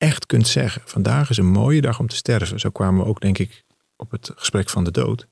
echt 0.04 0.26
kunt 0.26 0.48
zeggen, 0.48 0.82
vandaag 0.86 1.30
is 1.30 1.38
een 1.38 1.52
mooie 1.52 1.82
dag 1.82 2.00
om 2.00 2.08
te 2.08 2.16
sterven. 2.16 2.60
Zo 2.60 2.70
kwamen 2.70 3.04
we 3.04 3.10
ook 3.10 3.22
denk 3.22 3.38
ik 3.38 3.64
op 3.96 4.12
het 4.12 4.32
gesprek 4.36 4.70
van 4.70 4.84
de 4.84 4.92
dood. 4.92 5.28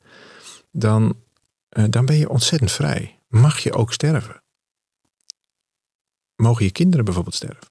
Dan, 0.72 1.16
uh, 1.70 1.86
dan 1.90 2.06
ben 2.06 2.16
je 2.16 2.30
ontzettend 2.30 2.72
vrij. 2.72 3.20
Mag 3.28 3.60
je 3.60 3.74
ook 3.74 3.94
sterven? 3.94 4.44
Mogen 6.36 6.66
je 6.66 6.72
kinderen 6.72 7.06
bijvoorbeeld 7.06 7.36
sterven? 7.36 7.70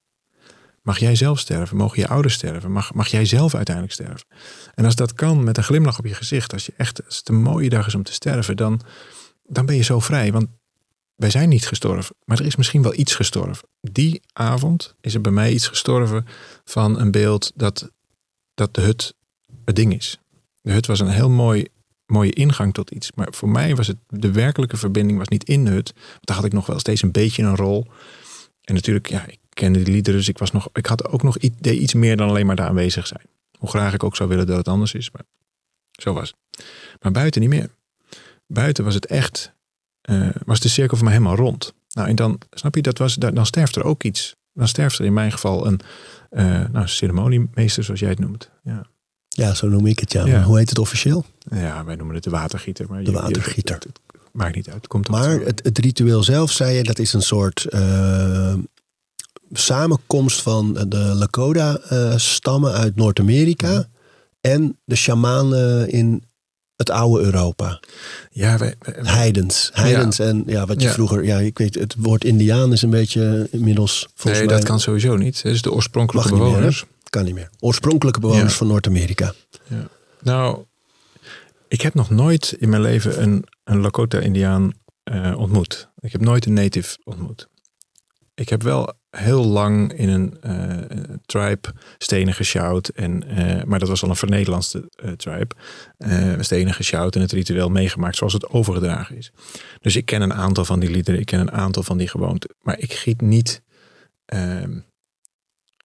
Mag 0.82 0.98
jij 0.98 1.14
zelf 1.14 1.38
sterven? 1.38 1.76
Mogen 1.76 2.00
je 2.00 2.08
ouders 2.08 2.34
sterven? 2.34 2.72
Mag, 2.72 2.94
mag 2.94 3.08
jij 3.08 3.24
zelf 3.24 3.54
uiteindelijk 3.54 3.94
sterven? 3.94 4.26
En 4.74 4.84
als 4.84 4.94
dat 4.94 5.12
kan 5.12 5.44
met 5.44 5.56
een 5.56 5.64
glimlach 5.64 5.98
op 5.98 6.06
je 6.06 6.14
gezicht, 6.14 6.52
als 6.52 6.66
je 6.66 6.72
echt 6.76 7.06
als 7.06 7.16
het 7.16 7.28
een 7.28 7.42
mooie 7.42 7.68
dag 7.68 7.86
is 7.86 7.94
om 7.94 8.02
te 8.02 8.12
sterven, 8.12 8.56
dan, 8.56 8.80
dan 9.42 9.66
ben 9.66 9.76
je 9.76 9.82
zo 9.82 10.00
vrij. 10.00 10.32
Want 10.32 10.48
wij 11.20 11.30
zijn 11.30 11.48
niet 11.48 11.66
gestorven, 11.66 12.16
maar 12.24 12.38
er 12.38 12.46
is 12.46 12.56
misschien 12.56 12.82
wel 12.82 12.94
iets 12.94 13.14
gestorven. 13.14 13.68
Die 13.80 14.22
avond 14.32 14.94
is 15.00 15.14
er 15.14 15.20
bij 15.20 15.32
mij 15.32 15.52
iets 15.52 15.68
gestorven 15.68 16.26
van 16.64 17.00
een 17.00 17.10
beeld 17.10 17.52
dat, 17.54 17.90
dat 18.54 18.74
de 18.74 18.80
hut 18.80 19.14
het 19.64 19.76
ding 19.76 19.94
is. 19.94 20.18
De 20.62 20.72
hut 20.72 20.86
was 20.86 21.00
een 21.00 21.08
heel 21.08 21.30
mooi, 21.30 21.66
mooie 22.06 22.32
ingang 22.32 22.74
tot 22.74 22.90
iets. 22.90 23.12
Maar 23.12 23.28
voor 23.30 23.48
mij 23.48 23.74
was 23.74 23.86
het 23.86 23.96
de 24.06 24.32
werkelijke 24.32 24.76
verbinding 24.76 25.18
was 25.18 25.28
niet 25.28 25.44
in 25.44 25.64
de 25.64 25.70
hut. 25.70 25.92
Want 25.94 26.26
daar 26.26 26.36
had 26.36 26.44
ik 26.44 26.52
nog 26.52 26.66
wel 26.66 26.78
steeds 26.78 27.02
een 27.02 27.12
beetje 27.12 27.42
een 27.42 27.56
rol. 27.56 27.86
En 28.60 28.74
natuurlijk, 28.74 29.08
ja, 29.08 29.26
ik 29.26 29.38
kende 29.48 29.82
die 29.82 29.94
liederen, 29.94 30.18
dus 30.18 30.28
ik, 30.28 30.38
was 30.38 30.50
nog, 30.50 30.68
ik 30.72 30.86
had 30.86 31.08
ook 31.08 31.22
nog 31.22 31.38
iets, 31.38 31.70
iets 31.70 31.94
meer 31.94 32.16
dan 32.16 32.28
alleen 32.28 32.46
maar 32.46 32.56
daar 32.56 32.68
aanwezig 32.68 33.06
zijn. 33.06 33.26
Hoe 33.58 33.68
graag 33.68 33.94
ik 33.94 34.04
ook 34.04 34.16
zou 34.16 34.28
willen 34.28 34.46
dat 34.46 34.56
het 34.56 34.68
anders 34.68 34.94
is, 34.94 35.10
maar 35.10 35.24
zo 35.90 36.12
was 36.12 36.28
het. 36.28 36.64
Maar 37.00 37.12
buiten 37.12 37.40
niet 37.40 37.50
meer. 37.50 37.70
Buiten 38.46 38.84
was 38.84 38.94
het 38.94 39.06
echt, 39.06 39.52
uh, 40.10 40.28
was 40.44 40.60
de 40.60 40.68
cirkel 40.68 40.96
voor 40.96 41.06
mij 41.06 41.14
helemaal 41.14 41.36
rond. 41.36 41.74
Nou, 41.92 42.08
en 42.08 42.16
dan, 42.16 42.40
snap 42.50 42.74
je, 42.74 42.82
dat 42.82 42.98
was, 42.98 43.14
dan 43.14 43.46
sterft 43.46 43.76
er 43.76 43.84
ook 43.84 44.02
iets. 44.02 44.36
Dan 44.52 44.68
sterft 44.68 44.98
er 44.98 45.04
in 45.04 45.12
mijn 45.12 45.32
geval 45.32 45.66
een 45.66 45.80
uh, 46.30 46.64
nou, 46.72 46.88
ceremoniemeester, 46.88 47.84
zoals 47.84 48.00
jij 48.00 48.08
het 48.08 48.18
noemt. 48.18 48.50
Ja. 48.62 48.86
Ja, 49.28 49.54
zo 49.54 49.68
noem 49.68 49.86
ik 49.86 49.98
het, 49.98 50.12
ja. 50.12 50.26
ja. 50.26 50.42
Hoe 50.42 50.58
heet 50.58 50.68
het 50.68 50.78
officieel? 50.78 51.24
Ja, 51.50 51.84
wij 51.84 51.96
noemen 51.96 52.14
het 52.14 52.24
de 52.24 52.30
watergieter. 52.30 52.86
Maar 52.88 53.04
de 53.04 53.12
watergieter. 53.12 53.78
Je, 53.80 53.88
het, 53.88 53.98
het, 54.12 54.22
maakt 54.32 54.54
niet 54.54 54.70
uit. 54.70 54.86
Komt 54.86 55.08
maar 55.08 55.40
het, 55.40 55.60
het, 55.64 55.78
ritueel 55.78 56.22
zelf, 56.22 56.50
zei 56.50 56.76
je, 56.76 56.82
dat 56.82 56.98
is 56.98 57.12
een 57.12 57.22
soort 57.22 57.66
uh, 57.70 58.54
samenkomst 59.52 60.42
van 60.42 60.74
de 60.88 60.96
Lakota-stammen 60.96 62.72
uit 62.72 62.96
Noord-Amerika 62.96 63.70
ja. 63.70 63.88
en 64.40 64.78
de 64.84 64.96
shamanen 64.96 65.88
in 65.88 66.24
het 66.80 66.90
oude 66.90 67.24
Europa. 67.24 67.80
Ja, 68.30 68.58
wij, 68.58 68.74
wij, 68.78 68.94
heidens. 69.02 69.70
Heidens 69.72 70.16
ja. 70.16 70.24
en 70.24 70.42
ja, 70.46 70.66
wat 70.66 70.80
je 70.80 70.86
Ja. 70.86 70.92
vroeger, 70.92 71.24
ja, 71.24 71.38
ik 71.38 71.58
weet, 71.58 71.74
het 71.74 71.94
woord 71.98 72.24
Indiaan 72.24 72.72
is 72.72 72.82
een 72.82 72.90
beetje 72.90 73.48
inmiddels 73.50 74.08
volgens 74.14 74.38
nee, 74.42 74.48
mij. 74.48 74.56
dat 74.58 74.66
kan 74.66 74.80
sowieso 74.80 75.16
niet. 75.16 75.42
Het 75.42 75.52
is 75.52 75.62
de 75.62 75.72
oorspronkelijke 75.72 76.32
meer, 76.32 76.38
bewoners. 76.40 76.84
Kan 77.10 77.24
niet 77.24 77.34
meer. 77.34 77.50
Oorspronkelijke 77.58 78.20
bewoners 78.20 78.52
Ja. 78.52 78.58
van 78.58 78.66
Noord-Amerika. 78.66 79.32
Ja. 79.66 79.88
Nou, 80.22 80.58
ik 81.68 81.80
heb 81.80 81.94
nog 81.94 82.10
nooit 82.10 82.56
in 82.58 82.68
mijn 82.68 82.82
leven 82.82 83.22
een, 83.22 83.44
een 83.64 83.80
Lakota-Indiaan 83.80 84.72
eh, 85.02 85.38
ontmoet. 85.38 85.88
Ik 85.98 86.12
heb 86.12 86.20
nooit 86.20 86.46
een 86.46 86.52
native 86.52 86.96
ontmoet. 87.04 87.48
Ik 88.40 88.48
heb 88.48 88.62
wel 88.62 88.92
heel 89.10 89.44
lang 89.44 89.92
in 89.92 90.08
een 90.08 90.40
eh, 90.40 91.16
tribe 91.26 91.68
stenen 91.98 92.34
gesjouwd. 92.34 92.88
En, 92.88 93.22
eh, 93.22 93.64
maar 93.64 93.78
dat 93.78 93.88
was 93.88 94.02
al 94.02 94.08
een 94.08 94.16
vernederlandste 94.16 94.90
eh, 94.94 95.12
tribe. 95.12 95.54
Stenen 96.42 96.74
gesjouwd 96.74 97.14
en 97.14 97.20
het 97.20 97.32
ritueel 97.32 97.68
meegemaakt 97.68 98.16
zoals 98.16 98.32
het 98.32 98.48
overgedragen 98.48 99.16
is. 99.16 99.32
Dus 99.80 99.96
ik 99.96 100.04
ken 100.04 100.22
een 100.22 100.34
aantal 100.34 100.64
van 100.64 100.80
die 100.80 100.90
liederen. 100.90 101.20
Ik 101.20 101.26
ken 101.26 101.40
een 101.40 101.52
aantal 101.52 101.82
van 101.82 101.98
die 101.98 102.08
gewoonten. 102.08 102.54
Maar 102.60 102.78
ik 102.78 102.92
giet 102.92 103.20
niet 103.20 103.62
ehm, 104.24 104.78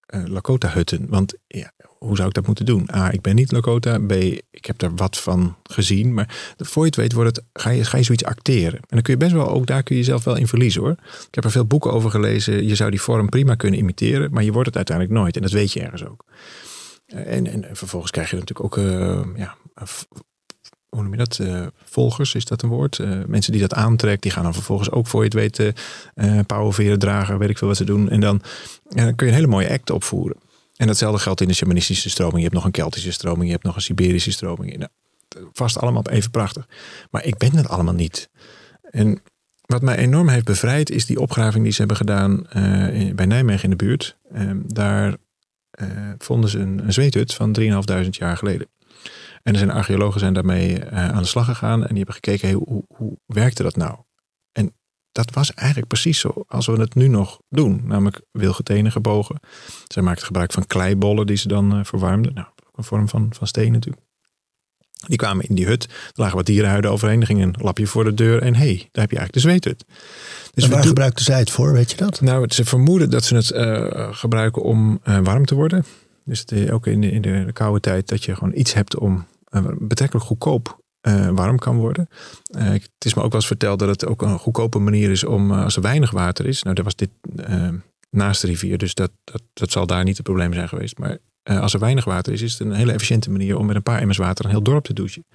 eh, 0.06 0.24
Lakota-hutten. 0.26 1.10
Want 1.10 1.38
ja, 1.48 1.72
hoe 2.06 2.16
zou 2.16 2.28
ik 2.28 2.34
dat 2.34 2.46
moeten 2.48 2.66
doen? 2.66 2.90
A, 2.96 3.12
ik 3.12 3.22
ben 3.22 3.36
niet 3.36 3.52
Lakota. 3.52 4.00
B, 4.00 4.12
ik 4.52 4.66
heb 4.66 4.78
daar 4.78 4.96
wat 4.96 5.18
van 5.18 5.56
gezien. 5.64 6.14
Maar 6.14 6.54
voor 6.58 6.82
je 6.82 6.88
het 6.88 6.96
weet 6.98 7.14
wordt 7.14 7.36
het, 7.36 7.46
ga, 7.54 7.70
je, 7.70 7.84
ga 7.84 7.98
je 7.98 8.04
zoiets 8.04 8.24
acteren. 8.24 8.80
En 8.80 8.88
dan 8.90 9.02
kun 9.02 9.14
je 9.14 9.20
best 9.20 9.32
wel, 9.32 9.50
ook 9.50 9.66
daar 9.66 9.84
kun 9.84 9.96
je 9.96 10.02
jezelf 10.02 10.24
wel 10.24 10.36
in 10.36 10.48
verliezen 10.48 10.82
hoor. 10.82 10.96
Ik 11.28 11.36
heb 11.36 11.44
er 11.44 11.52
veel 11.52 11.66
boeken 11.66 11.92
over 11.94 12.10
gelezen. 12.10 12.68
Je 12.68 12.76
zou 12.76 12.90
die 12.90 13.02
vorm 13.02 13.30
prima 13.30 13.56
kunnen 13.56 13.80
imiteren. 13.80 14.32
Maar 14.32 14.44
je 14.44 14.52
wordt 14.52 14.68
het 14.68 14.76
uiteindelijk 14.76 15.18
nooit. 15.20 15.36
En 15.36 15.42
dat 15.42 15.52
weet 15.52 15.74
je 15.74 15.82
ergens 15.82 16.06
ook. 16.06 16.26
Eh, 17.06 17.36
En, 17.36 17.48
en 17.48 17.76
vervolgens 17.76 18.12
krijg 18.12 18.30
je 18.30 18.38
natuurlijk 18.38 18.66
ook, 18.66 18.78
eh, 18.78 19.22
ja, 19.36 19.56
hoe 20.90 21.04
noem 21.04 21.12
je 21.12 21.18
dat? 21.18 21.40
Eh, 21.40 21.66
volgers, 21.84 22.36
is 22.36 22.46
dat 22.46 22.62
een 22.62 22.70
woord? 22.70 23.00
Eh, 23.00 23.10
mensen 23.28 23.52
die 23.52 23.62
dat 23.62 23.74
aantrekt, 23.74 24.22
die 24.22 24.32
gaan 24.32 24.44
dan 24.44 24.54
vervolgens 24.54 24.92
ook 24.92 25.08
voor 25.08 25.20
je 25.20 25.26
het 25.26 25.34
weten 25.34 25.74
eh 26.14 26.40
pauwenveren 26.46 27.00
dragen, 27.00 27.38
weet 27.38 27.50
ik 27.50 27.58
veel 27.58 27.68
wat 27.68 27.78
ze 27.78 27.84
doen. 27.84 28.10
En 28.10 28.20
dan 28.20 28.42
kun 28.90 29.14
je 29.16 29.28
een 29.28 29.34
hele 29.34 29.48
mooie 29.48 29.70
act 29.70 29.90
opvoeren. 29.90 30.38
En 30.76 30.88
datzelfde 30.88 31.20
geldt 31.20 31.42
in 31.42 31.48
de 31.48 31.54
shamanistische 31.54 32.10
stroming. 32.10 32.38
Je 32.38 32.44
hebt 32.44 32.54
nog 32.54 32.66
een 32.66 32.72
Keltische 32.72 33.12
stroming, 33.12 33.46
je 33.46 33.52
hebt 33.52 33.64
nog 33.64 33.76
een 33.76 33.82
Siberische 33.82 34.32
stroming. 34.32 34.78
Nou, 34.78 34.90
vast 35.54 35.78
allemaal 35.78 36.10
even 36.10 36.32
prachtig. 36.32 36.68
Maar 37.12 37.26
ik 37.26 37.38
ben 37.38 37.56
het 37.56 37.68
allemaal 37.68 37.94
niet. 37.94 38.30
En 38.82 39.22
wat 39.66 39.82
mij 39.82 39.98
enorm 39.98 40.30
heeft 40.30 40.46
bevrijd, 40.46 40.90
is 40.90 41.06
die 41.06 41.20
opgraving 41.20 41.64
die 41.64 41.74
ze 41.74 41.80
hebben 41.80 41.98
gedaan 41.98 42.48
eh, 42.48 43.14
bij 43.14 43.26
Nijmegen 43.26 43.64
in 43.64 43.70
de 43.70 43.76
buurt. 43.76 44.18
Ehm, 44.34 44.60
daar 44.66 45.16
eh, 45.72 45.88
vonden 46.18 46.50
ze 46.50 46.60
een, 46.60 46.94
zweethut 46.94 47.34
van 47.34 47.60
3.500 47.60 48.10
jaar 48.10 48.38
geleden. 48.38 48.68
En 49.44 49.54
er 49.54 49.60
zijn 49.60 49.72
archeologen 49.72 50.20
zijn 50.20 50.34
daarmee 50.34 50.80
eh, 50.80 51.10
aan 51.10 51.22
de 51.22 51.28
slag 51.28 51.46
gegaan 51.46 51.82
en 51.82 51.88
die 51.88 51.98
hebben 51.98 52.14
gekeken, 52.14 52.52
hoe, 52.52 52.84
hoe 52.88 53.18
werkte 53.26 53.64
dat 53.64 53.76
nou? 53.76 53.98
Dat 55.16 55.34
was 55.34 55.54
eigenlijk 55.54 55.88
precies 55.88 56.20
zo 56.20 56.44
als 56.48 56.66
we 56.66 56.74
het 56.74 56.96
nu 56.96 57.08
nog 57.08 57.40
doen. 57.50 57.82
Namelijk 57.86 58.22
wilgetenen 58.32 58.92
gebogen. 58.92 59.40
Zij 59.88 60.04
maakten 60.04 60.26
gebruik 60.26 60.52
van 60.52 60.68
kleibollen 60.68 61.28
die 61.28 61.38
ze 61.38 61.48
dan 61.48 61.74
eh, 61.74 61.80
verwarmden. 61.84 62.34
Nou, 62.34 62.48
ook 62.68 62.78
een 62.78 62.84
vorm 62.84 63.10
van, 63.10 63.30
van 63.34 63.48
steen 63.48 63.72
natuurlijk. 63.72 64.04
Die 65.08 65.18
kwamen 65.18 65.46
in 65.48 65.56
die 65.56 65.66
hut. 65.66 65.84
Er 65.84 65.90
lagen 66.14 66.36
wat 66.36 66.46
dierenhuiden 66.46 66.92
overheen. 66.92 67.20
Er 67.20 67.26
ging 67.26 67.42
een 67.42 67.56
lapje 67.58 67.88
voor 67.88 68.04
de 68.04 68.14
deur. 68.14 68.42
En 68.42 68.56
hé, 68.56 68.66
hey, 68.66 68.76
daar 68.92 69.04
heb 69.04 69.12
je 69.12 69.18
eigenlijk 69.18 69.34
de 69.34 69.40
zweethut. 69.40 69.86
Dus 70.54 70.64
en 70.64 70.70
waar 70.70 70.80
doen- 70.80 70.88
gebruikten 70.88 71.26
zij 71.26 71.40
het 71.40 71.52
voor, 71.52 71.74
weet 71.74 71.92
je 71.92 71.98
dat? 71.98 72.22
nou, 72.22 72.46
ze 72.54 72.66
vermoeden 72.66 73.10
dat 73.10 73.24
ze 73.24 73.36
het 73.36 73.52
eh, 73.52 74.08
gebruiken 74.12 74.62
om 74.62 75.00
eh, 75.04 75.20
warm 75.20 75.46
te 75.46 75.56
worden. 75.56 75.86
Dus 76.26 76.40
het, 76.40 76.72
ook 76.72 76.88
in 76.88 77.02
de, 77.02 77.12
in 77.12 77.22
de 77.22 77.50
koude 77.54 77.80
tijd 77.80 78.08
dat 78.08 78.24
je 78.24 78.36
gewoon 78.36 78.56
iets 78.56 78.74
hebt 78.74 78.98
om 78.98 79.26
betrekkelijk 79.80 80.26
goedkoop 80.26 80.84
eh, 81.06 81.30
warm 81.30 81.58
kan 81.60 81.78
worden. 81.78 82.08
Eh, 82.48 82.68
het 82.68 83.06
is 83.06 83.14
me 83.14 83.22
ook 83.22 83.32
wel 83.32 83.40
eens 83.40 83.48
verteld 83.48 83.80
dat 83.80 83.90
het 83.90 84.06
ook 84.06 84.22
een 84.22 84.40
goedkope 84.40 84.80
manier 84.80 85.12
is 85.12 85.24
om, 85.24 85.52
eh, 85.52 85.64
als 85.64 85.76
er 85.76 85.82
weinig 85.82 86.12
water 86.12 86.46
is. 86.46 86.64
Nou, 86.64 86.76
daar 86.76 86.84
was 86.84 86.96
dit, 86.96 87.10
naast 88.10 88.42
de 88.42 88.48
rivier. 88.48 88.78
Dus 88.78 88.94
dat, 88.94 89.12
dat, 89.24 89.42
dat 89.54 89.72
zal 89.72 89.88
daar 89.88 90.04
niet 90.04 90.18
het 90.18 90.26
probleem 90.26 90.54
zijn 90.54 90.70
geweest. 90.70 90.98
Maar 90.98 91.18
als 91.44 91.74
er 91.74 91.80
weinig 91.80 92.06
water 92.06 92.34
is, 92.34 92.42
is 92.42 92.52
het 92.52 92.62
een 92.62 92.74
hele 92.74 92.92
efficiënte 92.92 93.32
manier 93.32 93.58
om 93.58 93.66
met 93.66 93.76
een 93.76 93.84
paar 93.84 94.00
emmers 94.00 94.18
water 94.18 94.46
een 94.46 94.52
heel 94.52 94.62
dorp 94.62 94.84
te 94.84 94.94
douchen. 94.94 95.26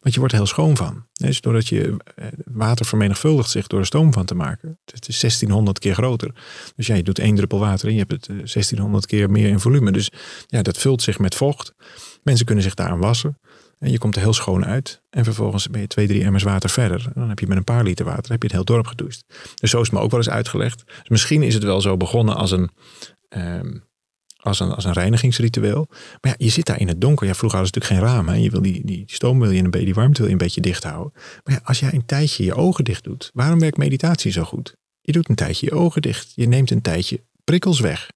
Want 0.00 0.14
je 0.14 0.20
wordt 0.20 0.34
heel 0.34 0.46
schoon 0.46 0.76
van. 0.76 1.06
Dus 1.12 1.40
doordat 1.40 1.68
je 1.68 1.96
water 2.44 2.86
vermenigvuldigt 2.86 3.50
zich 3.50 3.66
door 3.66 3.80
er 3.80 3.86
stoom 3.86 4.12
van 4.12 4.24
te 4.24 4.34
maken. 4.34 4.78
Het 4.84 5.08
is 5.08 5.20
1600 5.20 5.78
keer 5.78 5.94
groter. 5.94 6.34
Dus 6.76 6.86
ja, 6.86 6.94
je 6.94 7.02
doet 7.02 7.18
één 7.18 7.34
druppel 7.34 7.58
water 7.58 7.86
en 7.88 7.92
je 7.92 7.98
hebt 7.98 8.12
het 8.12 8.26
1600 8.26 9.06
keer 9.06 9.30
meer 9.30 9.48
in 9.48 9.60
volume. 9.60 9.92
Dus 9.92 10.10
ja, 10.46 10.62
dat 10.62 10.78
vult 10.78 11.02
zich 11.02 11.18
met 11.18 11.34
vocht. 11.34 11.74
Mensen 12.22 12.46
kunnen 12.46 12.64
zich 12.64 12.74
daaraan 12.74 13.00
wassen. 13.00 13.38
En 13.80 13.90
je 13.90 13.98
komt 13.98 14.16
er 14.16 14.22
heel 14.22 14.32
schoon 14.32 14.64
uit. 14.64 15.02
En 15.10 15.24
vervolgens 15.24 15.68
ben 15.68 15.80
je 15.80 15.86
twee, 15.86 16.06
drie 16.06 16.24
emmers 16.24 16.42
water 16.42 16.70
verder. 16.70 17.04
En 17.06 17.12
dan 17.14 17.28
heb 17.28 17.38
je 17.38 17.46
met 17.46 17.56
een 17.56 17.64
paar 17.64 17.84
liter 17.84 18.04
water 18.04 18.30
heb 18.30 18.42
je 18.42 18.46
het 18.46 18.56
heel 18.56 18.64
dorp 18.64 18.86
gedoucht. 18.86 19.24
Dus 19.54 19.70
zo 19.70 19.80
is 19.80 19.86
het 19.86 19.96
me 19.96 20.02
ook 20.02 20.10
wel 20.10 20.20
eens 20.20 20.30
uitgelegd. 20.30 20.82
Dus 20.86 21.08
misschien 21.08 21.42
is 21.42 21.54
het 21.54 21.62
wel 21.62 21.80
zo 21.80 21.96
begonnen 21.96 22.36
als 22.36 22.50
een, 22.50 22.70
ehm, 23.28 23.78
als 24.36 24.60
een, 24.60 24.72
als 24.72 24.84
een 24.84 24.92
reinigingsritueel. 24.92 25.86
Maar 25.90 26.30
ja, 26.30 26.34
je 26.38 26.50
zit 26.50 26.66
daar 26.66 26.80
in 26.80 26.88
het 26.88 27.00
donker. 27.00 27.26
Ja, 27.26 27.34
vroeger 27.34 27.58
hadden 27.58 27.74
ze 27.74 27.80
natuurlijk 27.80 28.08
geen 28.08 28.16
ramen. 28.16 28.34
En 28.34 28.42
je 28.42 28.50
wil 28.50 28.62
die, 28.62 28.86
die 28.86 29.02
stoom 29.06 29.40
wil 29.40 29.50
je 29.50 29.62
een 29.62 29.70
beetje, 29.70 29.86
die 29.86 29.94
warmte 29.94 30.18
wil 30.18 30.26
je 30.26 30.32
een 30.32 30.38
beetje 30.38 30.60
dicht 30.60 30.84
houden. 30.84 31.12
Maar 31.44 31.54
ja, 31.54 31.60
als 31.64 31.80
jij 31.80 31.92
een 31.92 32.06
tijdje 32.06 32.44
je 32.44 32.54
ogen 32.54 32.84
dicht 32.84 33.04
doet. 33.04 33.30
Waarom 33.34 33.58
werkt 33.58 33.76
meditatie 33.76 34.32
zo 34.32 34.42
goed? 34.42 34.76
Je 35.00 35.12
doet 35.12 35.28
een 35.28 35.34
tijdje 35.34 35.66
je 35.66 35.74
ogen 35.74 36.02
dicht. 36.02 36.32
Je 36.34 36.48
neemt 36.48 36.70
een 36.70 36.82
tijdje 36.82 37.22
prikkels 37.44 37.80
weg. 37.80 38.10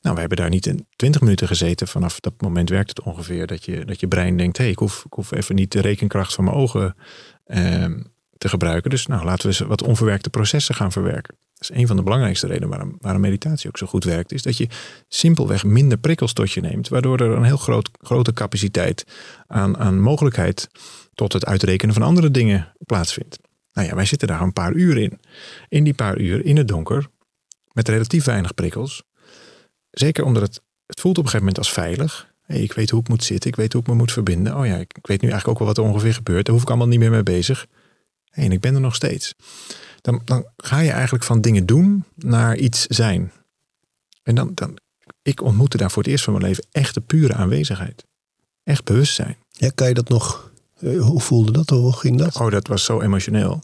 Nou, 0.00 0.14
we 0.14 0.20
hebben 0.20 0.38
daar 0.38 0.50
niet 0.50 0.66
in 0.66 0.86
20 0.96 1.20
minuten 1.20 1.46
gezeten. 1.46 1.88
Vanaf 1.88 2.20
dat 2.20 2.40
moment 2.40 2.68
werkt 2.68 2.88
het 2.88 3.02
ongeveer 3.02 3.46
dat 3.46 3.64
je, 3.64 3.84
dat 3.84 4.00
je 4.00 4.08
brein 4.08 4.36
denkt: 4.36 4.56
hé, 4.56 4.62
hey, 4.62 4.72
ik, 4.72 4.78
hoef, 4.78 5.04
ik 5.04 5.12
hoef 5.12 5.32
even 5.32 5.54
niet 5.54 5.72
de 5.72 5.80
rekenkracht 5.80 6.34
van 6.34 6.44
mijn 6.44 6.56
ogen 6.56 6.96
eh, 7.44 7.84
te 8.38 8.48
gebruiken. 8.48 8.90
Dus 8.90 9.06
nou, 9.06 9.24
laten 9.24 9.42
we 9.42 9.48
eens 9.48 9.68
wat 9.68 9.82
onverwerkte 9.82 10.30
processen 10.30 10.74
gaan 10.74 10.92
verwerken. 10.92 11.36
Dat 11.54 11.70
is 11.70 11.76
een 11.76 11.86
van 11.86 11.96
de 11.96 12.02
belangrijkste 12.02 12.46
redenen 12.46 12.68
waarom, 12.68 12.96
waarom 13.00 13.20
meditatie 13.20 13.68
ook 13.68 13.78
zo 13.78 13.86
goed 13.86 14.04
werkt. 14.04 14.32
Is 14.32 14.42
dat 14.42 14.56
je 14.56 14.68
simpelweg 15.08 15.64
minder 15.64 15.98
prikkels 15.98 16.32
tot 16.32 16.52
je 16.52 16.60
neemt. 16.60 16.88
Waardoor 16.88 17.20
er 17.20 17.30
een 17.30 17.44
heel 17.44 17.56
groot, 17.56 17.90
grote 18.00 18.32
capaciteit 18.32 19.04
aan, 19.46 19.78
aan 19.78 20.00
mogelijkheid 20.00 20.68
tot 21.14 21.32
het 21.32 21.46
uitrekenen 21.46 21.94
van 21.94 22.02
andere 22.02 22.30
dingen 22.30 22.72
plaatsvindt. 22.86 23.38
Nou 23.72 23.88
ja, 23.88 23.94
wij 23.94 24.04
zitten 24.04 24.28
daar 24.28 24.40
een 24.40 24.52
paar 24.52 24.72
uur 24.72 24.96
in. 24.96 25.20
In 25.68 25.84
die 25.84 25.94
paar 25.94 26.18
uur 26.18 26.44
in 26.44 26.56
het 26.56 26.68
donker, 26.68 27.06
met 27.72 27.88
relatief 27.88 28.24
weinig 28.24 28.54
prikkels, 28.54 29.02
Zeker 29.98 30.24
omdat 30.24 30.42
het, 30.42 30.60
het 30.86 31.00
voelt 31.00 31.18
op 31.18 31.24
een 31.24 31.30
gegeven 31.30 31.46
moment 31.46 31.58
als 31.58 31.72
veilig. 31.72 32.32
Hey, 32.42 32.60
ik 32.60 32.72
weet 32.72 32.90
hoe 32.90 33.00
ik 33.00 33.08
moet 33.08 33.24
zitten, 33.24 33.50
ik 33.50 33.56
weet 33.56 33.72
hoe 33.72 33.82
ik 33.82 33.88
me 33.88 33.94
moet 33.94 34.12
verbinden. 34.12 34.56
Oh 34.56 34.66
ja, 34.66 34.76
ik, 34.76 34.92
ik 34.96 35.06
weet 35.06 35.20
nu 35.20 35.28
eigenlijk 35.28 35.48
ook 35.48 35.58
wel 35.58 35.74
wat 35.74 35.84
er 35.84 35.92
ongeveer 35.92 36.14
gebeurt. 36.14 36.44
Daar 36.44 36.54
hoef 36.54 36.62
ik 36.62 36.68
allemaal 36.68 36.88
niet 36.88 36.98
meer 36.98 37.10
mee 37.10 37.22
bezig. 37.22 37.66
Hey, 38.30 38.44
en 38.44 38.52
ik 38.52 38.60
ben 38.60 38.74
er 38.74 38.80
nog 38.80 38.94
steeds. 38.94 39.34
Dan, 40.00 40.22
dan 40.24 40.46
ga 40.56 40.78
je 40.80 40.90
eigenlijk 40.90 41.24
van 41.24 41.40
dingen 41.40 41.66
doen 41.66 42.04
naar 42.14 42.56
iets 42.56 42.86
zijn. 42.86 43.32
En 44.22 44.34
dan, 44.34 44.50
dan, 44.54 44.78
ik 45.22 45.42
ontmoette 45.42 45.76
daar 45.76 45.90
voor 45.90 46.02
het 46.02 46.10
eerst 46.10 46.24
van 46.24 46.32
mijn 46.32 46.44
leven 46.44 46.66
echte 46.70 47.00
pure 47.00 47.34
aanwezigheid. 47.34 48.04
Echt 48.62 48.84
bewustzijn. 48.84 49.36
Ja, 49.50 49.70
kan 49.74 49.88
je 49.88 49.94
dat 49.94 50.08
nog? 50.08 50.52
Eh, 50.80 51.00
hoe 51.00 51.20
voelde 51.20 51.52
dat? 51.52 51.70
Hoe 51.70 51.96
ging 51.96 52.18
dat? 52.18 52.40
Oh, 52.40 52.50
dat 52.50 52.66
was 52.66 52.84
zo 52.84 53.00
emotioneel. 53.00 53.62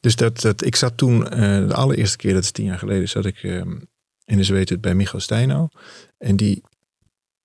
Dus 0.00 0.16
dat, 0.16 0.40
dat, 0.40 0.64
ik 0.64 0.76
zat 0.76 0.96
toen, 0.96 1.22
uh, 1.22 1.68
de 1.68 1.74
allereerste 1.74 2.16
keer, 2.16 2.34
dat 2.34 2.42
is 2.42 2.50
tien 2.50 2.64
jaar 2.64 2.78
geleden, 2.78 3.08
zat 3.08 3.24
ik 3.24 3.42
uh, 3.42 3.62
in 4.24 4.36
de 4.36 4.44
zweet 4.44 4.80
bij 4.80 4.94
Michael 4.94 5.20
Steino. 5.20 5.68
En 6.18 6.36
die, 6.36 6.62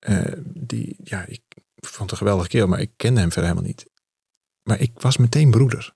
uh, 0.08 0.32
die, 0.44 0.96
ja, 1.04 1.24
ik 1.26 1.42
vond 1.76 2.00
het 2.00 2.10
een 2.10 2.16
geweldige 2.16 2.48
kerel, 2.48 2.66
maar 2.66 2.80
ik 2.80 2.90
kende 2.96 3.20
hem 3.20 3.32
verder 3.32 3.50
helemaal 3.50 3.70
niet. 3.70 3.86
Maar 4.62 4.80
ik 4.80 4.90
was 4.94 5.16
meteen 5.16 5.50
broeder. 5.50 5.92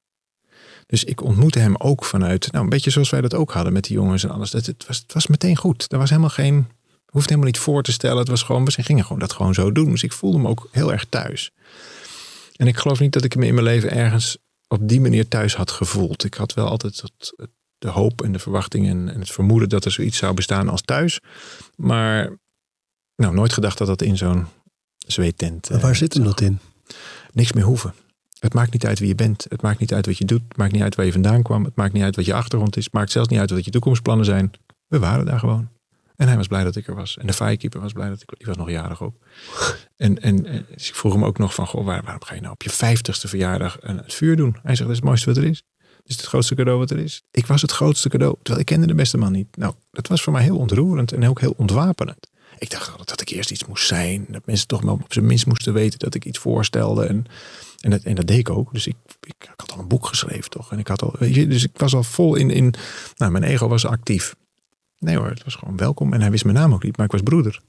Dus 0.86 1.04
ik 1.04 1.22
ontmoette 1.22 1.58
hem 1.58 1.76
ook 1.76 2.04
vanuit, 2.04 2.52
nou 2.52 2.64
een 2.64 2.70
beetje 2.70 2.90
zoals 2.90 3.10
wij 3.10 3.20
dat 3.20 3.34
ook 3.34 3.52
hadden 3.52 3.72
met 3.72 3.84
die 3.84 3.96
jongens 3.96 4.24
en 4.24 4.30
alles. 4.30 4.50
Dat, 4.50 4.66
het, 4.66 4.86
was, 4.86 4.98
het 4.98 5.12
was 5.12 5.26
meteen 5.26 5.56
goed. 5.56 5.92
Er 5.92 5.98
was 5.98 6.08
helemaal 6.08 6.30
geen, 6.30 6.66
hoeft 7.06 7.28
helemaal 7.28 7.50
niet 7.50 7.58
voor 7.58 7.82
te 7.82 7.92
stellen. 7.92 8.18
Het 8.18 8.28
was 8.28 8.42
gewoon, 8.42 8.64
we 8.64 8.82
gingen 8.82 9.04
gewoon 9.04 9.18
dat 9.18 9.32
gewoon 9.32 9.54
zo 9.54 9.72
doen. 9.72 9.90
Dus 9.90 10.02
ik 10.02 10.12
voelde 10.12 10.38
me 10.38 10.48
ook 10.48 10.68
heel 10.70 10.92
erg 10.92 11.04
thuis. 11.08 11.50
En 12.56 12.66
ik 12.66 12.76
geloof 12.76 13.00
niet 13.00 13.12
dat 13.12 13.24
ik 13.24 13.36
me 13.36 13.46
in 13.46 13.54
mijn 13.54 13.66
leven 13.66 13.90
ergens 13.90 14.38
op 14.68 14.88
die 14.88 15.00
manier 15.00 15.28
thuis 15.28 15.54
had 15.54 15.70
gevoeld. 15.70 16.24
Ik 16.24 16.34
had 16.34 16.54
wel 16.54 16.68
altijd 16.68 17.00
het, 17.00 17.48
de 17.84 17.90
hoop 17.90 18.22
en 18.22 18.32
de 18.32 18.38
verwachting 18.38 18.88
en, 18.88 19.08
en, 19.08 19.20
het 19.20 19.30
vermoeden 19.30 19.68
dat 19.68 19.84
er 19.84 19.90
zoiets 19.90 20.18
zou 20.18 20.34
bestaan 20.34 20.68
als 20.68 20.82
thuis. 20.82 21.20
Maar 21.76 22.38
nou, 23.16 23.34
nooit 23.34 23.52
gedacht 23.52 23.78
dat 23.78 23.86
dat 23.86 24.02
in 24.02 24.16
zo'n 24.16 24.46
zweettent. 25.06 25.68
waar 25.68 25.90
uh, 25.90 25.96
zit 25.96 26.14
hem 26.14 26.24
dat 26.24 26.40
in? 26.40 26.58
Niks 27.32 27.52
meer 27.52 27.64
hoeven. 27.64 27.94
Het 28.38 28.54
maakt 28.54 28.72
niet 28.72 28.86
uit 28.86 28.98
wie 28.98 29.08
je 29.08 29.14
bent. 29.14 29.46
Het 29.48 29.62
maakt 29.62 29.78
niet 29.78 29.94
uit 29.94 30.06
wat 30.06 30.18
je 30.18 30.24
doet. 30.24 30.42
Het 30.48 30.56
maakt 30.56 30.72
niet 30.72 30.82
uit 30.82 30.94
waar 30.94 31.06
je 31.06 31.12
vandaan 31.12 31.42
kwam. 31.42 31.64
Het 31.64 31.76
maakt 31.76 31.92
niet 31.92 32.02
uit 32.02 32.16
wat 32.16 32.24
je 32.24 32.34
achtergrond 32.34 32.76
is. 32.76 32.84
Het 32.84 32.92
maakt 32.92 33.10
zelfs 33.10 33.28
niet 33.28 33.38
uit 33.38 33.50
wat 33.50 33.64
je 33.64 33.70
toekomstplannen 33.70 34.26
zijn. 34.26 34.50
We 34.86 34.98
waren 34.98 35.24
daar 35.24 35.38
gewoon. 35.38 35.68
En 36.16 36.26
hij 36.26 36.36
was 36.36 36.46
blij 36.46 36.64
dat 36.64 36.76
ik 36.76 36.86
er 36.86 36.94
was. 36.94 37.16
En 37.18 37.26
de 37.26 37.32
firekeeper 37.32 37.80
was 37.80 37.92
blij 37.92 38.08
dat 38.08 38.22
ik 38.22 38.28
Die 38.36 38.46
was 38.46 38.56
nog 38.56 38.70
jarig 38.70 39.02
ook. 39.02 39.16
En, 39.96 40.20
en, 40.20 40.42
dus 40.74 40.88
ik 40.88 40.94
vroeg 40.94 41.12
hem 41.12 41.24
ook 41.24 41.38
nog 41.38 41.54
van, 41.54 41.66
goh, 41.66 41.84
waarom 41.84 42.22
ga 42.22 42.34
je 42.34 42.40
nou 42.40 42.52
op 42.52 42.62
je 42.62 42.70
vijftigste 42.70 43.28
verjaardag 43.28 43.78
het 43.80 44.14
vuur 44.14 44.36
doen? 44.36 44.52
Hij 44.62 44.74
zegt, 44.74 44.78
dat 44.78 44.90
is 44.90 44.96
het 44.96 45.04
mooiste 45.04 45.26
wat 45.26 45.36
er 45.36 45.44
is 45.44 45.64
is 46.04 46.16
het 46.16 46.26
grootste 46.26 46.54
cadeau 46.54 46.78
wat 46.78 46.90
er 46.90 46.98
is. 46.98 47.22
Ik 47.30 47.46
was 47.46 47.62
het 47.62 47.72
grootste 47.72 48.08
cadeau, 48.08 48.34
terwijl 48.36 48.60
ik 48.60 48.66
kende 48.66 48.86
de 48.86 48.94
beste 48.94 49.18
man 49.18 49.32
niet. 49.32 49.56
Nou, 49.56 49.74
dat 49.90 50.08
was 50.08 50.22
voor 50.22 50.32
mij 50.32 50.42
heel 50.42 50.58
ontroerend 50.58 51.12
en 51.12 51.28
ook 51.28 51.40
heel 51.40 51.54
ontwapenend. 51.56 52.30
Ik 52.58 52.70
dacht 52.70 53.08
dat 53.08 53.20
ik 53.20 53.28
eerst 53.28 53.50
iets 53.50 53.64
moest 53.64 53.86
zijn. 53.86 54.26
Dat 54.28 54.46
mensen 54.46 54.66
toch 54.66 54.82
wel 54.82 54.94
op 55.02 55.12
zijn 55.12 55.26
minst 55.26 55.46
moesten 55.46 55.72
weten 55.72 55.98
dat 55.98 56.14
ik 56.14 56.24
iets 56.24 56.38
voorstelde. 56.38 57.06
En, 57.06 57.26
en, 57.80 57.90
dat, 57.90 58.02
en 58.02 58.14
dat 58.14 58.26
deed 58.26 58.38
ik 58.38 58.50
ook. 58.50 58.72
Dus 58.72 58.86
ik, 58.86 58.96
ik, 59.20 59.34
ik 59.38 59.52
had 59.56 59.72
al 59.72 59.78
een 59.78 59.88
boek 59.88 60.06
geschreven, 60.06 60.50
toch? 60.50 60.72
En 60.72 60.78
ik 60.78 60.88
had 60.88 61.02
al, 61.02 61.14
weet 61.18 61.34
je, 61.34 61.46
dus 61.46 61.64
ik 61.64 61.78
was 61.78 61.94
al 61.94 62.02
vol 62.02 62.34
in, 62.34 62.50
in. 62.50 62.74
Nou, 63.16 63.32
mijn 63.32 63.44
ego 63.44 63.68
was 63.68 63.86
actief. 63.86 64.34
Nee 64.98 65.16
hoor, 65.16 65.28
het 65.28 65.44
was 65.44 65.54
gewoon 65.54 65.76
welkom. 65.76 66.12
En 66.12 66.20
hij 66.20 66.30
wist 66.30 66.44
mijn 66.44 66.56
naam 66.56 66.74
ook 66.74 66.82
niet, 66.82 66.96
maar 66.96 67.06
ik 67.06 67.12
was 67.12 67.22
broeder. 67.22 67.60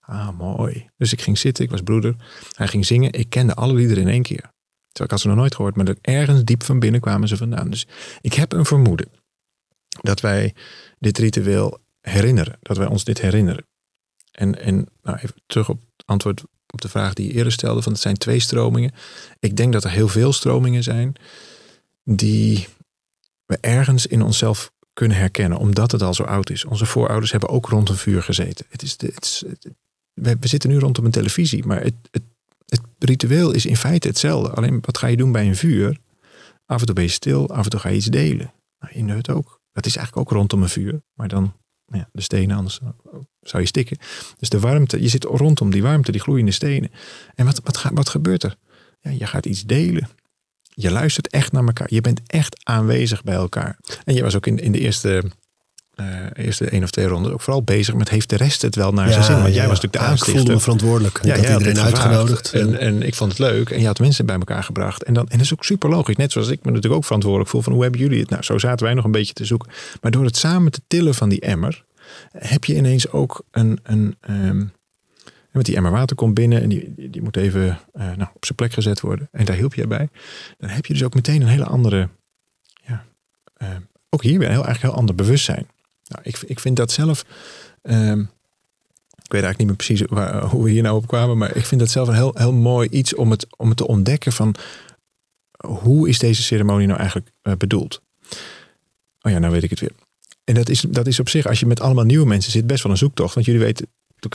Ah, 0.00 0.38
mooi. 0.38 0.88
Dus 0.96 1.12
ik 1.12 1.20
ging 1.20 1.38
zitten, 1.38 1.64
ik 1.64 1.70
was 1.70 1.80
broeder. 1.80 2.16
Hij 2.52 2.68
ging 2.68 2.86
zingen. 2.86 3.12
Ik 3.12 3.30
kende 3.30 3.54
alle 3.54 3.74
liederen 3.74 4.02
in 4.02 4.08
één 4.08 4.22
keer. 4.22 4.52
Terwijl 4.94 5.04
ik 5.04 5.10
had 5.10 5.20
ze 5.20 5.28
nog 5.28 5.36
nooit 5.36 5.54
gehoord, 5.54 5.76
maar 5.76 5.94
ergens 6.00 6.44
diep 6.44 6.62
van 6.62 6.78
binnen 6.78 7.00
kwamen 7.00 7.28
ze 7.28 7.36
vandaan. 7.36 7.70
Dus 7.70 7.86
ik 8.20 8.34
heb 8.34 8.52
een 8.52 8.64
vermoeden 8.64 9.08
dat 10.02 10.20
wij 10.20 10.54
dit 10.98 11.18
ritueel 11.18 11.78
herinneren. 12.00 12.58
Dat 12.60 12.76
wij 12.76 12.86
ons 12.86 13.04
dit 13.04 13.20
herinneren. 13.20 13.66
En, 14.30 14.60
en 14.60 14.88
nou 15.02 15.16
even 15.16 15.34
terug 15.46 15.68
op 15.68 15.80
het 15.96 16.06
antwoord 16.06 16.42
op 16.70 16.80
de 16.80 16.88
vraag 16.88 17.12
die 17.12 17.26
je 17.26 17.32
eerder 17.32 17.52
stelde: 17.52 17.82
van 17.82 17.92
het 17.92 18.00
zijn 18.00 18.16
twee 18.16 18.40
stromingen. 18.40 18.92
Ik 19.38 19.56
denk 19.56 19.72
dat 19.72 19.84
er 19.84 19.90
heel 19.90 20.08
veel 20.08 20.32
stromingen 20.32 20.82
zijn 20.82 21.14
die 22.04 22.68
we 23.46 23.58
ergens 23.60 24.06
in 24.06 24.22
onszelf 24.22 24.72
kunnen 24.92 25.16
herkennen, 25.16 25.58
omdat 25.58 25.92
het 25.92 26.02
al 26.02 26.14
zo 26.14 26.22
oud 26.22 26.50
is. 26.50 26.64
Onze 26.64 26.86
voorouders 26.86 27.30
hebben 27.30 27.48
ook 27.48 27.66
rond 27.66 27.88
een 27.88 27.96
vuur 27.96 28.22
gezeten. 28.22 28.66
Het 28.68 28.82
is 28.82 28.96
het 28.98 29.44
we, 30.14 30.36
zitten 30.40 30.70
nu 30.70 30.78
rondom 30.78 31.04
een 31.04 31.10
televisie, 31.10 31.66
maar 31.66 31.82
het 31.82 31.94
het 32.66 32.80
ritueel 32.98 33.50
is 33.50 33.66
in 33.66 33.76
feite 33.76 34.08
hetzelfde. 34.08 34.50
Alleen 34.50 34.78
wat 34.80 34.98
ga 34.98 35.06
je 35.06 35.16
doen 35.16 35.32
bij 35.32 35.46
een 35.46 35.56
vuur? 35.56 35.98
Af 36.66 36.80
en 36.80 36.86
toe 36.86 36.94
ben 36.94 37.04
je 37.04 37.10
stil, 37.10 37.48
af 37.48 37.64
en 37.64 37.70
toe 37.70 37.80
ga 37.80 37.88
je 37.88 37.96
iets 37.96 38.06
delen. 38.06 38.52
Nou, 38.78 38.92
in 38.94 39.06
de 39.06 39.34
ook. 39.34 39.60
Dat 39.72 39.86
is 39.86 39.96
eigenlijk 39.96 40.28
ook 40.28 40.36
rondom 40.36 40.62
een 40.62 40.68
vuur. 40.68 41.02
Maar 41.14 41.28
dan 41.28 41.54
nou 41.86 42.02
ja, 42.02 42.08
de 42.12 42.22
stenen, 42.22 42.56
anders 42.56 42.80
zou 43.40 43.62
je 43.62 43.68
stikken. 43.68 43.98
Dus 44.38 44.48
de 44.48 44.60
warmte, 44.60 45.02
je 45.02 45.08
zit 45.08 45.24
rondom 45.24 45.70
die 45.70 45.82
warmte, 45.82 46.12
die 46.12 46.20
gloeiende 46.20 46.52
stenen. 46.52 46.90
En 47.34 47.44
wat, 47.44 47.60
wat, 47.64 47.82
wat 47.92 48.08
gebeurt 48.08 48.42
er? 48.42 48.56
Ja, 49.00 49.10
je 49.10 49.26
gaat 49.26 49.46
iets 49.46 49.64
delen. 49.64 50.08
Je 50.62 50.90
luistert 50.90 51.28
echt 51.28 51.52
naar 51.52 51.64
elkaar. 51.64 51.86
Je 51.90 52.00
bent 52.00 52.20
echt 52.26 52.64
aanwezig 52.64 53.22
bij 53.22 53.34
elkaar. 53.34 53.78
En 54.04 54.14
je 54.14 54.22
was 54.22 54.36
ook 54.36 54.46
in, 54.46 54.58
in 54.58 54.72
de 54.72 54.80
eerste 54.80 55.24
uh, 55.96 56.06
eerste 56.34 56.68
één 56.68 56.82
of 56.82 56.90
twee 56.90 57.06
ronden 57.06 57.32
ook 57.32 57.40
vooral 57.40 57.62
bezig 57.62 57.94
met 57.94 58.08
heeft 58.08 58.30
de 58.30 58.36
rest 58.36 58.62
het 58.62 58.74
wel 58.74 58.92
naar 58.92 59.12
zijn 59.12 59.24
zin. 59.24 59.42
Want 59.42 59.54
jij 59.54 59.68
was 59.68 59.80
natuurlijk 59.80 59.92
de 59.92 59.98
ja, 59.98 60.06
aanstichter. 60.06 60.34
Ik 60.34 60.38
voelde 60.38 60.54
me 60.54 60.60
verantwoordelijk. 60.60 61.20
Ja, 61.22 61.36
had 61.36 61.58
iedereen 61.58 61.80
uitgenodigd. 61.80 62.52
En, 62.52 62.78
en 62.78 63.02
ik 63.02 63.14
vond 63.14 63.30
het 63.30 63.40
leuk. 63.40 63.70
En 63.70 63.80
je 63.80 63.86
had 63.86 63.98
mensen 63.98 64.26
bij 64.26 64.36
elkaar 64.36 64.64
gebracht. 64.64 65.02
En, 65.02 65.14
dan, 65.14 65.28
en 65.28 65.36
dat 65.36 65.46
is 65.46 65.52
ook 65.52 65.64
super 65.64 65.90
logisch. 65.90 66.16
Net 66.16 66.32
zoals 66.32 66.48
ik 66.48 66.64
me 66.64 66.70
natuurlijk 66.70 66.94
ook 66.94 67.04
verantwoordelijk 67.04 67.50
voel 67.50 67.62
van 67.62 67.72
hoe 67.72 67.82
hebben 67.82 68.00
jullie 68.00 68.20
het? 68.20 68.30
Nou, 68.30 68.42
zo 68.42 68.58
zaten 68.58 68.86
wij 68.86 68.94
nog 68.94 69.04
een 69.04 69.10
beetje 69.10 69.32
te 69.32 69.44
zoeken. 69.44 69.70
Maar 70.00 70.10
door 70.10 70.24
het 70.24 70.36
samen 70.36 70.72
te 70.72 70.80
tillen 70.86 71.14
van 71.14 71.28
die 71.28 71.40
emmer, 71.40 71.84
heb 72.32 72.64
je 72.64 72.74
ineens 72.74 73.10
ook 73.10 73.44
een... 73.50 73.78
een 73.82 74.16
um, 74.30 74.72
met 75.50 75.66
die 75.66 75.76
emmer 75.76 75.92
water 75.92 76.16
komt 76.16 76.34
binnen 76.34 76.62
en 76.62 76.68
die, 76.68 76.92
die, 76.96 77.22
moet 77.22 77.36
even 77.36 77.64
uh, 77.64 77.76
nou, 77.94 78.28
op 78.34 78.44
zijn 78.44 78.56
plek 78.56 78.72
gezet 78.72 79.00
worden. 79.00 79.28
En 79.32 79.44
daar 79.44 79.56
hielp 79.56 79.74
je 79.74 79.86
bij. 79.86 80.08
Dan 80.58 80.68
heb 80.70 80.86
je 80.86 80.92
dus 80.92 81.02
ook 81.02 81.14
meteen 81.14 81.42
een 81.42 81.48
hele 81.48 81.64
andere, 81.64 82.08
ja, 82.86 83.04
uh, 83.62 83.68
ook 84.10 84.22
hier 84.22 84.38
weer 84.38 84.48
een 84.48 84.54
heel, 84.54 84.64
eigenlijk 84.64 84.92
heel 84.92 85.00
ander 85.00 85.14
bewustzijn. 85.14 85.66
Nou, 86.08 86.22
ik, 86.24 86.38
ik 86.46 86.60
vind 86.60 86.76
dat 86.76 86.92
zelf. 86.92 87.24
Ehm, 87.82 88.20
ik 89.22 89.32
weet 89.32 89.42
eigenlijk 89.42 89.58
niet 89.58 89.66
meer 89.66 89.76
precies 89.76 90.02
waar, 90.08 90.44
hoe 90.44 90.64
we 90.64 90.70
hier 90.70 90.82
nou 90.82 90.96
op 90.96 91.06
kwamen. 91.06 91.38
Maar 91.38 91.56
ik 91.56 91.64
vind 91.64 91.80
dat 91.80 91.90
zelf 91.90 92.08
een 92.08 92.14
heel, 92.14 92.32
heel 92.34 92.52
mooi 92.52 92.88
iets 92.88 93.14
om 93.14 93.30
het, 93.30 93.46
om 93.56 93.68
het 93.68 93.76
te 93.76 93.86
ontdekken 93.86 94.32
van 94.32 94.54
hoe 95.66 96.08
is 96.08 96.18
deze 96.18 96.42
ceremonie 96.42 96.86
nou 96.86 96.98
eigenlijk 96.98 97.30
uh, 97.42 97.54
bedoeld. 97.54 98.02
Oh 99.20 99.32
ja, 99.32 99.38
nou 99.38 99.52
weet 99.52 99.62
ik 99.62 99.70
het 99.70 99.80
weer. 99.80 99.92
En 100.44 100.54
dat 100.54 100.68
is, 100.68 100.80
dat 100.80 101.06
is 101.06 101.20
op 101.20 101.28
zich, 101.28 101.46
als 101.46 101.60
je 101.60 101.66
met 101.66 101.80
allemaal 101.80 102.04
nieuwe 102.04 102.26
mensen 102.26 102.52
zit, 102.52 102.66
best 102.66 102.82
wel 102.82 102.92
een 102.92 102.98
zoektocht. 102.98 103.34
Want 103.34 103.46
jullie 103.46 103.60
weten 103.60 103.86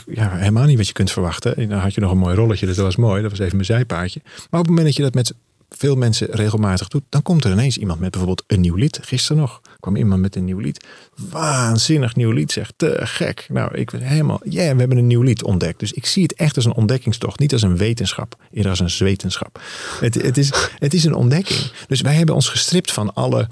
ja, 0.06 0.36
helemaal 0.36 0.66
niet 0.66 0.78
wat 0.78 0.88
je 0.88 0.94
kunt 0.94 1.12
verwachten. 1.12 1.56
En 1.56 1.70
dan 1.70 1.80
had 1.80 1.94
je 1.94 2.02
nog 2.02 2.12
een 2.12 2.18
mooi 2.18 2.36
rolletje, 2.36 2.66
dus 2.66 2.76
dat 2.76 2.86
was 2.86 2.96
mooi. 2.96 3.22
Dat 3.22 3.32
was 3.32 3.40
even 3.40 3.56
mijn 3.56 3.66
zijpaadje. 3.66 4.22
Maar 4.24 4.60
op 4.60 4.68
het 4.68 4.68
moment 4.68 4.86
dat 4.86 4.96
je 4.96 5.02
dat 5.02 5.14
met 5.14 5.34
veel 5.70 5.96
mensen 5.96 6.28
regelmatig 6.32 6.88
doet, 6.88 7.04
dan 7.10 7.22
komt 7.22 7.44
er 7.44 7.52
ineens 7.52 7.78
iemand 7.78 8.00
met 8.00 8.10
bijvoorbeeld 8.10 8.44
een 8.48 8.62
nieuw 8.62 8.76
lid. 8.76 9.00
Gisteren 9.02 9.42
nog 9.42 9.62
kwam 9.80 9.96
iemand 9.96 10.22
met 10.22 10.36
een 10.36 10.46
nieuw 10.46 10.60
lied. 10.60 10.86
Waanzinnig 11.30 12.16
nieuw 12.16 12.32
lied, 12.32 12.52
zeg. 12.52 12.72
Te 12.76 12.98
gek. 13.02 13.46
Nou, 13.50 13.76
ik 13.76 13.92
was 13.92 14.02
helemaal, 14.02 14.40
ja, 14.44 14.74
we 14.74 14.80
hebben 14.80 14.98
een 14.98 15.08
nieuw 15.08 15.22
lied 15.22 15.44
ontdekt. 15.44 15.80
Dus 15.80 15.92
ik 15.92 16.06
zie 16.06 16.24
het 16.24 16.34
echt 16.34 16.56
als 16.56 16.66
een 16.66 16.74
ontdekkingstocht. 16.74 17.40
Niet 17.40 17.54
als 17.54 17.62
een 17.62 17.78
wetenschap, 17.78 18.36
eerder 18.52 18.72
als 18.72 18.80
een 18.80 18.90
zwetenschap. 18.90 19.62
Het, 20.00 20.22
het, 20.22 20.38
is, 20.38 20.52
het 20.80 20.94
is 20.94 21.04
een 21.04 21.14
ontdekking. 21.14 21.72
Dus 21.88 22.02
wij 22.02 22.14
hebben 22.14 22.36
ons 22.36 22.50
gestript 22.50 22.92
van 22.92 23.14
alle, 23.14 23.48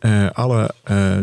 uh, 0.00 0.30
alle 0.30 0.70
uh, 0.90 1.18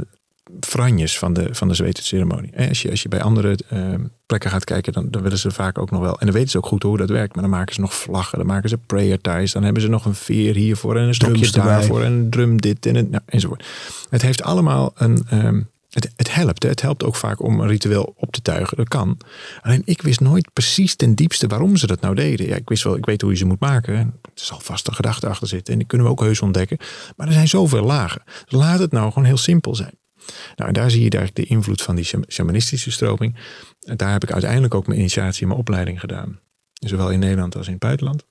franjes 0.60 1.18
van 1.20 1.34
de, 1.34 1.48
van 1.52 1.68
de 1.68 1.74
zwetenceremonie. 1.74 2.68
Als 2.70 2.82
je, 2.82 2.90
als 2.90 3.02
je 3.02 3.10
bij 3.10 3.22
andere 3.22 3.60
uh, 3.74 3.94
plekken 4.26 4.50
gaat 4.50 4.64
kijken, 4.64 4.94
dan, 4.94 5.08
dan 5.10 5.22
willen 5.22 5.38
ze 5.38 5.52
vaak 5.52 5.78
ook 5.78 5.92
nog 5.92 6.02
wel. 6.02 6.20
En 6.20 6.26
dan 6.26 6.36
weten 6.36 6.50
ze 6.50 6.58
ook 6.58 6.66
goed 6.66 6.84
hoe 6.84 6.98
dat 6.98 7.10
werkt. 7.10 7.34
Maar 7.34 7.44
dan 7.44 7.52
maken 7.52 7.74
ze 7.74 7.82
nog 7.82 7.94
vlaggen, 7.94 8.38
dan 8.38 8.48
maken 8.48 8.70
ze 8.70 8.78
prayer 8.78 9.22
ties. 9.22 9.52
Dan 9.52 9.64
hebben 9.64 9.82
ze 9.82 9.88
nog 9.88 10.06
een 10.06 10.16
veer 10.16 10.56
hiervoor 10.56 10.96
en 10.96 11.04
een 11.04 11.16
stokje 11.16 11.52
daarvoor 11.52 12.02
en 12.02 12.12
een 12.12 12.30
drum 12.30 12.62
dit 12.62 12.86
en 12.86 12.96
het, 12.96 13.10
nou, 13.10 13.24
enzovoort. 13.26 13.66
Het 14.10 14.22
heeft 14.22 14.44
allemaal 14.44 14.92
een... 14.96 15.28
Um, 15.34 15.74
het, 15.90 16.12
het, 16.16 16.36
helpt. 16.36 16.64
Het 16.64 16.82
helpt 16.82 17.04
ook 17.04 17.16
vaak 17.16 17.44
om 17.44 17.60
een 17.60 17.68
ritueel 17.68 18.14
op 18.18 18.32
te 18.32 18.42
tuigen. 18.42 18.78
Dat 18.78 18.88
kan. 18.88 19.18
Alleen 19.62 19.82
ik 19.86 20.02
wist 20.02 20.20
nooit 20.20 20.54
precies 20.54 20.96
ten 20.96 21.16
diepste 21.16 21.48
waarom 21.48 21.78
ze 21.78 21.88
dat 21.88 22.02
nou 22.02 22.16
deden. 22.16 22.48
Ja, 22.48 22.56
ik 22.56 22.70
wist 22.70 22.84
wel, 22.84 22.96
ik 22.96 23.06
weet 23.06 23.22
hoe 23.22 23.32
je 23.32 23.38
ze 23.38 23.46
moet 23.46 23.60
maken. 23.60 23.94
Er 23.96 24.12
zal 24.34 24.60
vast 24.60 24.88
een 24.88 24.94
gedachte 24.94 25.28
achter 25.28 25.48
zitten. 25.48 25.74
En 25.74 25.80
die 25.80 25.88
kunnen 25.88 26.08
we 26.08 26.14
ook 26.14 26.22
heus 26.22 26.42
ontdekken. 26.42 26.78
Maar 27.16 27.28
er 27.28 27.34
zijn 27.34 27.48
zoveel 27.48 27.84
lagen. 27.84 28.22
Dus 28.26 28.60
laat 28.60 28.80
het 28.80 28.92
nou 28.92 29.12
gewoon 29.12 29.28
heel 29.28 29.38
simpel 29.38 29.76
zijn. 29.76 29.94
Nou, 30.56 30.68
en 30.68 30.74
daar 30.74 30.92
zie 30.92 31.04
je 31.04 31.10
eigenlijk 31.10 31.48
de 31.48 31.56
invloed 31.56 31.82
van 31.82 31.96
die 31.96 32.24
shamanistische 32.28 32.92
stroming. 32.92 33.36
En 33.82 33.98
daar 33.98 34.12
heb 34.12 34.24
ik 34.24 34.32
uiteindelijk 34.32 34.74
ook 34.74 34.88
mijn 34.88 35.00
initiatie 35.00 35.42
en 35.42 35.48
mijn 35.48 35.60
opleiding 35.60 36.00
gedaan. 36.00 36.40
Zowel 36.74 37.12
in 37.12 37.20
Nederland 37.20 37.56
als 37.56 37.66
in 37.66 37.72
het 37.72 37.82
buitenland. 37.82 38.26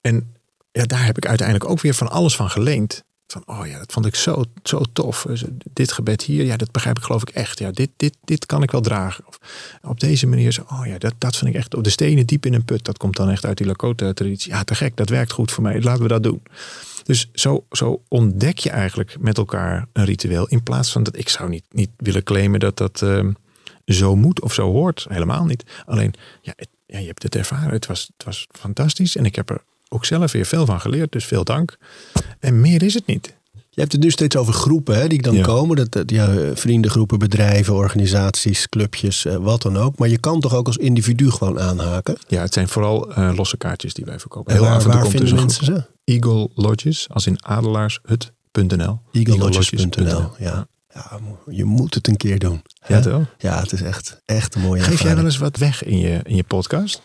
En 0.00 0.34
ja, 0.72 0.84
daar 0.84 1.04
heb 1.04 1.16
ik 1.16 1.26
uiteindelijk 1.26 1.70
ook 1.70 1.80
weer 1.80 1.94
van 1.94 2.10
alles 2.10 2.36
van 2.36 2.50
geleend. 2.50 3.04
Van, 3.32 3.42
oh 3.46 3.66
ja, 3.66 3.78
dat 3.78 3.92
vond 3.92 4.06
ik 4.06 4.14
zo, 4.14 4.44
zo 4.62 4.82
tof. 4.92 5.26
Dit 5.72 5.92
gebed 5.92 6.22
hier, 6.22 6.44
ja, 6.44 6.56
dat 6.56 6.72
begrijp 6.72 6.98
ik 6.98 7.04
geloof 7.04 7.22
ik 7.22 7.28
echt. 7.28 7.58
Ja, 7.58 7.70
dit, 7.70 7.90
dit, 7.96 8.16
dit 8.24 8.46
kan 8.46 8.62
ik 8.62 8.70
wel 8.70 8.80
dragen. 8.80 9.26
Of 9.26 9.38
op 9.82 10.00
deze 10.00 10.26
manier, 10.26 10.52
zo, 10.52 10.64
oh 10.70 10.86
ja, 10.86 10.98
dat, 10.98 11.14
dat 11.18 11.36
vind 11.36 11.50
ik 11.50 11.56
echt. 11.56 11.74
Op 11.74 11.84
de 11.84 11.90
stenen 11.90 12.26
diep 12.26 12.46
in 12.46 12.54
een 12.54 12.64
put, 12.64 12.84
dat 12.84 12.98
komt 12.98 13.16
dan 13.16 13.30
echt 13.30 13.44
uit 13.44 13.56
die 13.56 13.66
Lakota-traditie. 13.66 14.52
Ja, 14.52 14.64
te 14.64 14.74
gek, 14.74 14.96
dat 14.96 15.08
werkt 15.08 15.32
goed 15.32 15.52
voor 15.52 15.62
mij. 15.62 15.82
Laten 15.82 16.02
we 16.02 16.08
dat 16.08 16.22
doen. 16.22 16.42
Dus 17.04 17.28
zo, 17.32 17.64
zo 17.70 18.02
ontdek 18.08 18.58
je 18.58 18.70
eigenlijk 18.70 19.16
met 19.20 19.36
elkaar 19.36 19.86
een 19.92 20.04
ritueel. 20.04 20.46
In 20.46 20.62
plaats 20.62 20.92
van 20.92 21.02
dat 21.02 21.16
ik 21.16 21.28
zou 21.28 21.48
niet, 21.48 21.64
niet 21.70 21.90
willen 21.96 22.22
claimen 22.22 22.60
dat 22.60 22.76
dat 22.76 23.00
uh, 23.04 23.28
zo 23.84 24.16
moet 24.16 24.40
of 24.40 24.54
zo 24.54 24.72
hoort. 24.72 25.06
Helemaal 25.08 25.44
niet. 25.44 25.64
Alleen, 25.86 26.14
ja, 26.42 26.54
ja, 26.86 26.98
je 26.98 27.06
hebt 27.06 27.22
het 27.22 27.36
ervaren. 27.36 27.72
Het 27.72 27.86
was, 27.86 28.10
het 28.16 28.26
was 28.26 28.46
fantastisch. 28.52 29.16
En 29.16 29.24
ik 29.24 29.34
heb 29.34 29.50
er 29.50 29.62
ook 29.88 30.04
zelf 30.04 30.32
weer 30.32 30.46
veel 30.46 30.66
van 30.66 30.80
geleerd. 30.80 31.12
Dus 31.12 31.24
veel 31.24 31.44
dank. 31.44 31.76
En 32.40 32.60
meer 32.60 32.82
is 32.82 32.94
het 32.94 33.06
niet. 33.06 33.36
Je 33.78 33.84
hebt 33.84 33.96
het 33.96 34.02
nu 34.02 34.10
steeds 34.10 34.36
over 34.36 34.52
groepen 34.52 34.96
hè, 34.96 35.08
die 35.08 35.22
dan 35.22 35.40
komen. 35.40 35.76
Dat, 35.76 35.92
dat, 35.92 36.10
ja, 36.10 36.54
vriendengroepen, 36.54 37.18
bedrijven, 37.18 37.74
organisaties, 37.74 38.68
clubjes, 38.68 39.24
eh, 39.24 39.36
wat 39.36 39.62
dan 39.62 39.76
ook. 39.76 39.98
Maar 39.98 40.08
je 40.08 40.18
kan 40.18 40.40
toch 40.40 40.54
ook 40.54 40.66
als 40.66 40.76
individu 40.76 41.30
gewoon 41.30 41.60
aanhaken? 41.60 42.16
Ja, 42.28 42.40
het 42.40 42.52
zijn 42.52 42.68
vooral 42.68 43.18
uh, 43.18 43.32
losse 43.36 43.56
kaartjes 43.56 43.94
die 43.94 44.04
wij 44.04 44.18
verkopen. 44.18 44.52
Heel 44.52 44.62
waar, 44.62 44.82
waar 44.82 45.02
vinden 45.02 45.20
dus 45.20 45.32
mensen 45.32 45.64
ze? 45.64 45.84
Eagle 46.04 46.48
Lodges, 46.54 47.06
als 47.12 47.26
in 47.26 47.44
adelaarshut.nl. 47.44 49.00
Eaglelodges.nl, 49.12 50.30
ja. 50.38 50.66
ja. 50.94 51.20
Je 51.46 51.64
moet 51.64 51.94
het 51.94 52.08
een 52.08 52.16
keer 52.16 52.38
doen. 52.38 52.62
Ja, 52.86 53.00
toch? 53.00 53.22
Ja, 53.38 53.60
het 53.60 53.72
is 53.72 53.82
echt, 53.82 54.20
echt 54.24 54.54
een 54.54 54.60
mooie 54.60 54.82
Geef 54.82 54.90
ervaring. 54.90 55.06
jij 55.08 55.16
wel 55.16 55.24
eens 55.24 55.38
wat 55.38 55.56
weg 55.56 55.84
in 55.84 55.98
je, 55.98 56.20
in 56.22 56.36
je 56.36 56.44
podcast? 56.44 57.00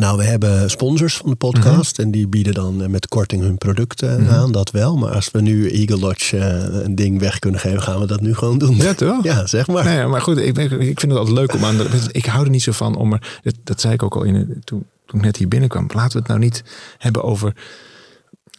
Nou, 0.00 0.16
we 0.16 0.24
hebben 0.24 0.70
sponsors 0.70 1.16
van 1.16 1.30
de 1.30 1.36
podcast. 1.36 1.98
En 1.98 2.10
die 2.10 2.28
bieden 2.28 2.54
dan 2.54 2.82
eh, 2.82 2.88
met 2.88 3.08
korting 3.08 3.42
hun 3.42 3.58
producten 3.58 4.22
Mhm. 4.22 4.32
aan, 4.32 4.52
dat 4.52 4.70
wel. 4.70 4.96
Maar 4.96 5.10
als 5.10 5.30
we 5.30 5.40
nu 5.40 5.70
Eagle 5.70 5.98
Lodge 5.98 6.38
eh, 6.38 6.84
een 6.84 6.94
ding 6.94 7.18
weg 7.20 7.38
kunnen 7.38 7.60
geven, 7.60 7.82
gaan 7.82 8.00
we 8.00 8.06
dat 8.06 8.20
nu 8.20 8.34
gewoon 8.34 8.58
doen. 8.58 8.76
Ja, 8.76 8.94
toch? 8.94 9.24
Ja, 9.24 9.46
zeg 9.46 9.66
maar. 9.66 9.84
Nee, 9.84 10.06
maar 10.06 10.20
goed, 10.20 10.36
ik, 10.38 10.58
ik 10.58 11.00
vind 11.00 11.12
het 11.12 11.16
altijd 11.16 11.36
leuk 11.36 11.54
om 11.54 11.64
aan 11.64 11.76
de. 11.76 12.08
Ik 12.12 12.26
hou 12.26 12.44
er 12.44 12.50
niet 12.50 12.62
zo 12.62 12.72
van 12.72 12.96
om 12.96 13.12
er. 13.12 13.38
Dat, 13.42 13.54
dat 13.64 13.80
zei 13.80 13.92
ik 13.94 14.02
ook 14.02 14.14
al 14.16 14.22
in, 14.22 14.60
toen, 14.64 14.84
toen 15.06 15.18
ik 15.18 15.24
net 15.24 15.36
hier 15.36 15.48
binnenkwam. 15.48 15.86
Laten 15.94 16.12
we 16.12 16.18
het 16.18 16.28
nou 16.28 16.40
niet 16.40 16.64
hebben 16.98 17.22
over, 17.22 17.54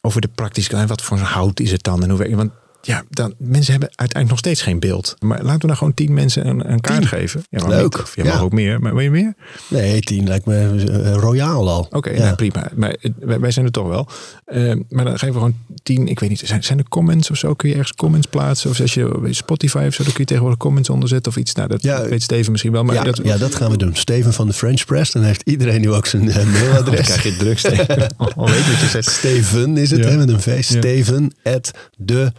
over 0.01 0.21
de 0.21 0.29
praktische 0.35 0.69
kant. 0.69 0.89
Wat 0.89 1.01
voor 1.01 1.17
hout 1.17 1.59
is 1.59 1.71
het 1.71 1.83
dan 1.83 2.03
en 2.03 2.09
hoe 2.09 2.17
werkt? 2.17 2.35
Want 2.35 2.51
ja, 2.81 3.03
dan, 3.09 3.33
mensen 3.37 3.71
hebben 3.71 3.89
uiteindelijk 3.89 4.29
nog 4.29 4.37
steeds 4.39 4.61
geen 4.61 4.79
beeld. 4.79 5.15
Maar 5.19 5.43
laten 5.43 5.59
we 5.59 5.65
nou 5.65 5.77
gewoon 5.77 5.93
tien 5.93 6.13
mensen 6.13 6.47
een, 6.47 6.71
een 6.71 6.81
kaart 6.81 6.99
Tien. 6.99 7.07
geven. 7.07 7.43
Ja, 7.49 7.67
Leuk. 7.67 7.83
niet. 7.83 8.01
Of, 8.01 8.15
je 8.15 8.23
Ja. 8.23 8.29
mag 8.33 8.41
ook 8.41 8.51
meer. 8.51 8.79
Maar 8.79 8.93
wil 8.93 9.03
je 9.03 9.09
meer? 9.09 9.33
Nee, 9.67 10.01
tien 10.01 10.27
lijkt 10.27 10.45
me 10.45 10.85
eh, 11.03 11.13
royaal 11.13 11.69
al. 11.69 11.87
Oké, 11.91 12.09
Ja. 12.09 12.17
nou, 12.23 12.35
prima. 12.35 12.69
Maar 12.75 12.95
het- 12.99 13.13
wij, 13.19 13.39
wij 13.39 13.51
zijn 13.51 13.65
er 13.65 13.71
toch 13.71 13.87
wel. 13.87 14.07
Eh, 14.45 14.73
maar 14.89 15.03
dan 15.05 15.13
geven 15.13 15.27
we 15.27 15.33
gewoon 15.33 15.55
tien. 15.83 16.07
Ik 16.07 16.19
weet 16.19 16.29
niet, 16.29 16.39
zijn, 16.45 16.63
zijn 16.63 16.77
er 16.77 16.87
comments 16.89 17.31
of 17.31 17.37
zo? 17.37 17.53
Kun 17.53 17.69
je 17.69 17.75
ergens 17.75 17.93
comments 17.95 18.27
plaatsen? 18.27 18.69
Of 18.69 18.79
als 18.81 18.93
je 18.93 19.27
Spotify 19.31 19.83
of 19.87 19.93
zo, 19.93 20.03
dan 20.03 20.11
kun 20.11 20.21
je 20.21 20.25
tegenwoordig 20.25 20.59
comments 20.59 20.89
onderzetten 20.89 21.31
of 21.31 21.37
iets. 21.37 21.53
Nou, 21.53 21.67
dat 21.67 21.81
Ja, 21.83 22.07
weet 22.07 22.23
Steven 22.23 22.51
misschien 22.51 22.71
wel. 22.73 22.83
Maar 22.83 22.95
ja, 22.95 23.03
dat, 23.03 23.19
ja, 23.23 23.37
dat 23.37 23.55
gaan 23.55 23.71
we 23.71 23.77
doen. 23.77 23.95
Steven 23.95 24.33
van 24.33 24.47
de 24.47 24.53
French 24.53 24.85
Press. 24.85 25.11
Dan 25.11 25.23
heeft 25.23 25.41
iedereen 25.45 25.81
nu 25.81 25.91
ook 25.91 26.05
zijn 26.05 26.29
eh, 26.29 26.35
Dan 26.43 26.51
mailadres. 26.51 27.01
krijg 27.05 27.23
je 27.23 27.35
druk, 27.37 27.59
Steven. 27.59 28.15
Al 28.17 28.49
weet 28.49 28.91
je. 28.91 29.01
Steven 29.01 29.77
is 29.77 29.91
het, 29.91 30.05
hè, 30.05 30.17
met 30.17 30.29
een 30.29 30.41
V. 30.41 30.63
Steven 30.63 31.31
at 31.43 31.71
de 31.95 32.31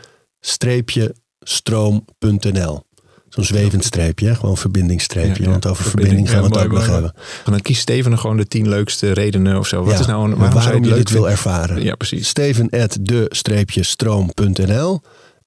stroom.nl. 1.43 2.87
Zo'n 3.29 3.45
zwevend 3.45 3.85
streepje, 3.85 4.35
gewoon 4.35 4.57
verbindingsstreepje. 4.57 5.43
Ja. 5.43 5.51
Want 5.51 5.67
over 5.67 5.85
Verbinding. 5.85 6.29
verbinding 6.29 6.29
gaan 6.31 6.39
we 6.53 6.59
het 6.59 6.67
ook 6.67 6.73
mooi, 6.73 6.85
nog 6.87 7.13
hebben. 7.15 7.23
En 7.45 7.53
dan 7.53 7.61
kiest 7.61 7.81
Steven 7.81 8.13
er 8.13 8.19
gewoon 8.19 8.37
de 8.37 8.47
tien 8.47 8.69
leukste 8.69 9.13
redenen 9.13 9.59
of 9.59 9.67
zo. 9.67 9.83
Wat 9.85 9.93
Ja, 9.95 10.01
is 10.01 10.07
nou 10.07 10.25
een, 10.25 10.33
en 10.33 10.39
waarom, 10.39 10.53
zou 10.61 10.65
waarom 10.65 10.85
je 10.89 10.95
dit 10.95 11.11
wil 11.11 11.31
ervaren. 11.31 11.83
Ja, 11.83 11.95
precies. 11.95 12.29
Steven 12.29 12.71
at 12.71 12.99
de 13.01 13.27
streepje 13.29 13.83
stroom.nl. 13.83 15.01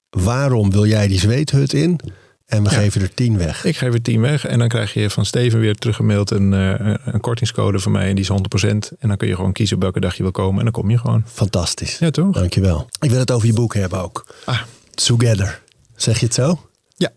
Waarom 0.09 0.71
wil 0.71 0.85
jij 0.85 1.07
die 1.07 1.19
zweethut 1.19 1.73
in? 1.73 1.99
En 2.45 2.63
we 2.63 2.69
Ja. 2.69 2.75
geven 2.75 3.01
er 3.01 3.13
tien 3.13 3.37
weg. 3.37 3.65
Ik 3.65 3.77
geef 3.77 3.93
er 3.93 4.01
tien 4.01 4.21
weg 4.21 4.45
en 4.45 4.59
dan 4.59 4.67
krijg 4.67 4.93
je 4.93 5.09
van 5.09 5.25
Steven 5.25 5.59
weer 5.59 5.75
teruggemaild 5.75 6.31
een, 6.31 6.53
eh, 6.53 6.95
een 7.05 7.19
kortingscode 7.19 7.79
van 7.79 7.91
mij. 7.91 8.07
En 8.07 8.15
die 8.15 8.23
is 8.23 8.27
100%. 8.29 8.91
En 8.99 9.07
dan 9.07 9.17
kun 9.17 9.27
je 9.27 9.35
gewoon 9.35 9.51
kiezen 9.53 9.75
op 9.75 9.81
welke 9.81 9.99
dag 9.99 10.15
je 10.15 10.23
wil 10.23 10.31
komen. 10.31 10.57
En 10.57 10.63
dan 10.63 10.73
kom 10.73 10.89
je 10.89 10.97
gewoon. 10.97 11.23
Fantastisch. 11.25 11.97
Ja, 11.99 12.09
toch? 12.09 12.33
Dankjewel. 12.33 12.87
Ik 12.99 13.09
wil 13.09 13.19
het 13.19 13.31
over 13.31 13.47
je 13.47 13.53
boek 13.53 13.73
hebben 13.73 14.01
ook. 14.01 14.25
Ah, 14.45 14.59
Together. 14.93 15.61
Zeg 15.95 16.19
je 16.19 16.25
het 16.25 16.33
zo? 16.35 16.69
ja. 16.95 17.11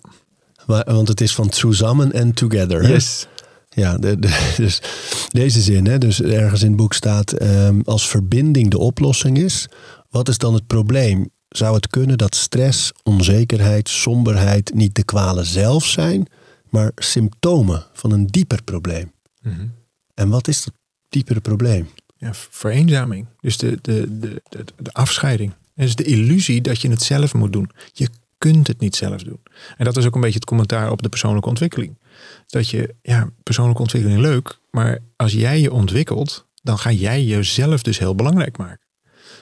Want 0.67 1.09
het 1.09 1.21
is 1.21 1.35
van 1.35 1.53
Zusammen 1.53 2.13
en 2.13 2.33
Together. 2.35 2.83
hè? 2.83 2.93
Yes. 2.93 3.27
Ja, 3.69 3.99
de, 3.99 4.19
de- 4.19 4.53
dus 4.57 4.83
deze 5.29 5.61
zin, 5.61 5.87
hè, 5.87 5.99
dus 5.99 6.23
ergens 6.23 6.63
in 6.63 6.69
het 6.69 6.77
boek 6.77 6.93
staat: 6.95 7.33
ehm, 7.33 7.81
als 7.85 8.09
verbinding 8.09 8.71
de 8.71 8.79
oplossing 8.79 9.39
is, 9.39 9.67
wat 10.11 10.29
is 10.29 10.39
dan 10.39 10.55
het 10.55 10.67
probleem? 10.67 11.31
Zou 11.49 11.75
het 11.75 11.89
kunnen 11.89 12.19
dat 12.19 12.35
stress, 12.35 12.93
onzekerheid, 13.03 13.89
somberheid 13.89 14.75
niet 14.75 14.95
de 14.95 15.05
kwalen 15.05 15.47
zelf 15.47 15.85
zijn, 15.87 16.27
maar 16.71 16.93
symptomen 16.97 17.87
van 17.93 18.11
een 18.13 18.27
dieper 18.27 18.63
probleem? 18.63 19.13
Mhm. 19.43 19.67
En 20.15 20.29
wat 20.29 20.49
is 20.49 20.65
dat 20.65 20.75
diepere 21.09 21.41
probleem? 21.41 21.89
Ja, 22.17 22.31
vereenzaming. 22.35 23.27
Dus 23.41 23.57
de, 23.57 23.79
de, 23.83 24.19
de, 24.19 24.43
de, 24.49 24.65
de 24.77 24.93
afscheiding. 24.93 25.53
Het 25.75 25.89
is 25.89 25.95
de 25.95 26.05
illusie 26.05 26.61
dat 26.61 26.81
je 26.81 26.91
het 26.91 27.03
zelf 27.03 27.35
moet 27.35 27.53
doen. 27.53 27.71
Je 27.93 28.09
kunt 28.39 28.67
het 28.67 28.81
niet 28.81 28.97
zelf 28.97 29.23
doen. 29.23 29.41
En 29.77 29.85
dat 29.85 29.97
is 29.97 30.07
ook 30.07 30.15
een 30.15 30.21
beetje 30.21 30.39
het 30.39 30.45
commentaar 30.45 30.91
op 30.91 31.03
de 31.03 31.09
persoonlijke 31.09 31.49
ontwikkeling. 31.49 31.99
Dat 32.47 32.69
je, 32.69 32.95
ja, 33.03 33.31
persoonlijke 33.43 33.83
ontwikkeling 33.83 34.21
leuk, 34.21 34.59
maar 34.71 34.99
als 35.17 35.33
jij 35.33 35.61
je 35.61 35.73
ontwikkelt, 35.73 36.47
dan 36.63 36.79
ga 36.79 36.91
jij 36.91 37.25
jezelf 37.25 37.83
dus 37.83 37.99
heel 37.99 38.15
belangrijk 38.15 38.57
maken. 38.57 38.81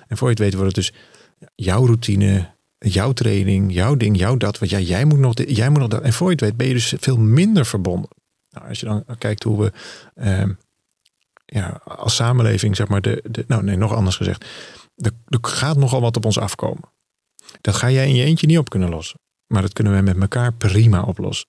En 0.09 0.16
voor 0.16 0.29
je 0.29 0.35
het 0.35 0.42
weet 0.42 0.55
wordt 0.55 0.77
het 0.77 0.85
dus 0.85 0.92
jouw 1.55 1.87
routine, 1.87 2.51
jouw 2.79 3.12
training, 3.12 3.73
jouw 3.73 3.97
ding, 3.97 4.18
jouw 4.18 4.37
dat. 4.37 4.59
Want 4.59 4.71
ja, 4.71 4.79
jij 4.79 5.05
moet 5.05 5.18
nog, 5.18 5.33
jij 5.47 5.68
moet 5.68 5.79
nog 5.79 5.88
dat. 5.88 6.03
En 6.03 6.12
voor 6.12 6.27
je 6.27 6.33
het 6.33 6.40
weet 6.40 6.57
ben 6.57 6.66
je 6.66 6.73
dus 6.73 6.95
veel 7.01 7.18
minder 7.18 7.66
verbonden. 7.66 8.11
Nou, 8.51 8.68
als 8.68 8.81
je 8.81 8.87
dan 8.87 9.05
kijkt 9.18 9.42
hoe 9.42 9.62
we 9.62 9.73
ehm, 10.14 10.53
ja, 11.47 11.81
als 11.85 12.14
samenleving, 12.14 12.77
zeg 12.77 12.88
maar, 12.88 13.01
de, 13.01 13.25
de, 13.31 13.45
nou 13.47 13.62
nee, 13.62 13.77
nog 13.77 13.95
anders 13.95 14.16
gezegd, 14.16 14.47
er, 14.96 15.12
gaat 15.40 15.76
nogal 15.76 16.00
wat 16.00 16.16
op 16.16 16.24
ons 16.24 16.38
afkomen. 16.38 16.90
Dat 17.61 17.74
ga 17.74 17.90
jij 17.90 18.09
in 18.09 18.14
je 18.14 18.24
eentje 18.24 18.46
niet 18.46 18.59
op 18.59 18.70
kunnen 18.70 18.88
lossen. 18.88 19.20
Maar 19.46 19.62
dat 19.62 19.72
kunnen 19.72 19.92
wij 19.92 20.02
met 20.02 20.20
elkaar 20.20 20.52
prima 20.52 21.02
oplossen. 21.02 21.48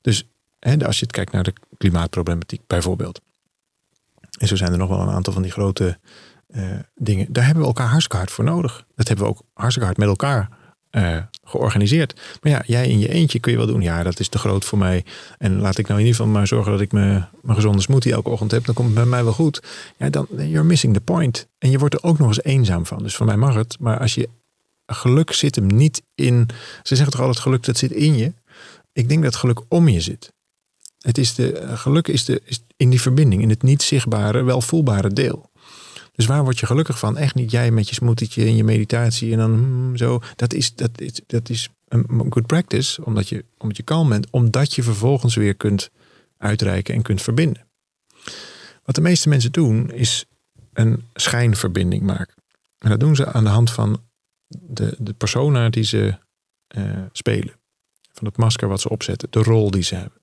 Dus 0.00 0.28
hè, 0.58 0.86
als 0.86 0.98
je 0.98 1.04
het 1.04 1.14
kijkt 1.14 1.32
naar 1.32 1.42
de 1.42 1.52
klimaatproblematiek 1.78 2.66
bijvoorbeeld. 2.66 3.20
En 4.38 4.46
zo 4.46 4.56
zijn 4.56 4.72
er 4.72 4.78
nog 4.78 4.88
wel 4.88 5.00
een 5.00 5.14
aantal 5.14 5.32
van 5.32 5.42
die 5.42 5.50
grote 5.50 5.98
eh, 6.46 6.78
dingen. 6.94 7.32
Daar 7.32 7.44
hebben 7.44 7.62
we 7.62 7.68
elkaar 7.68 7.88
hartstikke 7.88 8.16
hard 8.16 8.30
voor 8.30 8.44
nodig. 8.44 8.84
Dat 8.94 9.08
hebben 9.08 9.26
we 9.26 9.30
ook 9.30 9.42
hartstikke 9.52 9.86
hard 9.86 9.98
met 9.98 10.08
elkaar 10.08 10.55
eh, 10.96 11.16
georganiseerd. 11.44 12.20
Maar 12.42 12.52
ja, 12.52 12.62
jij 12.66 12.88
in 12.88 12.98
je 12.98 13.08
eentje 13.08 13.38
kun 13.38 13.52
je 13.52 13.58
wel 13.58 13.66
doen. 13.66 13.80
Ja, 13.80 14.02
dat 14.02 14.20
is 14.20 14.28
te 14.28 14.38
groot 14.38 14.64
voor 14.64 14.78
mij. 14.78 15.04
En 15.38 15.60
laat 15.60 15.78
ik 15.78 15.86
nou 15.86 16.00
in 16.00 16.06
ieder 16.06 16.20
geval 16.20 16.38
maar 16.38 16.46
zorgen 16.46 16.72
dat 16.72 16.80
ik 16.80 16.92
me, 16.92 17.22
mijn 17.42 17.54
gezonde 17.54 17.80
smoothie 17.80 18.12
elke 18.12 18.28
ochtend 18.28 18.50
heb. 18.50 18.64
Dan 18.64 18.74
komt 18.74 18.88
het 18.88 18.96
bij 18.96 19.06
mij 19.06 19.24
wel 19.24 19.32
goed. 19.32 19.62
Ja, 19.96 20.10
dan 20.10 20.26
you're 20.30 20.64
missing 20.64 20.94
the 20.94 21.00
point. 21.00 21.48
En 21.58 21.70
je 21.70 21.78
wordt 21.78 21.94
er 21.94 22.02
ook 22.02 22.18
nog 22.18 22.28
eens 22.28 22.42
eenzaam 22.42 22.86
van. 22.86 23.02
Dus 23.02 23.16
voor 23.16 23.26
mij 23.26 23.36
mag 23.36 23.54
het. 23.54 23.76
Maar 23.80 23.98
als 23.98 24.14
je 24.14 24.28
geluk 24.86 25.32
zit 25.32 25.54
hem 25.54 25.66
niet 25.66 26.02
in. 26.14 26.48
Ze 26.82 26.94
zeggen 26.94 27.12
toch 27.12 27.20
altijd 27.20 27.38
geluk 27.38 27.64
dat 27.64 27.76
zit 27.76 27.92
in 27.92 28.16
je. 28.16 28.32
Ik 28.92 29.08
denk 29.08 29.22
dat 29.22 29.36
geluk 29.36 29.60
om 29.68 29.88
je 29.88 30.00
zit. 30.00 30.32
Het 30.98 31.18
is 31.18 31.34
de, 31.34 31.52
eh, 31.52 31.78
geluk 31.78 32.08
is, 32.08 32.24
de, 32.24 32.42
is 32.44 32.64
in 32.76 32.90
die 32.90 33.00
verbinding, 33.00 33.42
in 33.42 33.50
het 33.50 33.62
niet 33.62 33.82
zichtbare, 33.82 34.42
wel 34.42 34.60
voelbare 34.60 35.12
deel. 35.12 35.50
Dus 36.16 36.26
waar 36.26 36.42
word 36.42 36.58
je 36.58 36.66
gelukkig 36.66 36.98
van? 36.98 37.16
Echt 37.16 37.34
niet 37.34 37.50
jij 37.50 37.70
met 37.70 37.88
je 37.88 37.94
smoetietje 37.94 38.44
en 38.44 38.56
je 38.56 38.64
meditatie 38.64 39.32
en 39.32 39.38
dan 39.38 39.52
hmm, 39.52 39.96
zo. 39.96 40.20
Dat 40.36 40.52
is, 40.52 40.74
dat 40.74 41.00
is, 41.00 41.20
dat 41.26 41.48
is 41.48 41.68
een 41.88 42.26
good 42.30 42.46
practice, 42.46 43.04
omdat 43.04 43.28
je, 43.28 43.44
omdat 43.58 43.76
je 43.76 43.82
kalm 43.82 44.08
bent, 44.08 44.30
omdat 44.30 44.74
je 44.74 44.82
vervolgens 44.82 45.34
weer 45.34 45.54
kunt 45.54 45.90
uitreiken 46.38 46.94
en 46.94 47.02
kunt 47.02 47.22
verbinden. 47.22 47.66
Wat 48.84 48.94
de 48.94 49.00
meeste 49.00 49.28
mensen 49.28 49.52
doen, 49.52 49.90
is 49.90 50.24
een 50.72 51.04
schijnverbinding 51.14 52.02
maken. 52.02 52.34
En 52.78 52.90
dat 52.90 53.00
doen 53.00 53.16
ze 53.16 53.32
aan 53.32 53.44
de 53.44 53.50
hand 53.50 53.70
van 53.70 54.02
de, 54.48 54.96
de 54.98 55.12
persona 55.12 55.68
die 55.68 55.84
ze 55.84 56.18
uh, 56.76 57.02
spelen. 57.12 57.54
Van 58.12 58.26
het 58.26 58.36
masker 58.36 58.68
wat 58.68 58.80
ze 58.80 58.88
opzetten, 58.88 59.30
de 59.30 59.42
rol 59.42 59.70
die 59.70 59.82
ze 59.82 59.94
hebben. 59.94 60.20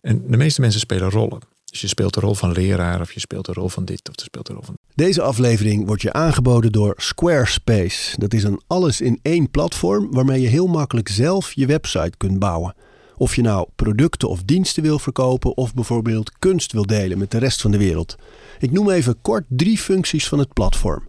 En 0.00 0.30
de 0.30 0.36
meeste 0.36 0.60
mensen 0.60 0.80
spelen 0.80 1.10
rollen. 1.10 1.40
Dus 1.76 1.84
je 1.84 1.90
speelt 1.90 2.14
de 2.14 2.20
rol 2.20 2.34
van 2.34 2.52
leraar, 2.52 3.00
of 3.00 3.12
je 3.12 3.20
speelt 3.20 3.46
de 3.46 3.52
rol 3.52 3.68
van 3.68 3.84
dit, 3.84 4.08
of 4.08 4.14
je 4.16 4.22
speelt 4.22 4.46
de 4.46 4.52
rol 4.52 4.62
van. 4.62 4.76
Deze 4.94 5.22
aflevering 5.22 5.86
wordt 5.86 6.02
je 6.02 6.12
aangeboden 6.12 6.72
door 6.72 6.94
Squarespace. 6.96 8.18
Dat 8.18 8.34
is 8.34 8.42
een 8.42 8.60
alles-in-één 8.66 9.50
platform 9.50 10.08
waarmee 10.10 10.40
je 10.40 10.48
heel 10.48 10.66
makkelijk 10.66 11.08
zelf 11.08 11.52
je 11.52 11.66
website 11.66 12.12
kunt 12.16 12.38
bouwen. 12.38 12.74
Of 13.16 13.34
je 13.34 13.42
nou 13.42 13.68
producten 13.74 14.28
of 14.28 14.42
diensten 14.42 14.82
wil 14.82 14.98
verkopen, 14.98 15.56
of 15.56 15.74
bijvoorbeeld 15.74 16.32
kunst 16.38 16.72
wil 16.72 16.86
delen 16.86 17.18
met 17.18 17.30
de 17.30 17.38
rest 17.38 17.60
van 17.60 17.70
de 17.70 17.78
wereld. 17.78 18.16
Ik 18.58 18.72
noem 18.72 18.90
even 18.90 19.20
kort 19.22 19.44
drie 19.48 19.78
functies 19.78 20.28
van 20.28 20.38
het 20.38 20.52
platform. 20.52 21.08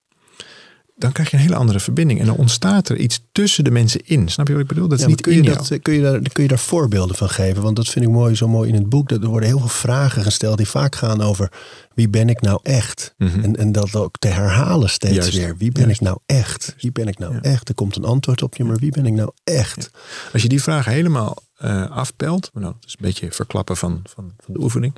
dan 0.96 1.12
krijg 1.12 1.30
je 1.30 1.36
een 1.36 1.42
hele 1.42 1.54
andere 1.54 1.80
verbinding. 1.80 2.20
En 2.20 2.26
dan 2.26 2.36
ontstaat 2.36 2.88
er 2.88 2.96
iets 2.96 3.20
tussen 3.32 3.64
de 3.64 3.70
mensen 3.70 4.00
in. 4.04 4.28
Snap 4.28 4.46
je 4.46 4.52
wat 4.52 4.62
ik 4.62 4.68
bedoel? 4.68 4.88
Dat 4.88 4.98
is 4.98 5.06
niet 5.06 5.20
kun 5.20 5.34
je, 5.34 5.42
dat, 5.42 5.78
kun, 5.82 5.94
je 5.94 6.02
daar, 6.02 6.20
kun 6.32 6.42
je 6.42 6.48
daar 6.48 6.58
voorbeelden 6.58 7.16
van 7.16 7.28
geven? 7.28 7.62
Want 7.62 7.76
dat 7.76 7.88
vind 7.88 8.04
ik 8.04 8.10
mooi, 8.10 8.34
zo 8.34 8.48
mooi 8.48 8.68
in 8.68 8.74
het 8.74 8.88
boek. 8.88 9.08
Dat 9.08 9.22
er 9.22 9.28
worden 9.28 9.48
heel 9.48 9.58
veel 9.58 9.68
vragen 9.68 10.22
gesteld 10.22 10.56
die 10.56 10.68
vaak 10.68 10.96
gaan 10.96 11.20
over 11.20 11.52
wie 11.94 12.08
ben 12.08 12.28
ik 12.28 12.40
nou 12.40 12.58
echt? 12.62 13.14
Mhm. 13.18 13.40
en, 13.40 13.56
en 13.56 13.72
dat 13.72 13.94
ook 13.94 14.18
te 14.18 14.28
herhalen 14.28 14.90
steeds 14.90 15.30
weer. 15.30 15.56
Wie 15.56 15.72
ben 15.72 15.90
ik 15.90 16.00
nou 16.00 16.18
echt? 16.26 16.74
Wie 16.80 16.92
ben 16.92 17.08
ik 17.08 17.18
nou 17.18 17.38
echt? 17.40 17.68
Er 17.68 17.74
komt 17.74 17.96
een 17.96 18.04
antwoord 18.04 18.42
op 18.42 18.56
je, 18.56 18.64
maar 18.64 18.76
wie 18.76 18.90
ben 18.90 19.06
ik 19.06 19.12
nou 19.12 19.30
echt? 19.44 19.90
Als 20.32 20.42
je 20.42 20.48
die 20.48 20.62
vraag 20.62 20.84
helemaal 20.84 21.36
uh, 21.62 21.90
afpelt, 21.90 22.50
nou, 22.52 22.74
dat 22.80 22.84
is 22.86 22.92
een 22.92 23.06
beetje 23.06 23.32
verklappen 23.32 23.76
van, 23.76 24.00
van, 24.04 24.32
van 24.38 24.54
de 24.54 24.60
oefening. 24.60 24.94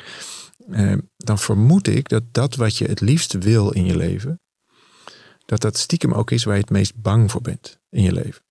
Uh, 0.71 0.93
dan 1.17 1.39
vermoed 1.39 1.89
ik 1.89 2.09
dat 2.09 2.23
dat 2.33 2.55
wat 2.55 2.77
je 2.77 2.85
het 2.85 3.01
liefst 3.01 3.33
wil 3.33 3.71
in 3.71 3.85
je 3.85 3.97
leven, 3.97 4.41
dat 5.47 5.61
dat 5.61 5.77
stiekem 5.79 6.13
ook 6.13 6.31
is 6.31 6.45
waar 6.45 6.55
je 6.55 6.61
het 6.61 6.71
meest 6.71 6.93
bang 6.97 7.31
voor 7.31 7.41
bent 7.41 7.79
in 7.91 8.03
je 8.03 8.13
leven. 8.13 8.43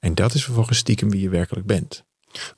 En 0.00 0.14
dat 0.14 0.34
is 0.34 0.44
vervolgens 0.44 0.78
stiekem 0.78 1.10
wie 1.10 1.20
je 1.20 1.28
werkelijk 1.28 1.66
bent. 1.66 2.04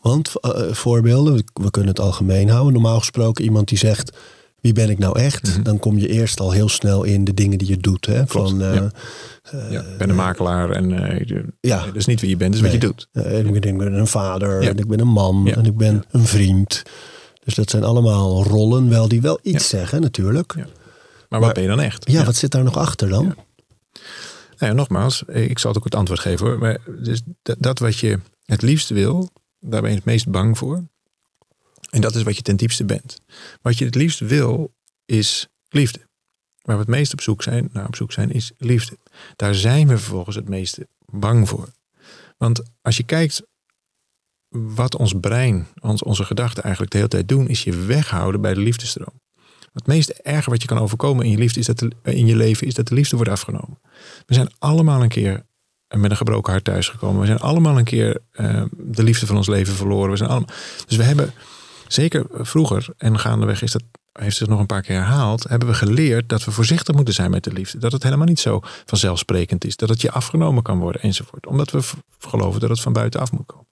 Want 0.01 0.33
uh, 0.41 0.73
voorbeelden, 0.73 1.45
we 1.53 1.71
kunnen 1.71 1.91
het 1.91 2.01
algemeen 2.01 2.49
houden. 2.49 2.73
Normaal 2.73 2.99
gesproken 2.99 3.45
iemand 3.45 3.69
die 3.69 3.79
zegt, 3.79 4.17
wie 4.61 4.73
ben 4.73 4.91
ik 4.91 4.99
nou 4.99 5.19
echt? 5.19 5.55
Mhm. 5.55 5.63
Dan 5.63 5.79
kom 5.79 5.99
je 5.99 6.09
eerst 6.09 6.41
al 6.41 6.51
heel 6.51 6.69
snel 6.69 7.05
in 7.05 7.25
de 7.25 7.35
dingen 7.35 7.59
die 7.59 7.69
je 7.69 7.77
doet. 7.77 8.07
Hè? 8.07 8.27
Van, 8.27 8.63
uh, 8.63 8.75
ja. 8.75 8.91
ja. 9.71 9.81
ik 9.81 9.99
ben 9.99 10.09
een 10.09 10.17
makelaar 10.17 10.71
en 10.71 10.89
ja. 11.61 11.85
dat 11.85 11.97
is 11.97 12.07
niet 12.07 12.21
wie 12.21 12.31
je 12.31 12.37
bent, 12.37 12.53
dat 12.53 12.63
is 12.63 12.71
wat 12.71 12.81
je 12.81 12.87
doet. 12.87 13.09
ik, 13.13 13.79
ben, 13.79 13.93
een 13.93 14.07
vader, 14.07 14.61
en 14.63 14.79
ik 14.79 14.89
ben 14.89 15.01
een 15.01 15.09
man, 15.09 15.49
en 15.49 15.65
ik 15.65 15.77
ben 15.77 16.05
een 16.11 16.27
vriend. 16.27 16.83
Dus 17.45 17.55
dat 17.55 17.71
zijn 17.71 17.85
allemaal 17.85 18.45
rollen 18.45 18.89
wel 18.89 19.09
die 19.09 19.21
wel 19.21 19.39
iets 19.43 19.69
zeggen 19.69 20.01
natuurlijk. 20.01 20.55
Maar, 20.55 20.67
maar 21.29 21.41
wat 21.41 21.53
ben 21.53 21.63
je 21.63 21.69
dan 21.69 21.81
echt? 21.81 22.11
Ja, 22.11 22.25
wat 22.25 22.37
zit 22.37 22.51
daar 22.51 22.65
nog 22.65 22.77
achter 22.77 23.09
dan? 23.09 23.35
Nou 24.59 24.73
ja, 24.73 24.73
nogmaals, 24.73 25.23
ik 25.23 25.59
zal 25.59 25.71
het 25.71 25.79
ook 25.79 25.85
het 25.85 25.95
antwoord 25.95 26.21
geven 26.21 26.47
hoor. 26.47 26.59
Maar 26.59 26.79
dus 26.87 27.23
dat, 27.43 27.57
dat 27.61 27.79
wat 27.79 27.99
je 27.99 28.19
het 28.45 28.63
liefst 28.63 28.89
wil, 28.89 29.31
daar 29.61 29.81
ben 29.81 29.91
je 29.91 29.97
het 29.97 30.05
meest 30.05 30.29
bang 30.29 30.59
voor. 30.59 30.85
En 31.91 32.01
dat 32.01 32.15
is 32.15 32.23
wat 32.23 32.37
je 32.37 32.43
ten 32.43 32.57
diepste 32.57 32.85
bent. 32.85 33.21
Wat 33.63 33.79
je 33.79 33.85
het 33.85 33.95
liefst 33.95 34.19
wil, 34.19 34.75
is 35.05 35.49
liefde. 35.69 36.09
Waar 36.63 36.77
we 36.77 36.83
het 36.83 36.91
meest 36.91 37.13
op 37.13 37.21
zoek 37.21 37.43
zijn, 37.43 37.69
naar 37.73 37.87
op 37.87 37.97
zoek 37.97 38.13
zijn, 38.13 38.33
is 38.33 38.53
liefde. 38.59 38.99
Daar 39.37 39.55
zijn 39.55 39.89
we 39.89 39.99
vervolgens 39.99 40.37
het 40.37 40.49
meeste 40.49 40.89
bang 41.05 41.49
voor. 41.49 41.69
Want 42.37 42.63
als 42.81 42.97
je 42.97 43.03
kijkt 43.03 43.43
wat 44.49 44.97
ons 44.97 45.15
brein, 45.21 45.67
ons, 45.81 46.03
onze 46.03 46.25
gedachten 46.25 46.63
eigenlijk 46.63 46.93
de 46.93 46.99
hele 46.99 47.11
tijd 47.11 47.29
doen, 47.29 47.49
is 47.49 47.65
je 47.65 47.77
weghouden 47.77 48.41
bij 48.41 48.55
de 48.55 48.61
liefdestroom. 48.61 49.21
Het 49.77 49.87
meest 49.87 50.09
erge 50.09 50.51
wat 50.51 50.63
je 50.63 50.69
kan 50.69 50.79
overkomen 50.79 51.25
in 51.25 51.31
je, 51.31 51.39
liefde 51.39 51.61
is 51.61 51.67
dat 51.67 51.87
in 52.03 52.27
je 52.27 52.37
leven 52.37 52.67
is 52.67 52.75
dat 52.75 52.89
de 52.89 52.95
liefde 52.95 53.17
wordt 53.17 53.31
afgenomen. 53.31 53.79
We 54.27 54.35
zijn 54.35 54.51
allemaal 54.59 55.03
een 55.03 55.09
keer 55.09 55.47
met 55.89 56.11
een 56.11 56.17
gebroken 56.17 56.53
hart 56.53 56.65
thuisgekomen. 56.65 57.21
We 57.21 57.27
zijn 57.27 57.39
allemaal 57.39 57.79
een 57.79 57.85
keer 57.85 58.21
uh, 58.33 58.65
de 58.73 59.03
liefde 59.03 59.27
van 59.27 59.37
ons 59.37 59.47
leven 59.47 59.75
verloren. 59.75 60.11
We 60.11 60.17
zijn 60.17 60.31
allemaal, 60.31 60.55
dus 60.87 60.97
we 60.97 61.03
hebben, 61.03 61.33
zeker 61.89 62.27
vroeger 62.31 62.89
en 62.97 63.19
gaandeweg 63.19 63.63
is 63.63 63.73
dat, 63.73 63.83
heeft 64.13 64.37
zich 64.37 64.49
nog 64.49 64.59
een 64.59 64.67
paar 64.67 64.83
keer 64.83 64.97
herhaald, 64.97 65.49
hebben 65.49 65.69
we 65.69 65.75
geleerd 65.75 66.29
dat 66.29 66.45
we 66.45 66.51
voorzichtig 66.51 66.95
moeten 66.95 67.15
zijn 67.15 67.31
met 67.31 67.45
de 67.45 67.53
liefde. 67.53 67.79
Dat 67.79 67.93
het 67.93 68.03
helemaal 68.03 68.27
niet 68.27 68.41
zo 68.41 68.61
vanzelfsprekend 68.85 69.65
is. 69.65 69.77
Dat 69.77 69.89
het 69.89 70.01
je 70.01 70.11
afgenomen 70.11 70.63
kan 70.63 70.79
worden 70.79 71.03
enzovoort. 71.03 71.47
Omdat 71.47 71.71
we 71.71 71.81
geloven 72.19 72.61
dat 72.61 72.71
het 72.71 72.81
van 72.81 72.93
buitenaf 72.93 73.33
moet 73.33 73.47
komen. 73.47 73.67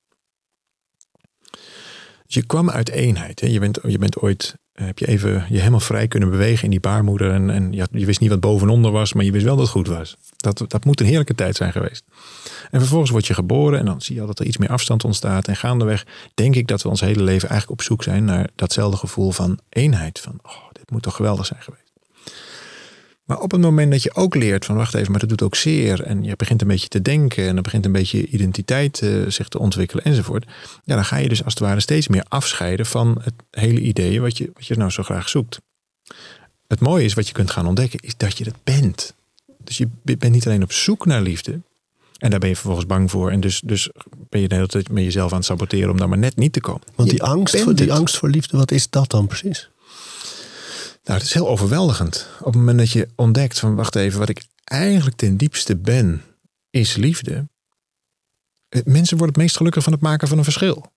Dus 2.27 2.35
je 2.35 2.47
kwam 2.47 2.71
uit 2.71 2.89
eenheid. 2.89 3.41
Hè? 3.41 3.47
Je, 3.47 3.59
bent, 3.59 3.79
je 3.83 3.99
bent 3.99 4.19
ooit 4.19 4.55
heb 4.75 4.99
je 4.99 5.07
even 5.07 5.47
je 5.49 5.59
helemaal 5.59 5.81
vrij 5.81 6.09
kunnen 6.09 6.31
bewegen 6.31 6.65
in 6.65 6.71
die 6.71 6.81
baarmoeder. 6.81 7.33
En, 7.33 7.51
en 7.51 7.73
je, 7.73 7.87
je 7.91 8.07
wist 8.07 8.21
niet 8.21 8.31
wat 8.31 8.41
bovenonder 8.41 8.91
was, 8.91 9.13
maar 9.13 9.25
je 9.25 9.33
wist 9.33 9.45
wel 9.45 9.57
dat 9.57 9.65
het 9.65 9.75
goed 9.75 9.89
was. 9.89 10.17
Dat, 10.37 10.65
dat 10.69 10.85
moet 10.85 11.01
een 11.01 11.07
heerlijke 11.07 11.35
tijd 11.35 11.57
zijn 11.57 11.73
geweest. 11.73 12.05
En 12.71 12.81
vervolgens 12.81 13.11
word 13.11 13.27
je 13.27 13.35
geboren 13.35 13.79
en 13.79 13.85
dan 13.85 14.01
zie 14.01 14.15
je 14.15 14.21
al 14.21 14.27
dat 14.27 14.39
er 14.39 14.47
iets 14.47 14.57
meer 14.57 14.69
afstand 14.69 15.05
ontstaat. 15.05 15.49
En 15.49 15.57
gaandeweg 15.57 16.07
denk 16.35 16.55
ik 16.55 16.67
dat 16.67 16.83
we 16.83 16.89
ons 16.89 17.01
hele 17.01 17.23
leven 17.23 17.49
eigenlijk 17.49 17.81
op 17.81 17.87
zoek 17.87 18.03
zijn 18.03 18.25
naar 18.25 18.49
datzelfde 18.55 18.97
gevoel 18.97 19.31
van 19.31 19.59
eenheid. 19.69 20.21
Van, 20.21 20.39
oh, 20.43 20.53
dit 20.73 20.91
moet 20.91 21.03
toch 21.03 21.17
geweldig 21.17 21.47
zijn 21.47 21.63
geweest. 21.63 21.84
Maar 23.25 23.41
op 23.41 23.51
het 23.51 23.61
moment 23.61 23.91
dat 23.91 24.03
je 24.03 24.15
ook 24.15 24.35
leert 24.35 24.65
van 24.65 24.77
wacht 24.77 24.95
even, 24.95 25.11
maar 25.11 25.21
dat 25.21 25.29
doet 25.29 25.43
ook 25.43 25.55
zeer. 25.55 26.03
En 26.03 26.23
je 26.23 26.37
begint 26.37 26.63
een 26.63 26.69
beetje 26.69 26.89
te 26.89 27.03
denken 27.03 27.47
en 27.47 27.55
dan 27.55 27.63
begint 27.63 27.85
een 27.85 27.93
beetje 27.93 28.27
identiteit 28.27 29.01
uh, 29.01 29.29
zich 29.29 29.49
te 29.49 29.59
ontwikkelen 29.59 30.05
enzovoort. 30.05 30.47
Ja, 30.85 30.95
dan 30.95 31.05
ga 31.05 31.17
je 31.17 31.29
dus 31.29 31.45
als 31.45 31.55
het 31.55 31.63
ware 31.63 31.81
steeds 31.81 32.09
meer 32.09 32.25
afscheiden 32.29 32.87
van 32.87 33.21
het 33.23 33.35
hele 33.51 33.81
idee 33.81 34.21
wat 34.21 34.39
je, 34.39 34.51
wat 34.55 34.67
je 34.67 34.77
nou 34.77 34.91
zo 34.91 35.03
graag 35.03 35.29
zoekt. 35.29 35.61
Het 36.67 36.81
mooie 36.81 37.05
is 37.05 37.15
wat 37.15 37.27
je 37.27 37.33
kunt 37.33 37.51
gaan 37.51 37.67
ontdekken, 37.67 38.01
is 38.01 38.17
dat 38.17 38.39
je 38.39 38.45
dat 38.45 38.57
bent. 38.65 39.15
Dus 39.59 39.77
je 39.77 39.89
bent 40.03 40.33
niet 40.33 40.47
alleen 40.47 40.63
op 40.63 40.73
zoek 40.73 41.07
naar 41.07 41.23
liefde. 41.23 41.61
En 42.19 42.31
daar 42.31 42.39
ben 42.39 42.49
je 42.49 42.55
vervolgens 42.55 42.87
bang 42.87 43.11
voor. 43.11 43.31
En 43.31 43.41
dus, 43.41 43.61
dus 43.65 43.91
ben 44.29 44.41
je 44.41 44.49
de 44.49 44.55
hele 44.55 44.67
tijd 44.67 44.91
met 44.91 45.05
jezelf 45.05 45.31
aan 45.31 45.37
het 45.37 45.47
saboteren 45.47 45.91
om 45.91 45.97
daar 45.97 46.09
maar 46.09 46.19
net 46.19 46.37
niet 46.37 46.53
te 46.53 46.61
komen. 46.61 46.83
Want 46.95 47.11
die, 47.11 47.23
angst 47.23 47.61
voor, 47.61 47.75
die 47.75 47.93
angst 47.93 48.17
voor 48.17 48.29
liefde, 48.29 48.57
wat 48.57 48.71
is 48.71 48.91
dat 48.91 49.11
dan 49.11 49.27
precies? 49.27 49.71
Nou, 51.05 51.19
het 51.19 51.29
is 51.29 51.35
heel 51.35 51.49
overweldigend. 51.49 52.29
Op 52.39 52.47
het 52.47 52.55
moment 52.55 52.79
dat 52.79 52.91
je 52.91 53.09
ontdekt 53.15 53.59
van 53.59 53.75
wacht 53.75 53.95
even, 53.95 54.19
wat 54.19 54.29
ik 54.29 54.43
eigenlijk 54.65 55.17
ten 55.17 55.37
diepste 55.37 55.77
ben, 55.77 56.23
is 56.71 56.97
liefde. 56.97 57.49
Eh, 58.69 58.81
mensen 58.85 59.17
worden 59.17 59.35
het 59.35 59.45
meest 59.45 59.57
gelukkig 59.57 59.83
van 59.83 59.93
het 59.93 60.03
maken 60.03 60.29
van 60.29 60.39
een 60.39 60.45
verschil. 60.45 60.93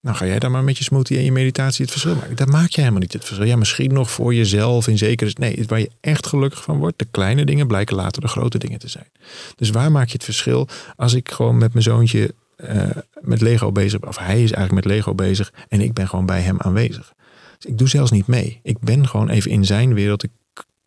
Nou 0.00 0.16
ga 0.16 0.26
jij 0.26 0.38
dan 0.38 0.50
maar 0.50 0.64
met 0.64 0.78
je 0.78 0.84
smoothie 0.84 1.16
en 1.18 1.24
je 1.24 1.32
meditatie 1.32 1.82
het 1.82 1.90
verschil 1.90 2.14
maken. 2.14 2.36
Dat 2.36 2.48
maak 2.48 2.68
je 2.68 2.80
helemaal 2.80 3.00
niet 3.00 3.12
het 3.12 3.24
verschil. 3.24 3.46
Ja, 3.46 3.56
misschien 3.56 3.92
nog 3.92 4.10
voor 4.10 4.34
jezelf 4.34 4.88
in 4.88 4.98
zekere 4.98 5.30
Nee, 5.38 5.64
waar 5.66 5.80
je 5.80 5.90
echt 6.00 6.26
gelukkig 6.26 6.62
van 6.62 6.78
wordt. 6.78 6.98
De 6.98 7.06
kleine 7.10 7.44
dingen 7.44 7.66
blijken 7.66 7.96
later 7.96 8.22
de 8.22 8.28
grote 8.28 8.58
dingen 8.58 8.78
te 8.78 8.88
zijn. 8.88 9.10
Dus 9.56 9.70
waar 9.70 9.92
maak 9.92 10.06
je 10.06 10.12
het 10.12 10.24
verschil 10.24 10.68
als 10.96 11.14
ik 11.14 11.30
gewoon 11.30 11.58
met 11.58 11.72
mijn 11.72 11.84
zoontje 11.84 12.34
eh, 12.56 12.88
met 13.20 13.40
Lego 13.40 13.72
bezig. 13.72 14.00
Of 14.00 14.18
hij 14.18 14.42
is 14.42 14.52
eigenlijk 14.52 14.84
met 14.84 14.94
Lego 14.94 15.14
bezig. 15.14 15.52
En 15.68 15.80
ik 15.80 15.92
ben 15.92 16.08
gewoon 16.08 16.26
bij 16.26 16.40
hem 16.40 16.60
aanwezig. 16.60 17.12
Ik 17.60 17.78
doe 17.78 17.88
zelfs 17.88 18.10
niet 18.10 18.26
mee. 18.26 18.60
Ik 18.62 18.78
ben 18.78 19.08
gewoon 19.08 19.28
even 19.28 19.50
in 19.50 19.64
zijn 19.64 19.94
wereld. 19.94 20.22
Ik 20.22 20.30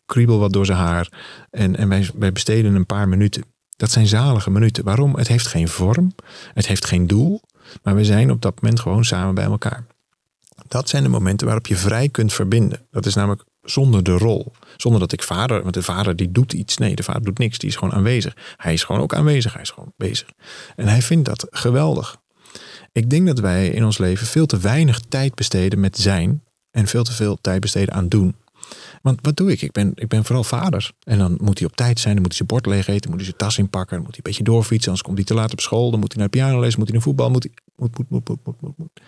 kriebel 0.06 0.38
wat 0.38 0.52
door 0.52 0.66
zijn 0.66 0.78
haar. 0.78 1.08
En, 1.50 1.76
en 1.76 1.88
wij, 1.88 2.08
wij 2.14 2.32
besteden 2.32 2.74
een 2.74 2.86
paar 2.86 3.08
minuten. 3.08 3.44
Dat 3.76 3.90
zijn 3.90 4.06
zalige 4.06 4.50
minuten. 4.50 4.84
Waarom? 4.84 5.16
Het 5.16 5.28
heeft 5.28 5.46
geen 5.46 5.68
vorm. 5.68 6.14
Het 6.54 6.66
heeft 6.66 6.84
geen 6.84 7.06
doel. 7.06 7.40
Maar 7.82 7.94
we 7.94 8.04
zijn 8.04 8.30
op 8.30 8.42
dat 8.42 8.60
moment 8.60 8.80
gewoon 8.80 9.04
samen 9.04 9.34
bij 9.34 9.44
elkaar. 9.44 9.86
Dat 10.68 10.88
zijn 10.88 11.02
de 11.02 11.08
momenten 11.08 11.46
waarop 11.46 11.66
je 11.66 11.76
vrij 11.76 12.08
kunt 12.08 12.32
verbinden. 12.32 12.86
Dat 12.90 13.06
is 13.06 13.14
namelijk 13.14 13.44
zonder 13.62 14.02
de 14.02 14.16
rol. 14.16 14.52
Zonder 14.76 15.00
dat 15.00 15.12
ik 15.12 15.22
vader, 15.22 15.62
want 15.62 15.74
de 15.74 15.82
vader 15.82 16.16
die 16.16 16.32
doet 16.32 16.52
iets. 16.52 16.76
Nee, 16.76 16.94
de 16.94 17.02
vader 17.02 17.22
doet 17.22 17.38
niks. 17.38 17.58
Die 17.58 17.68
is 17.68 17.76
gewoon 17.76 17.94
aanwezig. 17.94 18.36
Hij 18.56 18.72
is 18.72 18.84
gewoon 18.84 19.00
ook 19.00 19.14
aanwezig. 19.14 19.52
Hij 19.52 19.62
is 19.62 19.70
gewoon 19.70 19.92
bezig. 19.96 20.28
En 20.76 20.88
hij 20.88 21.02
vindt 21.02 21.24
dat 21.24 21.46
geweldig. 21.50 22.16
Ik 22.92 23.10
denk 23.10 23.26
dat 23.26 23.38
wij 23.38 23.68
in 23.68 23.84
ons 23.84 23.98
leven 23.98 24.26
veel 24.26 24.46
te 24.46 24.58
weinig 24.58 25.00
tijd 25.00 25.34
besteden 25.34 25.80
met 25.80 25.98
zijn. 25.98 26.42
En 26.72 26.86
veel 26.86 27.04
te 27.04 27.12
veel 27.12 27.38
tijd 27.40 27.60
besteden 27.60 27.94
aan 27.94 28.08
doen. 28.08 28.34
Want 29.02 29.18
wat 29.22 29.36
doe 29.36 29.52
ik? 29.52 29.62
Ik 29.62 29.72
ben, 29.72 29.92
ik 29.94 30.08
ben 30.08 30.24
vooral 30.24 30.44
vader. 30.44 30.92
En 31.04 31.18
dan 31.18 31.38
moet 31.40 31.58
hij 31.58 31.68
op 31.68 31.76
tijd 31.76 32.00
zijn. 32.00 32.14
Dan 32.14 32.22
moet 32.22 32.38
hij 32.38 32.46
zijn 32.46 32.48
bord 32.48 32.66
leeg 32.66 32.86
eten. 32.86 33.10
Moet 33.10 33.18
hij 33.18 33.28
zijn 33.28 33.38
tas 33.38 33.58
inpakken. 33.58 33.96
Dan 33.96 34.04
moet 34.04 34.16
hij 34.16 34.24
een 34.24 34.30
beetje 34.30 34.52
doorfietsen. 34.52 34.88
Anders 34.88 35.06
komt 35.06 35.16
hij 35.16 35.26
te 35.26 35.34
laat 35.34 35.52
op 35.52 35.60
school. 35.60 35.90
Dan 35.90 36.00
moet 36.00 36.12
hij 36.12 36.20
naar 36.20 36.30
pianoles. 36.30 36.76
Moet 36.76 36.84
hij 36.84 36.94
naar 36.94 37.02
voetbal. 37.02 37.30
Moet 37.30 37.42
hij, 37.42 37.52
moet, 37.76 37.98
moet, 37.98 38.10
moet, 38.10 38.28
moet, 38.44 38.60
moet, 38.60 38.78
moet. 38.78 39.00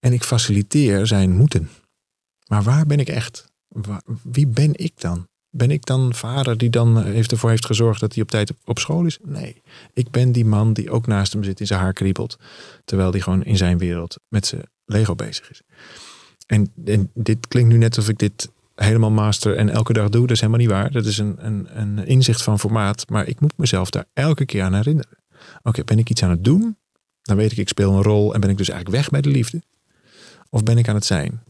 En 0.00 0.12
ik 0.12 0.22
faciliteer 0.22 1.06
zijn 1.06 1.36
moeten. 1.36 1.70
Maar 2.46 2.62
waar 2.62 2.86
ben 2.86 2.98
ik 2.98 3.08
echt? 3.08 3.44
Wie 4.22 4.46
ben 4.46 4.74
ik 4.74 5.00
dan? 5.00 5.26
Ben 5.50 5.70
ik 5.70 5.86
dan 5.86 6.14
vader 6.14 6.58
die 6.58 6.70
dan 6.70 7.04
heeft 7.04 7.32
ervoor 7.32 7.50
heeft 7.50 7.66
gezorgd 7.66 8.00
dat 8.00 8.14
hij 8.14 8.22
op 8.22 8.30
tijd 8.30 8.52
op 8.64 8.78
school 8.78 9.04
is? 9.04 9.18
Nee. 9.22 9.62
Ik 9.92 10.10
ben 10.10 10.32
die 10.32 10.44
man 10.44 10.72
die 10.72 10.90
ook 10.90 11.06
naast 11.06 11.32
hem 11.32 11.44
zit, 11.44 11.60
in 11.60 11.66
zijn 11.66 11.80
haar 11.80 11.92
kriebelt. 11.92 12.38
Terwijl 12.84 13.10
hij 13.10 13.20
gewoon 13.20 13.44
in 13.44 13.56
zijn 13.56 13.78
wereld 13.78 14.16
met 14.28 14.46
zijn 14.46 14.62
Lego 14.84 15.14
bezig 15.14 15.50
is. 15.50 15.62
En, 16.46 16.72
en 16.84 17.10
dit 17.14 17.48
klinkt 17.48 17.70
nu 17.70 17.78
net 17.78 17.96
alsof 17.96 18.10
ik 18.10 18.18
dit 18.18 18.50
helemaal 18.74 19.10
master 19.10 19.56
en 19.56 19.68
elke 19.68 19.92
dag 19.92 20.08
doe. 20.08 20.20
Dat 20.20 20.30
is 20.30 20.40
helemaal 20.40 20.60
niet 20.60 20.70
waar. 20.70 20.90
Dat 20.90 21.06
is 21.06 21.18
een, 21.18 21.46
een, 21.46 21.80
een 21.80 22.06
inzicht 22.06 22.42
van 22.42 22.58
formaat. 22.58 23.08
Maar 23.08 23.26
ik 23.26 23.40
moet 23.40 23.52
mezelf 23.56 23.90
daar 23.90 24.04
elke 24.12 24.44
keer 24.44 24.62
aan 24.62 24.74
herinneren. 24.74 25.18
Oké, 25.62 25.84
ben 25.84 25.98
ik 25.98 26.10
iets 26.10 26.22
aan 26.22 26.30
het 26.30 26.44
doen? 26.44 26.76
Dan 27.22 27.36
weet 27.36 27.52
ik, 27.52 27.58
ik 27.58 27.68
speel 27.68 27.92
een 27.92 28.02
rol 28.02 28.34
en 28.34 28.40
ben 28.40 28.50
ik 28.50 28.56
dus 28.56 28.68
eigenlijk 28.68 28.98
weg 28.98 29.10
bij 29.10 29.20
de 29.20 29.36
liefde? 29.38 29.62
Of 30.50 30.62
ben 30.62 30.78
ik 30.78 30.88
aan 30.88 30.94
het 30.94 31.04
zijn? 31.04 31.42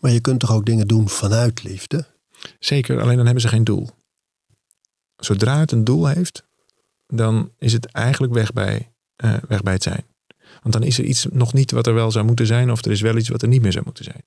Maar 0.00 0.10
je 0.10 0.20
kunt 0.20 0.40
toch 0.40 0.52
ook 0.52 0.66
dingen 0.66 0.86
doen 0.86 1.08
vanuit 1.08 1.62
liefde? 1.62 2.06
Zeker, 2.58 3.00
alleen 3.00 3.16
dan 3.16 3.24
hebben 3.24 3.42
ze 3.42 3.48
geen 3.48 3.64
doel. 3.64 3.88
Zodra 5.16 5.58
het 5.58 5.72
een 5.72 5.84
doel 5.84 6.06
heeft, 6.06 6.44
dan 7.06 7.50
is 7.58 7.72
het 7.72 7.86
eigenlijk 7.86 8.32
weg 8.32 8.52
bij, 8.52 8.92
uh, 9.24 9.36
weg 9.48 9.62
bij 9.62 9.72
het 9.72 9.82
zijn. 9.82 10.04
Want 10.62 10.74
dan 10.74 10.82
is 10.82 10.98
er 10.98 11.04
iets 11.04 11.26
nog 11.30 11.52
niet 11.52 11.70
wat 11.70 11.86
er 11.86 11.94
wel 11.94 12.10
zou 12.10 12.24
moeten 12.24 12.46
zijn, 12.46 12.70
of 12.70 12.84
er 12.84 12.90
is 12.90 13.00
wel 13.00 13.16
iets 13.16 13.28
wat 13.28 13.42
er 13.42 13.48
niet 13.48 13.62
meer 13.62 13.72
zou 13.72 13.84
moeten 13.84 14.04
zijn. 14.04 14.24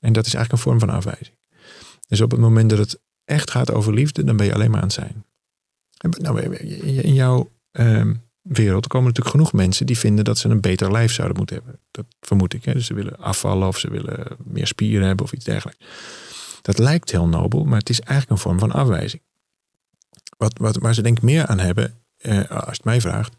En 0.00 0.12
dat 0.12 0.26
is 0.26 0.34
eigenlijk 0.34 0.52
een 0.52 0.70
vorm 0.70 0.80
van 0.80 0.96
afwijzing. 0.96 1.36
Dus 2.08 2.20
op 2.20 2.30
het 2.30 2.40
moment 2.40 2.70
dat 2.70 2.78
het 2.78 3.00
echt 3.24 3.50
gaat 3.50 3.72
over 3.72 3.94
liefde, 3.94 4.24
dan 4.24 4.36
ben 4.36 4.46
je 4.46 4.54
alleen 4.54 4.70
maar 4.70 4.80
aan 4.80 4.86
het 4.86 4.92
zijn. 4.92 5.24
Nou, 6.18 6.54
in 6.80 7.14
jouw 7.14 7.50
uh, 7.72 8.10
wereld 8.42 8.86
komen 8.86 9.06
natuurlijk 9.06 9.36
genoeg 9.36 9.52
mensen 9.52 9.86
die 9.86 9.98
vinden 9.98 10.24
dat 10.24 10.38
ze 10.38 10.48
een 10.48 10.60
beter 10.60 10.92
lijf 10.92 11.12
zouden 11.12 11.36
moeten 11.36 11.56
hebben. 11.56 11.80
Dat 11.90 12.06
vermoed 12.20 12.54
ik. 12.54 12.64
Hè? 12.64 12.72
Dus 12.72 12.86
ze 12.86 12.94
willen 12.94 13.18
afvallen 13.18 13.68
of 13.68 13.78
ze 13.78 13.90
willen 13.90 14.36
meer 14.44 14.66
spieren 14.66 15.06
hebben 15.06 15.24
of 15.24 15.32
iets 15.32 15.44
dergelijks. 15.44 15.84
Dat 16.62 16.78
lijkt 16.78 17.10
heel 17.10 17.28
nobel, 17.28 17.64
maar 17.64 17.78
het 17.78 17.88
is 17.88 18.00
eigenlijk 18.00 18.30
een 18.30 18.44
vorm 18.44 18.58
van 18.58 18.72
afwijzing. 18.72 19.22
Wat, 20.36 20.58
wat, 20.58 20.76
waar 20.76 20.94
ze 20.94 21.02
denk 21.02 21.16
ik 21.16 21.22
meer 21.22 21.46
aan 21.46 21.58
hebben, 21.58 22.01
als 22.48 22.64
je 22.64 22.70
het 22.70 22.84
mij 22.84 23.00
vraagt, 23.00 23.32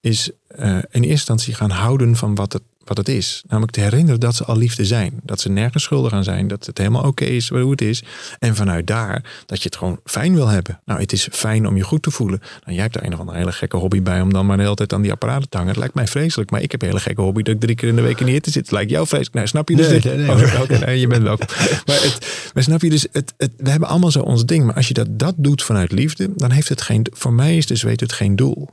is 0.00 0.30
uh, 0.58 0.66
in 0.68 0.82
eerste 0.90 1.08
instantie 1.08 1.54
gaan 1.54 1.70
houden 1.70 2.16
van 2.16 2.34
wat 2.34 2.52
het 2.52 2.62
wat 2.88 2.96
het 2.96 3.08
is. 3.08 3.42
Namelijk 3.46 3.72
te 3.72 3.80
herinneren 3.80 4.20
dat 4.20 4.34
ze 4.34 4.44
al 4.44 4.56
liefde 4.56 4.84
zijn. 4.84 5.20
Dat 5.22 5.40
ze 5.40 5.48
nergens 5.48 5.82
schuldig 5.82 6.12
aan 6.12 6.24
zijn. 6.24 6.48
Dat 6.48 6.66
het 6.66 6.78
helemaal 6.78 7.02
oké 7.02 7.24
is 7.24 7.48
hoe 7.48 7.70
het 7.70 7.80
is. 7.80 8.02
En 8.38 8.56
vanuit 8.56 8.86
daar 8.86 9.42
dat 9.46 9.58
je 9.58 9.64
het 9.64 9.76
gewoon 9.76 10.00
fijn 10.04 10.34
wil 10.34 10.46
hebben. 10.46 10.80
Nou, 10.84 11.00
het 11.00 11.12
is 11.12 11.28
fijn 11.30 11.66
om 11.66 11.76
je 11.76 11.82
goed 11.82 12.02
te 12.02 12.10
voelen. 12.10 12.38
Nou, 12.38 12.72
jij 12.72 12.82
hebt 12.82 12.94
daar 12.94 13.04
een 13.04 13.12
of 13.12 13.18
andere 13.18 13.38
hele 13.38 13.52
gekke 13.52 13.76
hobby 13.76 14.02
bij 14.02 14.20
om 14.20 14.32
dan 14.32 14.46
maar 14.46 14.56
de 14.56 14.62
hele 14.62 14.74
tijd 14.74 14.92
aan 14.92 15.02
die 15.02 15.12
apparaten 15.12 15.48
te 15.48 15.56
hangen. 15.56 15.72
Het 15.72 15.80
lijkt 15.80 15.94
mij 15.94 16.06
vreselijk. 16.06 16.50
Maar 16.50 16.62
ik 16.62 16.70
heb 16.70 16.82
een 16.82 16.88
hele 16.88 17.00
gekke 17.00 17.20
hobby 17.20 17.42
dat 17.42 17.54
ik 17.54 17.60
drie 17.60 17.74
keer 17.74 17.88
in 17.88 17.96
de 17.96 18.02
week 18.02 18.24
niet 18.24 18.42
te 18.42 18.50
zitten. 18.50 18.62
Het 18.62 18.70
lijkt 18.70 18.90
jou 18.90 19.06
vreselijk. 19.06 19.34
Nou, 19.34 19.46
snap 19.46 19.68
je 19.68 19.76
dus 19.76 19.88
nee, 19.88 20.00
dit? 20.00 20.16
Nee, 20.16 20.26
nee, 20.26 20.36
oh, 20.36 20.80
nee, 20.86 21.00
je 21.00 21.06
bent 21.06 21.22
welkom. 21.22 21.46
maar, 21.86 22.02
het, 22.02 22.50
maar 22.54 22.62
snap 22.62 22.82
je 22.82 22.90
dus, 22.90 23.06
het, 23.12 23.34
het, 23.36 23.52
we 23.56 23.70
hebben 23.70 23.88
allemaal 23.88 24.10
zo 24.10 24.20
ons 24.20 24.44
ding. 24.44 24.64
Maar 24.64 24.74
als 24.74 24.88
je 24.88 24.94
dat, 24.94 25.18
dat 25.18 25.34
doet 25.36 25.62
vanuit 25.62 25.92
liefde, 25.92 26.30
dan 26.36 26.50
heeft 26.50 26.68
het 26.68 26.82
geen, 26.82 27.06
voor 27.10 27.32
mij 27.32 27.56
is 27.56 27.66
dus 27.66 27.82
weet 27.82 28.00
het 28.00 28.12
geen 28.12 28.36
doel. 28.36 28.68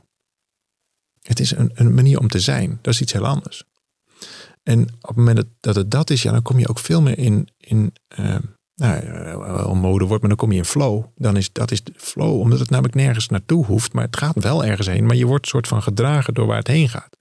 Het 1.22 1.40
is 1.40 1.56
een, 1.56 1.70
een 1.74 1.94
manier 1.94 2.18
om 2.18 2.28
te 2.28 2.40
zijn. 2.40 2.78
Dat 2.82 2.94
is 2.94 3.00
iets 3.00 3.12
heel 3.12 3.26
anders. 3.26 3.64
En 4.68 4.82
op 4.82 5.08
het 5.08 5.16
moment 5.16 5.44
dat, 5.60 5.74
het 5.74 5.90
dat 5.90 6.10
is, 6.10 6.22
ja, 6.22 6.32
dan 6.32 6.42
kom 6.42 6.58
je 6.58 6.68
ook 6.68 6.78
veel 6.78 7.02
meer 7.02 7.18
in, 7.18 7.48
in 7.58 7.92
uh, 8.18 8.34
nou, 8.74 9.00
wel 9.38 9.74
mode 9.74 10.04
wordt, 10.04 10.20
maar 10.20 10.28
dan 10.28 10.38
kom 10.38 10.52
je 10.52 10.58
in 10.58 10.64
flow. 10.64 11.04
Dan 11.16 11.36
is 11.36 11.52
dat 11.52 11.70
is 11.70 11.82
de 11.82 11.92
flow, 11.96 12.40
omdat 12.40 12.58
het 12.58 12.70
namelijk 12.70 12.94
nergens 12.94 13.28
naartoe 13.28 13.64
hoeft, 13.64 13.92
maar 13.92 14.04
het 14.04 14.16
gaat 14.16 14.42
wel 14.42 14.64
ergens 14.64 14.86
heen. 14.86 15.06
Maar 15.06 15.16
je 15.16 15.26
wordt 15.26 15.46
soort 15.46 15.68
van 15.68 15.82
gedragen 15.82 16.34
door 16.34 16.46
waar 16.46 16.58
het 16.58 16.66
heen 16.66 16.88
gaat. 16.88 17.16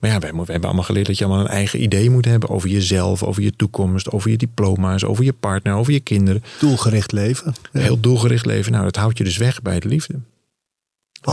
Maar 0.00 0.10
ja, 0.10 0.18
wij, 0.18 0.32
we 0.32 0.36
hebben 0.36 0.64
allemaal 0.64 0.84
geleerd 0.84 1.06
dat 1.06 1.18
je 1.18 1.24
allemaal 1.24 1.44
een 1.44 1.50
eigen 1.50 1.82
idee 1.82 2.10
moet 2.10 2.24
hebben 2.24 2.48
over 2.48 2.68
jezelf, 2.68 3.22
over 3.22 3.42
je 3.42 3.56
toekomst, 3.56 4.10
over 4.10 4.30
je 4.30 4.36
diploma's, 4.36 5.04
over 5.04 5.24
je 5.24 5.32
partner, 5.32 5.74
over 5.74 5.92
je 5.92 6.00
kinderen. 6.00 6.42
Doelgericht 6.60 7.12
leven. 7.12 7.54
Heel 7.72 8.00
doelgericht 8.00 8.46
leven. 8.46 8.72
Nou, 8.72 8.84
dat 8.84 8.96
houdt 8.96 9.18
je 9.18 9.24
dus 9.24 9.36
weg 9.36 9.62
bij 9.62 9.74
het 9.74 9.84
liefde. 9.84 10.14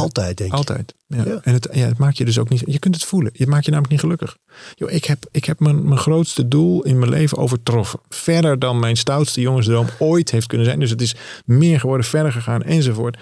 Altijd, 0.01 0.37
denk 0.37 0.51
ik. 0.51 0.57
Altijd. 0.57 0.93
Ja. 1.07 1.39
En 1.43 1.53
het, 1.53 1.67
ja, 1.71 1.85
het 1.85 1.97
maakt 1.97 2.17
je 2.17 2.25
dus 2.25 2.39
ook 2.39 2.49
niet. 2.49 2.63
Je 2.65 2.79
kunt 2.79 2.95
het 2.95 3.03
voelen. 3.03 3.31
Het 3.35 3.47
maakt 3.47 3.65
je 3.65 3.71
namelijk 3.71 3.91
niet 3.91 4.01
gelukkig. 4.01 4.37
Yo, 4.75 4.87
ik 4.87 5.05
heb, 5.05 5.25
ik 5.31 5.45
heb 5.45 5.59
mijn, 5.59 5.87
mijn 5.87 5.99
grootste 5.99 6.47
doel 6.47 6.83
in 6.83 6.99
mijn 6.99 7.11
leven 7.11 7.37
overtroffen. 7.37 7.99
Verder 8.09 8.59
dan 8.59 8.79
mijn 8.79 8.97
stoutste 8.97 9.41
jongensdroom 9.41 9.87
ooit 9.99 10.31
heeft 10.31 10.47
kunnen 10.47 10.67
zijn. 10.67 10.79
Dus 10.79 10.89
het 10.89 11.01
is 11.01 11.15
meer 11.45 11.79
geworden, 11.79 12.05
verder 12.05 12.31
gegaan 12.31 12.63
enzovoort. 12.63 13.17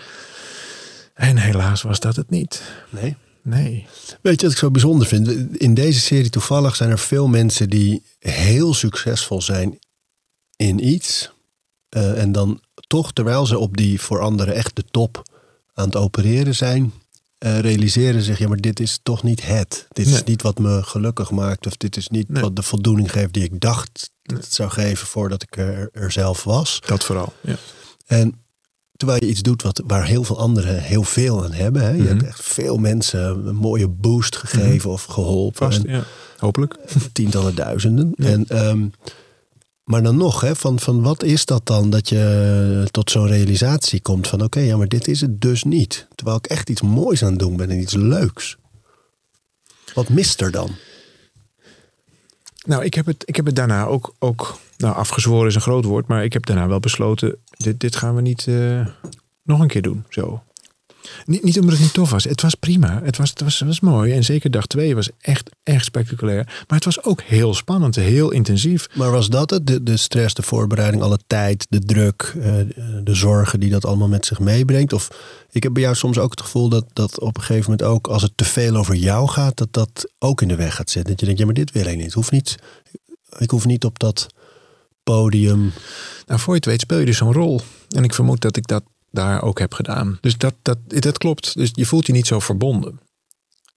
En 1.13 1.38
helaas 1.38 1.82
was 1.82 1.99
dat 1.99 2.15
het 2.15 2.30
niet. 2.30 2.61
Nee. 2.89 3.15
Nee. 3.43 3.86
Weet 4.22 4.39
je 4.39 4.45
wat 4.45 4.51
ik 4.51 4.61
zo 4.61 4.72
bijzonder 4.72 5.07
vind? 5.07 5.57
In 5.57 5.74
deze 5.74 5.99
serie 5.99 6.30
toevallig 6.30 6.76
zijn 6.76 6.89
er 6.89 6.99
veel 6.99 7.28
mensen 7.28 7.69
die 7.69 8.03
heel 8.19 8.74
succesvol 8.74 9.41
zijn 9.41 9.80
in 10.55 10.88
iets. 10.88 11.32
Uh, 11.97 12.22
en 12.22 12.32
dan 12.32 12.61
toch, 12.88 13.13
terwijl 13.13 13.45
ze 13.45 13.57
op 13.57 13.78
die 13.78 14.01
voor 14.01 14.19
anderen 14.19 14.53
echt 14.53 14.76
de 14.76 14.84
top 14.91 15.24
aan 15.74 15.86
het 15.86 15.95
opereren 15.95 16.55
zijn, 16.55 16.93
uh, 17.45 17.59
realiseren 17.59 18.22
zich, 18.22 18.39
ja, 18.39 18.47
maar 18.47 18.57
dit 18.57 18.80
is 18.80 18.99
toch 19.03 19.24
niet 19.24 19.45
het. 19.45 19.88
Dit 19.91 20.07
is 20.07 20.24
niet 20.24 20.41
wat 20.41 20.59
me 20.59 20.84
gelukkig 20.84 21.32
maakt, 21.32 21.67
of 21.67 21.78
dit 21.78 21.97
is 21.97 22.07
niet 22.07 22.26
wat 22.30 22.55
de 22.55 22.63
voldoening 22.63 23.11
geeft 23.11 23.34
die 23.34 23.43
ik 23.43 23.59
dacht 23.59 24.11
dat 24.22 24.38
het 24.38 24.53
zou 24.53 24.69
geven 24.69 25.07
voordat 25.07 25.43
ik 25.43 25.57
er, 25.57 25.89
er 25.91 26.11
zelf 26.11 26.43
was. 26.43 26.82
Dat 26.86 27.03
vooral. 27.03 27.34
Ja. 27.41 27.55
En 28.05 28.41
terwijl 28.95 29.24
je 29.24 29.30
iets 29.30 29.41
doet 29.41 29.61
wat, 29.61 29.82
waar 29.88 30.05
heel 30.05 30.24
veel 30.24 30.38
anderen 30.38 30.82
heel 30.82 31.03
veel 31.03 31.43
aan 31.43 31.51
hebben. 31.51 31.82
Hè? 31.82 31.89
Je 31.89 32.07
hebt 32.07 32.24
echt 32.24 32.43
veel 32.43 32.78
mensen 32.78 33.47
een 33.47 33.55
mooie 33.55 33.88
boost 33.88 34.36
gegeven 34.36 34.89
of 34.89 35.03
geholpen. 35.03 35.72
Vast, 35.72 35.82
ja. 35.84 36.03
Hopelijk. 36.38 36.76
Tientallen 37.13 37.55
duizenden. 37.55 38.13
En 38.15 38.67
um, 38.67 38.91
maar 39.91 40.03
dan 40.03 40.17
nog, 40.17 40.41
hè, 40.41 40.55
van, 40.55 40.79
van 40.79 41.01
wat 41.01 41.23
is 41.23 41.45
dat 41.45 41.65
dan 41.67 41.89
dat 41.89 42.09
je 42.09 42.87
tot 42.91 43.11
zo'n 43.11 43.27
realisatie 43.27 44.01
komt 44.01 44.27
van 44.27 44.43
oké, 44.43 44.59
ja, 44.59 44.77
maar 44.77 44.87
dit 44.87 45.07
is 45.07 45.21
het 45.21 45.41
dus 45.41 45.63
niet. 45.63 46.07
Terwijl 46.15 46.37
ik 46.37 46.45
echt 46.45 46.69
iets 46.69 46.81
moois 46.81 47.23
aan 47.23 47.29
het 47.29 47.39
doen 47.39 47.55
ben 47.55 47.69
en 47.69 47.79
iets 47.79 47.93
leuks. 47.93 48.57
Wat 49.93 50.09
mist 50.09 50.41
er 50.41 50.51
dan? 50.51 50.69
Nou, 52.65 52.83
ik 52.83 52.93
heb 52.93 53.05
het, 53.05 53.23
ik 53.25 53.35
heb 53.35 53.45
het 53.45 53.55
daarna 53.55 53.85
ook, 53.85 54.13
ook 54.19 54.59
nou, 54.77 54.95
afgezworen 54.95 55.47
is 55.47 55.55
een 55.55 55.61
groot 55.61 55.85
woord, 55.85 56.07
maar 56.07 56.23
ik 56.23 56.33
heb 56.33 56.45
daarna 56.45 56.67
wel 56.67 56.79
besloten, 56.79 57.37
dit, 57.57 57.79
dit 57.79 57.95
gaan 57.95 58.15
we 58.15 58.21
niet 58.21 58.45
uh, 58.45 58.87
nog 59.43 59.59
een 59.59 59.67
keer 59.67 59.81
doen. 59.81 60.05
Zo. 60.09 60.43
Niet, 61.26 61.43
niet 61.43 61.60
omdat 61.60 61.74
het 61.74 61.82
niet 61.82 61.93
tof 61.93 62.10
was. 62.10 62.24
Het 62.24 62.41
was 62.41 62.56
prima. 62.56 63.02
Het 63.04 63.18
was, 63.18 63.30
het 63.30 63.41
was, 63.41 63.60
het 63.60 63.68
was 63.68 63.80
mooi. 63.80 64.14
En 64.14 64.24
zeker 64.24 64.52
dag 64.52 64.66
twee 64.66 64.95
was 64.95 65.10
echt, 65.20 65.49
echt 65.64 65.86
spectaculair. 65.86 66.43
Maar 66.45 66.78
het 66.78 66.86
was 66.86 67.04
ook 67.04 67.22
heel 67.22 67.54
spannend. 67.54 67.95
Heel 67.95 68.32
intensief. 68.32 68.88
Maar 68.95 69.12
was 69.12 69.30
dat 69.30 69.49
het? 69.49 69.68
De, 69.68 69.84
de 69.84 69.97
stress, 69.97 70.34
de 70.34 70.41
voorbereiding, 70.41 71.04
alle 71.04 71.20
tijd, 71.28 71.66
de 71.70 71.80
druk, 71.80 72.34
uh, 72.38 72.43
de 73.04 73.16
zorgen 73.16 73.60
die 73.60 73.70
dat 73.70 73.86
allemaal 73.86 74.08
met 74.08 74.26
zich 74.26 74.39
meebrengt? 74.39 74.93
Of 74.93 75.08
ik 75.52 75.64
heb 75.64 75.74
bij 75.74 75.82
jou 75.82 75.95
soms 75.95 76.18
ook 76.18 76.32
het 76.32 76.41
gevoel 76.41 76.70
dat, 76.70 76.86
dat 76.93 77.20
op 77.20 77.38
een 77.38 77.43
gegeven 77.43 77.72
moment 77.72 77.89
ook, 77.89 78.08
als 78.08 78.22
het 78.22 78.32
te 78.36 78.45
veel 78.45 78.76
over 78.76 78.95
jou 78.95 79.28
gaat, 79.28 79.58
dat 79.58 79.74
dat 79.74 80.12
ook 80.20 80.41
in 80.41 80.47
de 80.47 80.56
weg 80.56 80.76
gaat 80.76 80.89
zitten. 80.89 81.12
Dat 81.12 81.20
je 81.20 81.26
denkt, 81.26 81.39
ja, 81.39 81.45
maar 81.45 81.56
dit 81.56 81.72
wil 81.72 81.86
ik 81.86 81.97
niet. 81.97 82.14
Hoeft 82.14 82.32
niet 82.32 82.58
ik 83.38 83.49
hoef 83.49 83.66
niet 83.66 83.86
op 83.86 83.99
dat 83.99 84.28
podium. 85.04 85.72
Nou, 86.26 86.39
voor 86.39 86.54
je 86.54 86.60
het 86.60 86.66
weet 86.66 86.82
speel 86.82 86.99
je 86.99 87.06
dus 87.06 87.18
zo'n 87.18 87.34
rol. 87.34 87.62
En 87.89 88.04
ik 88.04 88.14
vermoed 88.14 88.41
dat 88.41 88.58
ik 88.58 88.68
dat 88.68 88.84
daar 89.12 89.41
ook 89.41 89.59
heb 89.59 89.74
gedaan. 89.74 90.18
Dus 90.22 90.38
dat, 90.38 90.55
dat, 90.62 90.78
dat 90.88 91.18
klopt. 91.18 91.53
Dus 91.53 91.70
je 91.74 91.86
voelt 91.86 92.05
je 92.05 92.14
niet 92.14 92.28
zo 92.28 92.39
verbonden. 92.39 92.99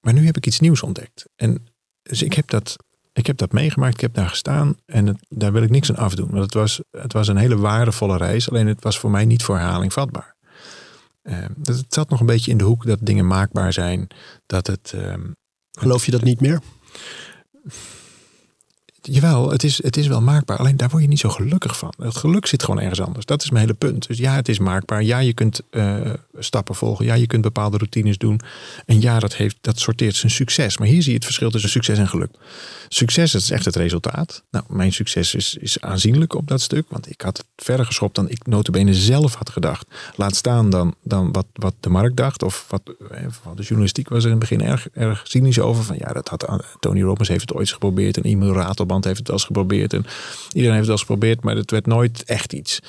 Maar 0.01 0.13
nu 0.13 0.27
heb 0.27 0.37
ik 0.37 0.47
iets 0.47 0.61
nieuws 0.61 0.83
ontdekt. 0.83 1.25
En 1.37 1.67
dus 2.03 2.23
ik 2.23 2.33
heb 2.33 2.49
dat, 2.49 2.77
ik 3.13 3.27
heb 3.27 3.37
dat 3.37 3.53
meegemaakt. 3.53 3.95
Ik 3.95 4.01
heb 4.01 4.15
daar 4.15 4.29
gestaan. 4.29 4.77
En 4.87 5.19
daar 5.29 5.53
wil 5.53 5.63
ik 5.63 5.71
niks 5.71 5.91
aan 5.91 6.05
afdoen. 6.05 6.31
Want 6.31 6.43
het 6.43 6.55
was, 6.55 6.81
het 6.91 7.13
was 7.13 7.29
een 7.29 7.37
hele 7.37 7.57
waardevolle 7.57 8.17
reis. 8.17 8.51
Alleen 8.51 8.67
het 8.67 8.83
was 8.83 8.99
voor 8.99 9.11
mij 9.11 9.25
niet 9.25 9.43
voor 9.43 9.59
herhaling 9.59 9.93
vatbaar. 9.93 10.37
Uh, 11.23 11.39
het 11.63 11.85
zat 11.89 12.09
nog 12.09 12.21
een 12.21 12.27
beetje 12.27 12.51
in 12.51 12.59
de 12.59 12.65
hoek 12.65 12.87
dat 12.87 12.99
dingen 13.03 13.27
maakbaar 13.27 13.73
zijn. 13.73 14.07
Dat 14.47 14.67
het, 14.67 14.93
uh, 14.95 15.15
Geloof 15.79 16.05
je 16.05 16.11
dat 16.11 16.23
niet 16.23 16.41
meer? 16.41 16.61
Jawel, 19.11 19.51
het 19.51 19.65
is, 19.65 19.83
het 19.83 19.97
is 19.97 20.07
wel 20.07 20.21
maakbaar. 20.21 20.59
Alleen 20.59 20.77
daar 20.77 20.89
word 20.89 21.03
je 21.03 21.09
niet 21.09 21.19
zo 21.19 21.29
gelukkig 21.29 21.79
van. 21.79 21.95
Het 21.99 22.17
geluk 22.17 22.47
zit 22.47 22.63
gewoon 22.63 22.81
ergens 22.81 23.01
anders. 23.01 23.27
Dat 23.27 23.43
is 23.43 23.51
mijn 23.51 23.65
hele 23.65 23.79
punt. 23.79 24.07
Dus 24.07 24.19
ja, 24.19 24.35
het 24.35 24.49
is 24.49 24.59
maakbaar. 24.59 25.03
Ja, 25.03 25.19
je 25.19 25.33
kunt 25.33 25.61
uh, 25.71 25.97
stappen 26.39 26.75
volgen. 26.75 27.05
Ja, 27.05 27.15
je 27.15 27.27
kunt 27.27 27.43
bepaalde 27.43 27.77
routines 27.77 28.19
doen. 28.19 28.41
En 28.87 29.01
ja, 29.01 29.19
dat, 29.19 29.35
heeft, 29.35 29.57
dat 29.61 29.79
sorteert 29.79 30.15
zijn 30.15 30.33
succes. 30.33 30.79
Maar 30.79 30.89
hier 30.89 31.03
zie 31.03 31.11
je 31.11 31.17
het 31.17 31.25
verschil 31.25 31.51
tussen 31.51 31.71
succes 31.71 31.99
en 31.99 32.09
geluk. 32.09 32.31
Succes, 32.89 33.33
dat 33.33 33.41
is 33.41 33.51
echt 33.51 33.65
het 33.65 33.77
resultaat. 33.77 34.43
Nou, 34.51 34.65
mijn 34.69 34.93
succes 34.93 35.35
is, 35.35 35.57
is 35.61 35.81
aanzienlijk 35.81 36.35
op 36.35 36.49
dat 36.49 36.61
stuk. 36.61 36.87
Want 36.89 37.11
ik 37.11 37.21
had 37.21 37.37
het 37.37 37.47
verder 37.57 37.87
geschopt 37.87 38.15
dan 38.15 38.29
ik 38.29 38.47
notabene 38.47 38.95
zelf 38.95 39.35
had 39.35 39.51
gedacht. 39.51 39.87
Laat 40.17 40.37
staan 40.37 40.71
dan, 40.71 40.95
dan 41.03 41.33
wat, 41.33 41.47
wat 41.53 41.75
de 41.81 41.89
markt 41.89 42.17
dacht. 42.17 42.43
Of 42.43 42.67
wat, 42.69 42.83
eh, 43.11 43.27
de 43.57 43.63
journalistiek 43.63 44.09
was 44.09 44.25
er 44.25 44.31
in 44.31 44.41
het 44.41 44.49
begin 44.49 44.63
erg, 44.63 44.89
erg 44.93 45.21
cynisch 45.25 45.61
over. 45.61 45.85
Van 45.85 45.97
ja, 45.99 46.13
dat 46.13 46.29
had 46.29 46.65
Tony 46.81 47.03
Robbins 47.03 47.29
heeft 47.29 47.41
het 47.41 47.53
ooit 47.53 47.73
geprobeerd. 47.73 48.17
En 48.17 48.23
e-mail 48.23 48.55
Ratelband 48.55 48.94
heeft 49.03 49.19
het 49.19 49.27
wel 49.27 49.37
eens 49.37 49.47
geprobeerd. 49.47 49.93
En 49.93 50.05
iedereen 50.53 50.77
heeft 50.77 50.77
het 50.77 50.87
wel 50.87 50.97
eens 50.97 51.01
geprobeerd. 51.01 51.43
Maar 51.43 51.57
het 51.57 51.71
werd 51.71 51.87
nooit 51.87 52.25
echt 52.25 52.53
iets. 52.53 52.81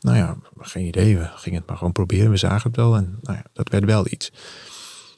Nou 0.00 0.16
ja, 0.16 0.36
geen 0.58 0.86
idee. 0.86 1.18
We 1.18 1.30
gingen 1.34 1.58
het 1.58 1.68
maar 1.68 1.76
gewoon 1.76 1.92
proberen. 1.92 2.30
We 2.30 2.36
zagen 2.36 2.70
het 2.70 2.76
wel. 2.76 2.96
En 2.96 3.18
nou 3.22 3.36
ja, 3.36 3.44
dat 3.52 3.68
werd 3.68 3.84
wel 3.84 4.06
iets. 4.10 4.32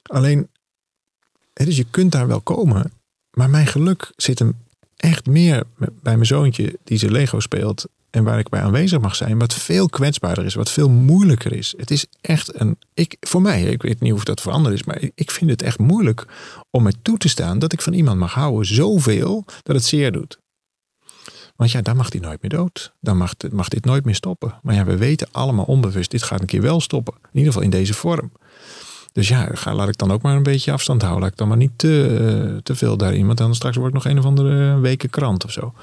Alleen, 0.03 0.49
dus 1.53 1.77
je 1.77 1.87
kunt 1.91 2.13
daar 2.13 2.27
wel 2.27 2.41
komen. 2.41 2.93
Maar 3.31 3.51
mijn 3.51 3.67
geluk 3.67 4.13
zit 4.17 4.39
hem 4.39 4.57
echt 4.97 5.27
meer 5.27 5.65
bij 5.77 6.15
mijn 6.15 6.27
zoontje 6.27 6.79
die 6.85 6.99
zijn 6.99 7.13
Lego 7.13 7.41
speelt. 7.41 7.87
En 8.15 8.25
waar 8.25 8.39
ik 8.39 8.49
bij 8.49 8.61
aanwezig 8.61 9.01
mag 9.01 9.17
zijn. 9.17 9.39
Wat 9.39 9.55
veel 9.55 9.89
kwetsbaarder 9.89 10.45
is. 10.45 10.55
Wat 10.55 10.71
veel 10.71 10.89
moeilijker 10.89 11.53
is. 11.53 11.75
Het 11.77 11.91
is 11.91 12.07
echt 12.21 12.61
een. 12.61 12.79
Ik, 12.95 13.17
voor 13.21 13.43
mij, 13.43 13.63
ik 13.63 13.83
weet 13.83 14.01
niet 14.01 14.13
of 14.13 14.25
dat 14.25 14.41
veranderd 14.41 14.75
is. 14.75 14.85
Maar 14.85 15.03
ik 15.15 15.31
vind 15.31 15.51
het 15.51 15.63
echt 15.63 15.79
moeilijk 15.79 16.27
om 16.71 16.83
me 16.83 16.93
toe 17.03 17.19
te 17.19 17.29
staan 17.29 17.59
dat 17.59 17.73
ik 17.73 17.83
van 17.83 17.93
iemand 17.93 18.19
mag 18.19 18.35
houden. 18.35 18.67
Zoveel 18.67 19.45
dat 19.63 19.77
het 19.77 19.85
zeer 19.85 20.13
doet. 20.13 20.39
Want 21.57 21.71
ja, 21.71 21.83
dan 21.83 21.97
mag 21.97 22.13
hij 22.13 22.21
nooit 22.21 22.43
meer 22.43 22.51
dood. 22.51 22.93
Dan 23.01 23.17
mag, 23.17 23.35
mag 23.51 23.69
dit 23.69 23.85
nooit 23.85 24.05
meer 24.05 24.15
stoppen. 24.15 24.55
Maar 24.63 24.75
ja, 24.75 24.85
we 24.85 24.97
weten 24.97 25.29
allemaal 25.31 25.65
onbewust, 25.65 26.11
dit 26.11 26.23
gaat 26.23 26.41
een 26.41 26.47
keer 26.47 26.63
wel 26.63 26.81
stoppen. 26.81 27.15
In 27.15 27.29
ieder 27.33 27.53
geval 27.53 27.65
in 27.65 27.71
deze 27.71 27.95
vorm. 27.95 28.33
Dus 29.13 29.29
ja, 29.29 29.49
ga, 29.53 29.75
laat 29.75 29.89
ik 29.89 29.99
dan 29.99 30.13
ook 30.13 30.23
maar 30.23 30.37
een 30.37 30.43
beetje 30.43 30.73
afstand 30.73 31.03
houden. 31.03 31.23
Laat 31.23 31.33
ik 31.33 31.39
dan 31.39 31.49
maar 31.49 31.57
niet 31.57 31.73
te, 31.77 32.07
eh, 32.07 32.57
te 32.63 32.75
veel 32.75 32.97
daarin. 32.97 33.27
Want 33.27 33.39
dan 33.39 33.55
straks 33.55 33.77
wordt 33.77 33.95
nog 33.95 34.05
een 34.05 34.19
of 34.19 34.25
andere 34.25 34.79
weken 34.79 35.11
krant 35.11 35.45
of 35.45 35.53
zo. 35.53 35.75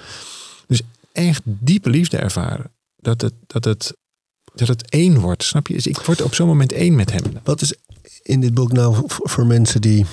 Dus 0.68 0.82
echt 1.12 1.42
diepe 1.44 1.90
liefde 1.90 2.18
ervaren. 2.18 2.72
Dat 2.96 3.22
het, 3.22 3.34
dat 3.48 3.64
het, 3.64 3.98
dat 4.54 4.68
het 4.68 4.90
één 4.90 5.20
wordt. 5.20 5.44
Snap 5.44 5.68
je? 5.68 5.74
Dus 5.74 5.88
ik 5.88 5.98
word 5.98 6.22
op 6.22 6.34
zo'n 6.34 6.48
moment 6.48 6.72
één 6.72 6.96
met 6.96 7.12
hem. 7.12 7.24
Wat 7.44 7.62
is 7.62 7.74
in 8.22 8.42
dit 8.42 8.54
boek 8.54 8.72
nou 8.72 9.04
voor 9.08 9.46
mensen 9.46 9.82
die. 9.82 10.06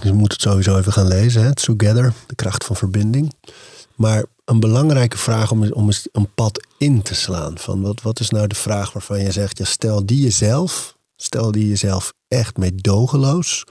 Dus 0.00 0.10
je 0.10 0.12
moet 0.12 0.32
het 0.32 0.40
sowieso 0.40 0.78
even 0.78 0.92
gaan 0.92 1.08
lezen. 1.08 1.42
Hè? 1.42 1.54
Together, 1.54 2.12
de 2.26 2.34
kracht 2.34 2.64
van 2.64 2.76
verbinding. 2.76 3.32
Maar 3.94 4.24
een 4.44 4.60
belangrijke 4.60 5.18
vraag 5.18 5.50
om, 5.50 5.72
om 5.72 5.86
eens 5.86 6.08
een 6.12 6.34
pad 6.34 6.66
in 6.78 7.02
te 7.02 7.14
slaan. 7.14 7.58
Van 7.58 7.82
wat, 7.82 8.02
wat 8.02 8.20
is 8.20 8.30
nou 8.30 8.46
de 8.46 8.54
vraag 8.54 8.92
waarvan 8.92 9.20
je 9.20 9.32
zegt, 9.32 9.58
ja, 9.58 9.64
stel 9.64 10.06
die 10.06 10.22
jezelf, 10.22 10.96
stel 11.16 11.52
die 11.52 11.68
jezelf 11.68 12.12
echt 12.28 12.56
meedogenloos, 12.56 13.64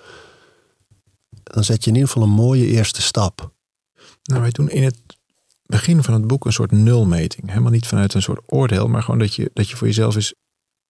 dan 1.44 1.64
zet 1.64 1.84
je 1.84 1.90
in 1.90 1.96
ieder 1.96 2.10
geval 2.10 2.28
een 2.28 2.36
mooie 2.36 2.66
eerste 2.66 3.02
stap. 3.02 3.52
Nou, 4.24 4.42
wij 4.42 4.52
doen 4.52 4.70
in 4.70 4.84
het 4.84 4.98
begin 5.72 6.04
van 6.04 6.14
het 6.14 6.28
boek 6.28 6.46
een 6.46 6.54
soort 6.54 6.72
nulmeting. 6.72 7.50
Helemaal 7.50 7.72
niet 7.72 7.88
vanuit 7.88 8.14
een 8.14 8.22
soort 8.22 8.42
oordeel, 8.46 8.88
maar 8.88 9.04
gewoon 9.04 9.20
dat 9.20 9.36
je, 9.36 9.52
dat 9.54 9.70
je 9.70 9.76
voor 9.76 9.88
jezelf 9.88 10.16
eens 10.16 10.34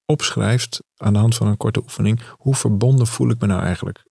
opschrijft 0.06 0.82
aan 0.98 1.14
de 1.14 1.20
hand 1.20 1.36
van 1.36 1.48
een 1.48 1.58
korte 1.58 1.82
oefening. 1.82 2.22
Hoe 2.38 2.56
verbonden 2.56 3.08
voel 3.08 3.30
ik 3.30 3.40
me 3.40 3.48
nou 3.48 3.62
eigenlijk 3.62 4.04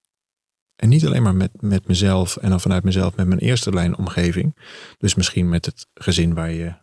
en 0.81 0.89
niet 0.89 1.07
alleen 1.07 1.23
maar 1.23 1.35
met, 1.35 1.51
met 1.61 1.87
mezelf 1.87 2.37
en 2.37 2.51
dan 2.51 2.61
vanuit 2.61 2.85
mezelf 2.85 3.17
met 3.17 3.27
mijn 3.27 3.41
eerste 3.41 3.73
lijn 3.73 3.97
omgeving. 3.97 4.57
Dus 4.99 5.15
misschien 5.15 5.49
met 5.49 5.67
het 5.67 5.87
gezin 5.95 6.35
waar 6.35 6.51
je 6.51 6.75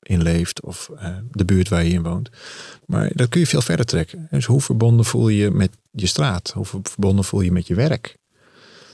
in 0.00 0.22
leeft 0.22 0.62
of 0.62 0.90
uh, 0.94 1.16
de 1.30 1.44
buurt 1.44 1.68
waar 1.68 1.84
je 1.84 1.92
in 1.92 2.02
woont. 2.02 2.30
Maar 2.86 3.10
dat 3.14 3.28
kun 3.28 3.40
je 3.40 3.46
veel 3.46 3.60
verder 3.60 3.86
trekken. 3.86 4.26
Dus 4.30 4.44
hoe 4.44 4.60
verbonden 4.60 5.04
voel 5.04 5.28
je 5.28 5.50
met 5.50 5.76
je 5.90 6.06
straat? 6.06 6.50
Hoe 6.50 6.64
verbonden 6.82 7.24
voel 7.24 7.40
je 7.40 7.52
met 7.52 7.66
je 7.66 7.74
werk? 7.74 8.16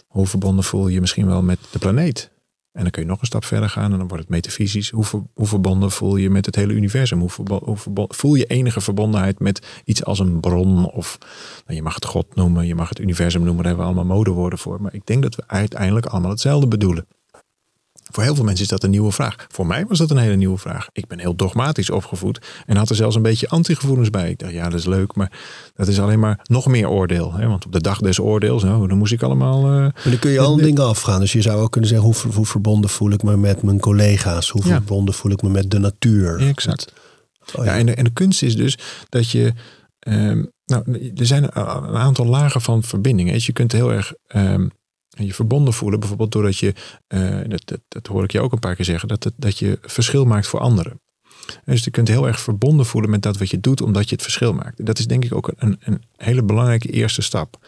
Hoe 0.06 0.26
verbonden 0.26 0.64
voel 0.64 0.88
je 0.88 1.00
misschien 1.00 1.26
wel 1.26 1.42
met 1.42 1.58
de 1.70 1.78
planeet? 1.78 2.31
En 2.72 2.82
dan 2.82 2.90
kun 2.90 3.02
je 3.02 3.08
nog 3.08 3.20
een 3.20 3.26
stap 3.26 3.44
verder 3.44 3.68
gaan 3.68 3.92
en 3.92 3.98
dan 3.98 4.08
wordt 4.08 4.22
het 4.22 4.32
metafysisch. 4.32 4.90
Hoe, 4.90 5.04
hoe 5.34 5.46
verbonden 5.46 5.90
voel 5.90 6.16
je 6.16 6.30
met 6.30 6.46
het 6.46 6.54
hele 6.56 6.72
universum? 6.72 7.18
Hoe, 7.18 7.76
voel 8.08 8.34
je 8.34 8.44
enige 8.44 8.80
verbondenheid 8.80 9.38
met 9.38 9.82
iets 9.84 10.04
als 10.04 10.18
een 10.18 10.40
bron? 10.40 10.90
Of 10.90 11.18
nou, 11.64 11.76
je 11.76 11.82
mag 11.82 11.94
het 11.94 12.04
God 12.04 12.34
noemen, 12.34 12.66
je 12.66 12.74
mag 12.74 12.88
het 12.88 12.98
universum 12.98 13.42
noemen, 13.42 13.64
daar 13.64 13.72
hebben 13.72 13.92
we 13.92 13.94
allemaal 13.94 14.16
modewoorden 14.16 14.58
voor. 14.58 14.82
Maar 14.82 14.94
ik 14.94 15.06
denk 15.06 15.22
dat 15.22 15.34
we 15.34 15.42
uiteindelijk 15.46 16.06
allemaal 16.06 16.30
hetzelfde 16.30 16.68
bedoelen. 16.68 17.06
Voor 18.12 18.22
heel 18.22 18.34
veel 18.34 18.44
mensen 18.44 18.62
is 18.62 18.70
dat 18.70 18.82
een 18.82 18.90
nieuwe 18.90 19.12
vraag. 19.12 19.36
Voor 19.48 19.66
mij 19.66 19.86
was 19.86 19.98
dat 19.98 20.10
een 20.10 20.16
hele 20.16 20.36
nieuwe 20.36 20.58
vraag. 20.58 20.88
Ik 20.92 21.06
ben 21.06 21.18
heel 21.18 21.36
dogmatisch 21.36 21.90
opgevoed 21.90 22.40
en 22.66 22.76
had 22.76 22.90
er 22.90 22.96
zelfs 22.96 23.16
een 23.16 23.22
beetje 23.22 23.48
antigevoelens 23.48 24.10
bij. 24.10 24.30
Ik 24.30 24.38
dacht, 24.38 24.52
ja, 24.52 24.68
dat 24.68 24.78
is 24.78 24.86
leuk, 24.86 25.14
maar 25.14 25.32
dat 25.74 25.88
is 25.88 26.00
alleen 26.00 26.18
maar 26.18 26.40
nog 26.42 26.66
meer 26.66 26.88
oordeel. 26.88 27.32
Hè? 27.32 27.46
Want 27.46 27.66
op 27.66 27.72
de 27.72 27.80
dag 27.80 27.98
des 27.98 28.18
oordeels, 28.18 28.62
nou, 28.62 28.88
dan 28.88 28.98
moest 28.98 29.12
ik 29.12 29.22
allemaal. 29.22 29.64
Uh, 29.64 29.78
maar 29.78 30.02
dan 30.04 30.18
kun 30.18 30.30
je 30.30 30.40
al 30.40 30.56
dingen 30.56 30.86
afgaan. 30.86 31.20
Dus 31.20 31.32
je 31.32 31.42
zou 31.42 31.60
ook 31.60 31.70
kunnen 31.70 31.90
zeggen, 31.90 32.06
hoe, 32.06 32.34
hoe 32.34 32.46
verbonden 32.46 32.90
voel 32.90 33.10
ik 33.10 33.22
me 33.22 33.36
met 33.36 33.62
mijn 33.62 33.80
collega's? 33.80 34.48
Hoe 34.48 34.62
verbonden 34.62 35.14
voel 35.14 35.32
ik 35.32 35.42
me 35.42 35.48
met 35.48 35.70
de 35.70 35.78
natuur? 35.78 36.48
exact. 36.48 36.92
Oh, 37.54 37.64
ja. 37.64 37.76
en, 37.76 37.86
de, 37.86 37.94
en 37.94 38.04
de 38.04 38.12
kunst 38.12 38.42
is 38.42 38.56
dus 38.56 38.78
dat 39.08 39.30
je. 39.30 39.52
Um, 40.08 40.50
nou, 40.64 41.12
er 41.14 41.26
zijn 41.26 41.44
een 41.44 41.96
aantal 41.96 42.26
lagen 42.26 42.60
van 42.60 42.82
verbinding. 42.82 43.44
Je 43.44 43.52
kunt 43.52 43.72
heel 43.72 43.92
erg 43.92 44.12
um, 44.36 44.70
je 45.18 45.34
verbonden 45.34 45.74
voelen, 45.74 45.98
bijvoorbeeld 45.98 46.32
doordat 46.32 46.58
je, 46.58 46.74
uh, 47.08 47.58
dat, 47.88 48.06
hoor 48.06 48.24
ik 48.24 48.32
je 48.32 48.40
ook 48.40 48.52
een 48.52 48.58
paar 48.58 48.74
keer 48.74 48.84
zeggen, 48.84 49.08
dat, 49.08 49.32
dat 49.36 49.58
je 49.58 49.78
verschil 49.82 50.24
maakt 50.24 50.46
voor 50.46 50.60
anderen. 50.60 51.00
Dus 51.64 51.84
je 51.84 51.90
kunt 51.90 52.08
heel 52.08 52.26
erg 52.26 52.40
verbonden 52.40 52.86
voelen 52.86 53.10
met 53.10 53.22
dat 53.22 53.38
wat 53.38 53.50
je 53.50 53.60
doet, 53.60 53.82
omdat 53.82 54.08
je 54.08 54.14
het 54.14 54.22
verschil 54.22 54.52
maakt. 54.52 54.86
Dat 54.86 54.98
is 54.98 55.06
denk 55.06 55.24
ik 55.24 55.34
ook 55.34 55.52
een, 55.56 55.76
een 55.80 56.02
hele 56.16 56.42
belangrijke 56.42 56.90
eerste 56.90 57.22
stap. 57.22 57.66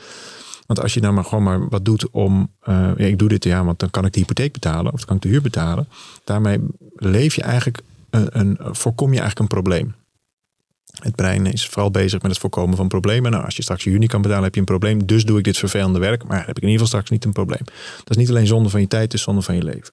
Want 0.67 0.81
als 0.81 0.95
je 0.95 1.01
nou 1.01 1.15
maar 1.15 1.25
gewoon 1.25 1.45
maar 1.45 1.69
wat 1.69 1.85
doet 1.85 2.11
om, 2.11 2.53
ja, 2.67 2.97
ik 2.97 3.19
doe 3.19 3.29
dit 3.29 3.45
ja, 3.45 3.65
want 3.65 3.79
dan 3.79 3.91
kan 3.91 4.05
ik 4.05 4.13
de 4.13 4.19
hypotheek 4.19 4.53
betalen 4.53 4.93
of 4.93 4.99
dan 4.99 5.07
kan 5.07 5.17
ik 5.17 5.23
de 5.23 5.29
huur 5.29 5.43
betalen. 5.43 5.89
Daarmee 6.25 6.59
leef 6.95 7.35
je 7.35 7.43
eigenlijk, 7.43 7.83
een 8.11 8.59
voorkom 8.61 9.13
je 9.13 9.21
eigenlijk 9.21 9.41
een 9.41 9.61
probleem. 9.61 9.95
Het 11.03 11.15
brein 11.15 11.47
is 11.47 11.67
vooral 11.67 11.91
bezig 11.91 12.23
met 12.23 12.31
het 12.31 12.41
voorkomen 12.41 12.77
van 12.77 12.89
problemen. 12.89 13.31
Nou, 13.31 13.45
als 13.45 13.57
je 13.57 13.63
straks 13.63 13.85
je 13.85 13.91
huur 13.91 13.99
niet 13.99 14.11
kan 14.11 14.23
betalen, 14.23 14.45
heb 14.45 14.55
je 14.55 14.61
een 14.61 14.67
probleem. 14.67 15.07
Dus 15.07 15.25
doe 15.25 15.39
ik 15.39 15.45
dit 15.45 15.59
vervelende 15.59 15.99
werk. 15.99 16.25
Maar 16.25 16.39
heb 16.39 16.57
ik 16.57 16.63
in 16.63 16.69
ieder 16.69 16.73
geval 16.73 16.87
straks 16.87 17.11
niet 17.11 17.25
een 17.25 17.33
probleem. 17.33 17.65
Dat 17.97 18.11
is 18.11 18.17
niet 18.17 18.29
alleen 18.29 18.47
zonde 18.47 18.69
van 18.69 18.81
je 18.81 18.89
tijd, 18.89 19.03
het 19.03 19.15
is 19.15 19.23
zonde 19.23 19.43
van 19.43 19.55
je 19.55 19.65
leven. 19.65 19.93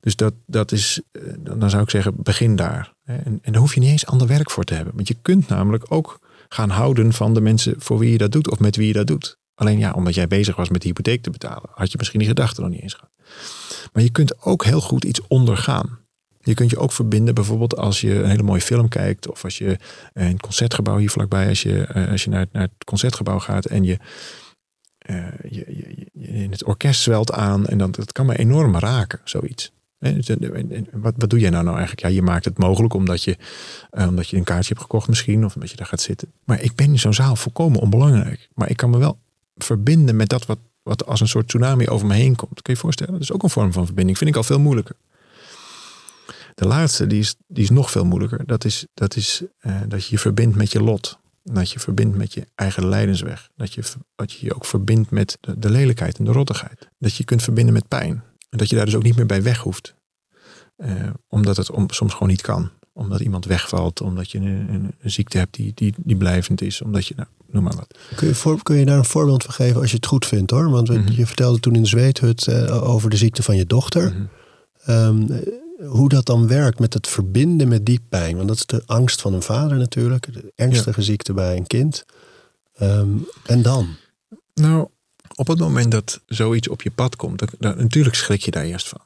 Dus 0.00 0.16
dat, 0.16 0.34
dat 0.46 0.72
is, 0.72 1.00
eh, 1.12 1.22
dan 1.38 1.70
zou 1.70 1.82
ik 1.82 1.90
zeggen, 1.90 2.14
begin 2.16 2.56
daar. 2.56 2.94
En, 3.04 3.38
en 3.42 3.52
daar 3.52 3.60
hoef 3.60 3.74
je 3.74 3.80
niet 3.80 3.90
eens 3.90 4.06
ander 4.06 4.26
werk 4.26 4.50
voor 4.50 4.64
te 4.64 4.74
hebben. 4.74 4.94
Want 4.94 5.08
je 5.08 5.16
kunt 5.22 5.48
namelijk 5.48 5.84
ook 5.88 6.18
gaan 6.48 6.70
houden 6.70 7.12
van 7.12 7.34
de 7.34 7.40
mensen 7.40 7.74
voor 7.78 7.98
wie 7.98 8.10
je 8.10 8.18
dat 8.18 8.32
doet 8.32 8.50
of 8.50 8.58
met 8.58 8.76
wie 8.76 8.86
je 8.86 8.92
dat 8.92 9.06
doet. 9.06 9.38
Alleen 9.54 9.78
ja, 9.78 9.92
omdat 9.92 10.14
jij 10.14 10.26
bezig 10.26 10.56
was 10.56 10.68
met 10.68 10.80
de 10.80 10.88
hypotheek 10.88 11.22
te 11.22 11.30
betalen, 11.30 11.70
had 11.70 11.90
je 11.90 11.98
misschien 11.98 12.18
die 12.18 12.28
gedachte 12.28 12.60
nog 12.60 12.70
niet 12.70 12.82
eens 12.82 12.94
gehad. 12.94 13.10
Maar 13.92 14.02
je 14.02 14.10
kunt 14.10 14.42
ook 14.42 14.64
heel 14.64 14.80
goed 14.80 15.04
iets 15.04 15.20
ondergaan. 15.28 15.98
Je 16.44 16.54
kunt 16.54 16.70
je 16.70 16.78
ook 16.78 16.92
verbinden 16.92 17.34
bijvoorbeeld 17.34 17.76
als 17.76 18.00
je 18.00 18.14
een 18.14 18.30
hele 18.30 18.42
mooie 18.42 18.60
film 18.60 18.88
kijkt. 18.88 19.30
Of 19.30 19.44
als 19.44 19.58
je 19.58 19.78
een 20.12 20.26
het 20.26 20.40
concertgebouw 20.40 20.96
hier 20.96 21.10
vlakbij. 21.10 21.48
Als 21.48 21.62
je, 21.62 21.86
eh, 21.86 22.10
als 22.10 22.24
je 22.24 22.30
naar, 22.30 22.46
naar 22.52 22.62
het 22.62 22.84
concertgebouw 22.84 23.38
gaat 23.38 23.64
en 23.64 23.84
je, 23.84 23.98
uh, 25.10 25.26
je, 25.48 25.64
je, 25.68 26.08
je, 26.12 26.26
in 26.26 26.50
het 26.50 26.64
orkest 26.64 27.00
zwelt 27.00 27.32
aan. 27.32 27.66
En 27.66 27.78
dan, 27.78 27.90
dat 27.90 28.12
kan 28.12 28.26
me 28.26 28.36
enorm 28.36 28.78
raken, 28.78 29.20
zoiets. 29.24 29.72
Dus, 30.12 30.30
wat, 30.92 31.14
wat 31.16 31.30
doe 31.30 31.38
jij 31.38 31.50
nou 31.50 31.64
nou 31.64 31.76
eigenlijk? 31.76 32.06
Ja, 32.06 32.14
je 32.14 32.22
maakt 32.22 32.44
het 32.44 32.58
mogelijk 32.58 32.94
omdat 32.94 33.22
je, 33.22 33.36
uh, 33.92 34.08
omdat 34.08 34.28
je 34.28 34.36
een 34.36 34.44
kaartje 34.44 34.68
hebt 34.68 34.80
gekocht 34.80 35.08
misschien. 35.08 35.44
Of 35.44 35.54
omdat 35.54 35.70
je 35.70 35.76
daar 35.76 35.86
gaat 35.86 36.00
zitten. 36.00 36.32
Maar 36.44 36.62
ik 36.62 36.74
ben 36.74 36.86
in 36.86 36.98
zo'n 36.98 37.14
zaal 37.14 37.36
volkomen 37.36 37.80
onbelangrijk. 37.80 38.48
Maar 38.54 38.70
ik 38.70 38.76
kan 38.76 38.90
me 38.90 38.98
wel 38.98 39.18
verbinden 39.56 40.16
met 40.16 40.28
dat 40.28 40.46
wat, 40.46 40.58
wat 40.82 41.06
als 41.06 41.20
een 41.20 41.28
soort 41.28 41.48
tsunami 41.48 41.88
over 41.88 42.06
me 42.06 42.14
heen 42.14 42.36
komt. 42.36 42.54
Kun 42.54 42.62
je 42.62 42.72
je 42.72 42.76
voorstellen? 42.76 43.12
Dat 43.12 43.22
is 43.22 43.32
ook 43.32 43.42
een 43.42 43.50
vorm 43.50 43.72
van 43.72 43.86
verbinding. 43.86 44.18
Vind 44.18 44.30
ik 44.30 44.36
al 44.36 44.42
veel 44.42 44.60
moeilijker. 44.60 44.96
De 46.54 46.66
laatste, 46.66 47.06
die 47.06 47.18
is, 47.18 47.34
die 47.46 47.62
is 47.62 47.70
nog 47.70 47.90
veel 47.90 48.04
moeilijker. 48.04 48.46
Dat 48.46 48.64
is, 48.64 48.86
dat, 48.94 49.16
is 49.16 49.42
uh, 49.60 49.80
dat 49.88 50.04
je 50.04 50.10
je 50.10 50.18
verbindt 50.18 50.56
met 50.56 50.72
je 50.72 50.82
lot. 50.82 51.18
Dat 51.42 51.70
je 51.70 51.80
verbindt 51.80 52.16
met 52.16 52.34
je 52.34 52.46
eigen 52.54 52.88
lijdensweg. 52.88 53.48
Dat 53.56 53.72
je, 53.72 53.82
dat 54.14 54.32
je 54.32 54.46
je 54.46 54.54
ook 54.54 54.64
verbindt 54.64 55.10
met 55.10 55.38
de, 55.40 55.58
de 55.58 55.70
lelijkheid 55.70 56.18
en 56.18 56.24
de 56.24 56.32
rottigheid. 56.32 56.88
Dat 56.98 57.16
je 57.16 57.24
kunt 57.24 57.42
verbinden 57.42 57.74
met 57.74 57.88
pijn. 57.88 58.22
En 58.50 58.58
dat 58.58 58.68
je 58.68 58.76
daar 58.76 58.84
dus 58.84 58.94
ook 58.94 59.02
niet 59.02 59.16
meer 59.16 59.26
bij 59.26 59.42
weg 59.42 59.58
hoeft. 59.58 59.94
Uh, 60.76 61.10
omdat 61.28 61.56
het 61.56 61.70
om, 61.70 61.90
soms 61.90 62.12
gewoon 62.12 62.28
niet 62.28 62.40
kan. 62.40 62.70
Omdat 62.92 63.20
iemand 63.20 63.44
wegvalt. 63.44 64.00
Omdat 64.00 64.30
je 64.30 64.38
een, 64.38 64.46
een, 64.46 64.94
een, 64.98 65.10
ziekte 65.10 65.38
hebt 65.38 65.54
die, 65.54 65.72
die, 65.74 65.94
die 65.98 66.16
blijvend 66.16 66.62
is. 66.62 66.82
Omdat 66.82 67.06
je, 67.06 67.14
nou, 67.16 67.28
noem 67.46 67.62
maar 67.62 67.76
wat. 67.76 67.98
Kun 68.16 68.28
je, 68.28 68.34
voor, 68.34 68.62
kun 68.62 68.76
je 68.76 68.84
daar 68.84 68.98
een 68.98 69.04
voorbeeld 69.04 69.42
van 69.42 69.54
geven 69.54 69.80
als 69.80 69.90
je 69.90 69.96
het 69.96 70.06
goed 70.06 70.26
vindt 70.26 70.50
hoor? 70.50 70.70
Want 70.70 70.88
mm 70.88 70.96
-hmm. 70.96 71.14
je 71.16 71.26
vertelde 71.26 71.60
toen 71.60 71.74
in 71.74 71.82
de 71.82 71.88
zweethut 71.88 72.46
uh, 72.46 72.88
over 72.88 73.10
de 73.10 73.16
ziekte 73.16 73.42
van 73.42 73.56
je 73.56 73.66
dochter. 73.66 74.12
Mm 74.12 74.28
-hmm. 74.84 74.94
um, 74.94 75.42
hoe 75.78 76.08
dat 76.08 76.26
dan 76.26 76.46
werkt 76.48 76.78
met 76.78 76.94
het 76.94 77.08
verbinden 77.08 77.68
met 77.68 77.86
die 77.86 78.00
pijn. 78.08 78.36
Want 78.36 78.48
dat 78.48 78.56
is 78.56 78.66
de 78.66 78.82
angst 78.86 79.20
van 79.20 79.34
een 79.34 79.42
vader 79.42 79.78
natuurlijk. 79.78 80.32
De 80.32 80.52
ernstige 80.54 81.00
ja. 81.00 81.06
ziekte 81.06 81.32
bij 81.32 81.56
een 81.56 81.66
kind. 81.66 82.04
Um, 82.80 83.26
en 83.46 83.62
dan? 83.62 83.96
Nou, 84.54 84.88
Op 85.36 85.46
het 85.46 85.58
moment 85.58 85.90
dat 85.90 86.20
zoiets 86.26 86.68
op 86.68 86.82
je 86.82 86.90
pad 86.90 87.16
komt, 87.16 87.38
dan, 87.38 87.48
dan- 87.58 87.76
natuurlijk 87.76 88.16
schrik 88.16 88.42
je 88.42 88.50
daar 88.50 88.64
eerst 88.64 88.88
van. 88.88 89.00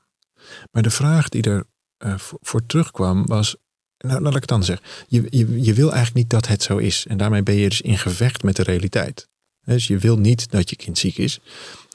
Maar 0.73 0.83
de 0.83 0.91
vraag 0.91 1.29
die 1.29 1.43
er 1.43 1.65
eh, 1.97 2.19
voor, 2.19 2.39
voor 2.43 2.67
terugkwam 2.67 3.27
was, 3.27 3.57
nou 3.99 4.21
laat 4.21 4.35
ik 4.35 4.41
het 4.41 4.49
dan 4.49 4.65
zeggen. 4.65 4.87
Je, 5.09 5.27
je, 5.31 5.63
je 5.63 5.75
wil 5.75 5.87
eigenlijk 5.89 6.15
niet 6.15 6.31
dat 6.31 6.47
het 6.47 6.63
zo 6.63 6.77
is. 6.77 7.07
En 7.09 7.17
daarmee 7.17 7.43
ben 7.43 7.55
je 7.55 7.69
dus 7.69 7.81
in 7.81 7.99
gevecht 7.99 8.43
met 8.43 8.57
de 8.57 8.63
realiteit. 8.63 9.29
Dus 9.65 9.87
je 9.87 9.99
wil 9.99 10.19
niet 10.19 10.51
dat 10.51 10.71
je 10.71 10.77
kind 10.77 10.99
ziek 10.99 11.19
is. 11.19 11.41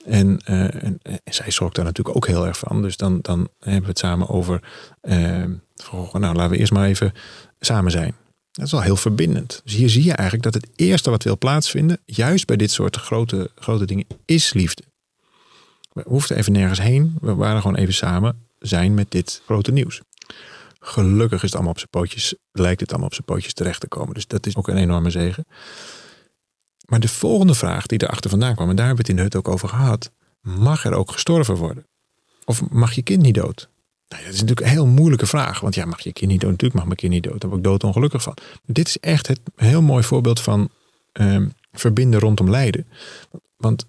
En, 0.06 0.40
eh, 0.46 0.84
en, 0.84 1.00
en 1.02 1.20
zij 1.26 1.52
zorgt 1.52 1.76
daar 1.76 1.86
natuurlijk 1.86 2.16
ook 2.16 2.28
heel 2.28 2.48
erg 2.48 2.58
van. 2.58 2.82
Dus 2.82 2.98
dan, 2.98 3.20
dan 3.22 3.50
hebben 3.60 3.82
we 3.82 3.88
het 3.88 4.00
samen 4.00 4.30
over, 4.30 4.62
eh, 5.02 5.44
van, 5.76 6.22
nou 6.22 6.36
laten 6.36 6.50
we 6.50 6.58
eerst 6.58 6.72
maar 6.72 6.88
even 6.88 7.14
samen 7.60 7.92
zijn. 7.92 8.16
Dat 8.52 8.66
is 8.66 8.72
wel 8.72 8.82
heel 8.82 8.96
verbindend. 8.96 9.62
Dus 9.64 9.74
hier 9.74 9.90
zie 9.90 10.04
je 10.04 10.14
eigenlijk 10.14 10.44
dat 10.44 10.54
het 10.54 10.70
eerste 10.76 11.10
wat 11.10 11.24
wil 11.24 11.38
plaatsvinden, 11.38 12.00
juist 12.06 12.48
bij 12.48 12.56
dit 12.56 12.72
soort 12.72 12.96
grote, 12.96 13.52
grote 13.56 13.86
dingen, 13.86 14.06
is 14.26 14.54
liefde. 14.54 14.84
We 15.94 16.04
hoefden 16.06 16.38
even 16.38 16.52
nergens 16.52 16.82
heen. 16.82 17.18
We 17.22 17.36
waren 17.36 17.62
gewoon 17.62 17.76
even 17.76 17.94
samen 17.94 18.46
zijn 18.60 18.94
met 18.94 19.12
dit 19.12 19.42
grote 19.46 19.72
nieuws. 19.72 20.02
Gelukkig 20.80 21.38
is 21.38 21.42
het 21.42 21.54
allemaal 21.54 21.72
op 21.72 21.78
zijn 21.78 21.90
pootjes, 21.90 22.36
lijkt 22.52 22.82
het 22.82 22.90
allemaal 22.90 23.08
op 23.08 23.14
zijn 23.14 23.26
pootjes 23.26 23.54
terecht 23.54 23.80
te 23.80 23.88
komen. 23.88 24.14
Dus 24.14 24.28
dat 24.28 24.46
is 24.46 24.56
ook 24.56 24.68
een 24.68 24.78
enorme 24.78 25.10
zegen. 25.10 25.46
Maar 26.94 27.02
de 27.02 27.08
volgende 27.08 27.54
vraag 27.54 27.86
die 27.86 28.04
erachter 28.04 28.30
vandaan 28.30 28.56
kwam, 28.56 28.70
en 28.70 28.76
daar 28.76 28.86
hebben 28.86 29.06
we 29.06 29.12
het 29.12 29.20
in 29.20 29.26
de 29.26 29.36
hut 29.36 29.46
ook 29.48 29.54
over 29.54 29.70
gehad. 29.70 30.12
Mag 30.42 30.86
er 30.86 30.94
ook 30.94 31.12
gestorven 31.12 31.56
worden? 31.56 31.86
Of 32.46 32.70
mag 32.70 32.94
je 32.94 33.02
kind 33.02 33.22
niet 33.22 33.36
dood? 33.36 33.70
Nou, 34.08 34.24
dat 34.24 34.34
is 34.34 34.40
natuurlijk 34.40 34.68
een 34.68 34.74
heel 34.74 34.86
moeilijke 34.86 35.26
vraag. 35.26 35.60
Want 35.60 35.76
ja, 35.76 35.86
mag 35.86 36.00
je 36.02 36.14
kind 36.14 36.32
niet 36.32 36.42
dood? 36.42 36.50
Natuurlijk 36.50 36.80
mag 36.80 36.86
mijn 36.86 36.98
kind 36.98 37.12
niet 37.12 37.24
dood. 37.24 37.42
Daar 37.42 37.50
word 37.50 37.62
ik 37.62 37.68
doodongelukkig 37.68 38.22
van. 38.24 38.38
Dit 38.66 38.88
is 38.88 39.00
echt 39.00 39.28
het 39.28 39.40
heel 39.56 39.82
mooi 39.82 40.04
voorbeeld 40.04 40.40
van 40.40 40.70
ehm, 41.12 41.48
verbinden 41.72 42.20
rondom 42.20 42.50
lijden. 42.50 42.88
Want 43.58 43.86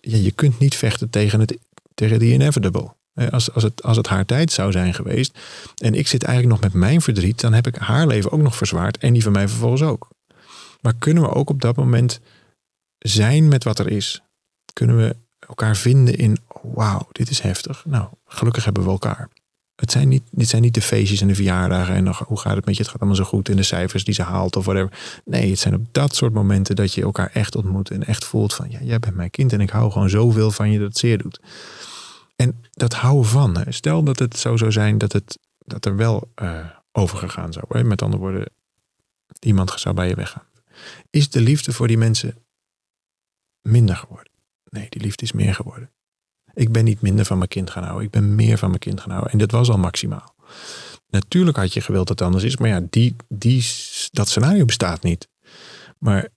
ja, 0.00 0.16
je 0.16 0.30
kunt 0.30 0.58
niet 0.58 0.74
vechten 0.74 1.10
tegen, 1.10 1.40
het, 1.40 1.58
tegen 1.94 2.18
the 2.18 2.32
inevitable. 2.32 2.94
Als, 3.30 3.52
als, 3.52 3.62
het, 3.62 3.82
als 3.82 3.96
het 3.96 4.06
haar 4.06 4.26
tijd 4.26 4.52
zou 4.52 4.72
zijn 4.72 4.94
geweest. 4.94 5.38
En 5.76 5.94
ik 5.94 6.08
zit 6.08 6.22
eigenlijk 6.22 6.60
nog 6.60 6.72
met 6.72 6.80
mijn 6.80 7.00
verdriet. 7.00 7.40
Dan 7.40 7.52
heb 7.52 7.66
ik 7.66 7.76
haar 7.76 8.06
leven 8.06 8.32
ook 8.32 8.42
nog 8.42 8.56
verzwaard. 8.56 8.98
En 8.98 9.12
die 9.12 9.22
van 9.22 9.32
mij 9.32 9.48
vervolgens 9.48 9.82
ook. 9.82 10.08
Maar 10.80 10.94
kunnen 10.98 11.22
we 11.22 11.28
ook 11.28 11.50
op 11.50 11.60
dat 11.60 11.76
moment 11.76 12.20
zijn 12.98 13.48
met 13.48 13.64
wat 13.64 13.78
er 13.78 13.90
is? 13.90 14.22
Kunnen 14.72 14.96
we 14.96 15.16
elkaar 15.38 15.76
vinden 15.76 16.16
in, 16.16 16.38
wauw, 16.62 17.08
dit 17.12 17.30
is 17.30 17.40
heftig. 17.40 17.84
Nou, 17.86 18.08
gelukkig 18.26 18.64
hebben 18.64 18.84
we 18.84 18.90
elkaar. 18.90 19.28
Het 19.80 19.90
zijn 19.92 20.08
niet, 20.08 20.22
dit 20.30 20.48
zijn 20.48 20.62
niet 20.62 20.74
de 20.74 20.82
feestjes 20.82 21.20
en 21.20 21.28
de 21.28 21.34
verjaardagen 21.34 21.94
en 21.94 22.04
nog, 22.04 22.18
hoe 22.18 22.40
gaat 22.40 22.56
het 22.56 22.64
met 22.64 22.76
je? 22.76 22.82
Het 22.82 22.90
gaat 22.90 23.00
allemaal 23.00 23.18
zo 23.18 23.24
goed 23.24 23.48
en 23.48 23.56
de 23.56 23.62
cijfers 23.62 24.04
die 24.04 24.14
ze 24.14 24.22
haalt 24.22 24.56
of 24.56 24.64
whatever. 24.64 24.98
Nee, 25.24 25.50
het 25.50 25.58
zijn 25.58 25.74
op 25.74 25.86
dat 25.92 26.14
soort 26.14 26.32
momenten 26.32 26.76
dat 26.76 26.94
je 26.94 27.02
elkaar 27.02 27.30
echt 27.32 27.56
ontmoet 27.56 27.90
en 27.90 28.04
echt 28.06 28.24
voelt 28.24 28.54
van, 28.54 28.70
ja, 28.70 28.78
jij 28.82 28.98
bent 28.98 29.14
mijn 29.14 29.30
kind 29.30 29.52
en 29.52 29.60
ik 29.60 29.70
hou 29.70 29.90
gewoon 29.90 30.10
zoveel 30.10 30.50
van 30.50 30.70
je 30.70 30.78
dat 30.78 30.88
het 30.88 30.98
zeer 30.98 31.18
doet. 31.18 31.40
En 32.36 32.64
dat 32.70 32.94
houden 32.94 33.30
van, 33.30 33.64
stel 33.68 34.02
dat 34.02 34.18
het 34.18 34.36
zo 34.36 34.56
zou 34.56 34.72
zijn 34.72 34.98
dat, 34.98 35.12
het, 35.12 35.38
dat 35.58 35.84
er 35.84 35.96
wel 35.96 36.30
eh, 36.34 36.58
overgegaan 36.92 37.52
zou. 37.52 37.64
Hè? 37.68 37.84
Met 37.84 38.02
andere 38.02 38.22
woorden, 38.22 38.46
iemand 39.40 39.72
zou 39.76 39.94
bij 39.94 40.08
je 40.08 40.14
weggaan. 40.14 40.44
Is 41.10 41.30
de 41.30 41.40
liefde 41.40 41.72
voor 41.72 41.88
die 41.88 41.98
mensen 41.98 42.44
minder 43.60 43.96
geworden? 43.96 44.32
Nee, 44.64 44.86
die 44.88 45.02
liefde 45.02 45.24
is 45.24 45.32
meer 45.32 45.54
geworden. 45.54 45.90
Ik 46.54 46.72
ben 46.72 46.84
niet 46.84 47.00
minder 47.00 47.24
van 47.24 47.36
mijn 47.36 47.48
kind 47.48 47.70
gaan 47.70 47.82
houden. 47.82 48.04
Ik 48.04 48.10
ben 48.10 48.34
meer 48.34 48.58
van 48.58 48.68
mijn 48.68 48.80
kind 48.80 49.00
gaan 49.00 49.10
houden. 49.10 49.32
En 49.32 49.38
dat 49.38 49.50
was 49.50 49.68
al 49.68 49.78
maximaal. 49.78 50.34
Natuurlijk 51.06 51.56
had 51.56 51.72
je 51.72 51.80
gewild 51.80 52.06
dat 52.06 52.18
het 52.18 52.26
anders 52.26 52.44
is. 52.44 52.56
Maar 52.56 52.68
ja, 52.68 52.80
die, 52.90 53.16
die, 53.28 53.64
dat 54.10 54.28
scenario 54.28 54.64
bestaat 54.64 55.02
niet. 55.02 55.28
Maar 55.98 56.28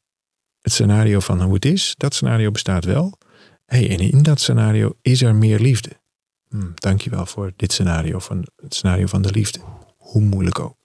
het 0.61 0.71
scenario 0.73 1.19
van 1.19 1.41
hoe 1.41 1.53
het 1.53 1.65
is, 1.65 1.93
dat 1.97 2.13
scenario 2.13 2.51
bestaat 2.51 2.85
wel. 2.85 3.17
Hey, 3.65 3.89
en 3.89 3.99
in 3.99 4.23
dat 4.23 4.39
scenario 4.39 4.97
is 5.01 5.21
er 5.21 5.35
meer 5.35 5.59
liefde. 5.59 6.01
Hm, 6.49 6.71
dankjewel 6.73 7.25
voor 7.25 7.53
dit 7.55 7.71
scenario, 7.71 8.19
van 8.19 8.47
het 8.55 8.75
scenario 8.75 9.05
van 9.05 9.21
de 9.21 9.31
liefde. 9.31 9.59
Hoe 9.97 10.21
moeilijk 10.21 10.59
ook. 10.59 10.77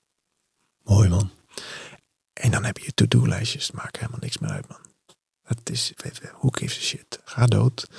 Mooi 0.82 1.08
man. 1.08 1.30
En 2.38 2.50
dan 2.50 2.64
heb 2.64 2.78
je 2.78 2.92
to-do-lijstjes. 2.94 3.66
Het 3.66 3.76
maakt 3.76 3.96
helemaal 3.96 4.20
niks 4.20 4.38
meer 4.38 4.50
uit, 4.50 4.68
man. 4.68 4.78
Het 5.42 5.70
is, 5.70 5.92
who 6.32 6.48
gives 6.50 6.78
a 6.78 6.80
shit? 6.80 7.20
Ga 7.24 7.46
dood. 7.46 7.90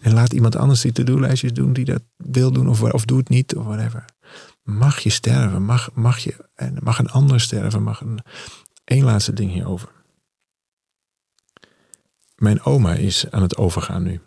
En 0.00 0.12
laat 0.12 0.32
iemand 0.32 0.56
anders 0.56 0.80
die 0.80 0.92
to-do-lijstjes 0.92 1.52
doen 1.52 1.72
die 1.72 1.84
dat 1.84 2.02
wil 2.16 2.52
doen. 2.52 2.68
Of, 2.68 2.82
of 2.82 3.04
doe 3.04 3.18
het 3.18 3.28
niet, 3.28 3.56
of 3.56 3.64
whatever. 3.64 4.04
Mag 4.62 4.98
je 4.98 5.10
sterven? 5.10 5.62
Mag, 5.62 5.92
mag, 5.94 6.18
je, 6.18 6.48
en 6.54 6.76
mag 6.82 6.98
een 6.98 7.10
ander 7.10 7.40
sterven? 7.40 7.82
Mag 7.82 8.00
een... 8.00 8.20
Eén 8.84 9.04
laatste 9.04 9.32
ding 9.32 9.52
hierover. 9.52 9.88
Mijn 12.34 12.62
oma 12.62 12.94
is 12.94 13.30
aan 13.30 13.42
het 13.42 13.56
overgaan 13.56 14.02
nu. 14.02 14.20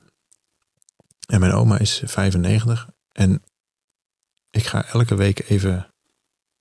En 1.28 1.40
mijn 1.40 1.52
oma 1.52 1.78
is 1.80 2.02
95. 2.06 2.90
En 3.12 3.44
ik 4.50 4.66
ga 4.66 4.86
elke 4.86 5.16
week 5.16 5.50
even 5.50 5.94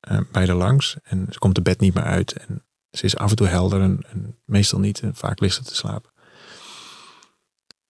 eh, 0.00 0.20
bij 0.32 0.46
haar 0.46 0.56
langs. 0.56 0.96
En 1.02 1.26
ze 1.30 1.38
komt 1.38 1.54
de 1.54 1.62
bed 1.62 1.80
niet 1.80 1.94
meer 1.94 2.04
uit. 2.04 2.32
En 2.32 2.64
ze 2.92 3.04
is 3.04 3.16
af 3.16 3.30
en 3.30 3.36
toe 3.36 3.46
helder 3.46 3.80
en, 3.80 4.00
meestal 4.44 4.78
niet. 4.78 5.00
En 5.00 5.14
vaak 5.14 5.40
ligt 5.40 5.54
ze 5.54 5.62
te 5.62 5.74
slapen. 5.74 6.10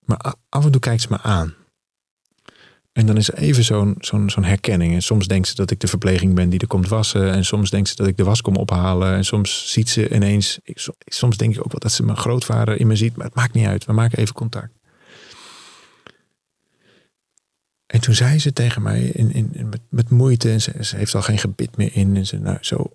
Maar 0.04 0.34
af 0.48 0.64
en 0.64 0.70
toe 0.70 0.80
kijkt 0.80 1.02
ze 1.02 1.08
me 1.10 1.18
aan. 1.18 1.54
En 2.92 3.06
dan 3.06 3.16
is 3.16 3.28
er 3.28 3.38
even 3.38 3.64
zo'n 3.64 3.94
zo'n 3.98 4.44
herkenning. 4.44 4.94
En 4.94 5.02
soms 5.02 5.26
denkt 5.26 5.48
ze 5.48 5.54
dat 5.54 5.70
ik 5.70 5.80
de 5.80 5.86
verpleging 5.86 6.34
ben 6.34 6.48
die 6.48 6.60
er 6.60 6.66
komt 6.66 6.88
wassen. 6.88 7.32
En 7.32 7.44
soms 7.44 7.70
denkt 7.70 7.88
ze 7.88 7.96
dat 7.96 8.06
ik 8.06 8.16
de 8.16 8.24
was 8.24 8.40
kom 8.40 8.56
ophalen. 8.56 9.14
En 9.14 9.24
soms 9.24 9.72
ziet 9.72 9.88
ze 9.88 10.14
ineens... 10.14 10.58
Ik, 10.62 10.78
so- 10.78 10.94
soms 10.98 11.36
denk 11.36 11.54
ik 11.54 11.58
ook 11.64 11.72
wel 11.72 11.80
dat 11.80 11.92
ze 11.92 12.02
mijn 12.02 12.16
grootvader 12.18 12.80
in 12.80 12.86
me 12.86 12.96
ziet. 12.96 13.16
Maar 13.16 13.26
het 13.26 13.34
maakt 13.34 13.52
niet 13.52 13.66
uit. 13.66 13.84
We 13.84 13.92
maken 13.92 14.18
even 14.18 14.34
contact. 14.34 14.78
En 17.86 18.00
toen 18.00 18.14
zei 18.14 18.38
ze 18.38 18.52
tegen 18.52 18.82
mij 18.82 19.02
in, 19.02 19.32
in, 19.32 19.50
in- 19.52 19.68
met, 19.68 19.80
met 19.88 20.10
moeite. 20.10 20.50
En 20.50 20.60
ze, 20.60 20.72
ze 20.80 20.96
heeft 20.96 21.14
al 21.14 21.22
geen 21.22 21.38
gebit 21.38 21.76
meer 21.76 21.96
in. 21.96 22.16
En 22.16 22.26
ze, 22.26 22.38
nou, 22.38 22.58
zo 22.60 22.90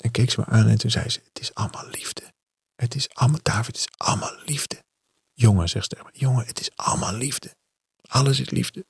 en 0.00 0.10
keek 0.10 0.30
ze 0.30 0.40
me 0.40 0.46
aan 0.46 0.68
en 0.68 0.78
toen 0.78 0.90
zei 0.90 1.08
ze: 1.08 1.20
Het 1.32 1.40
is 1.40 1.54
allemaal 1.54 1.86
liefde. 1.86 2.32
Het 2.76 2.94
is 2.94 3.14
allemaal, 3.14 3.40
David, 3.42 3.66
het 3.66 3.76
is 3.76 3.88
allemaal 3.96 4.36
liefde. 4.44 4.84
Jongen, 5.32 5.68
zegt 5.68 5.90
ze 5.90 6.18
Jongen, 6.20 6.46
het 6.46 6.60
is 6.60 6.70
allemaal 6.76 7.12
liefde. 7.12 7.56
Alles 8.08 8.40
is 8.40 8.50
liefde. 8.50 8.86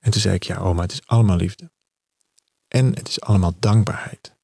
En 0.00 0.10
toen 0.10 0.20
zei 0.20 0.34
ik: 0.34 0.42
Ja, 0.42 0.56
oma, 0.56 0.82
het 0.82 0.92
is 0.92 1.06
allemaal 1.06 1.36
liefde. 1.36 1.70
En 2.68 2.94
het 2.94 3.08
is 3.08 3.20
allemaal 3.20 3.54
dankbaarheid. 3.58 4.34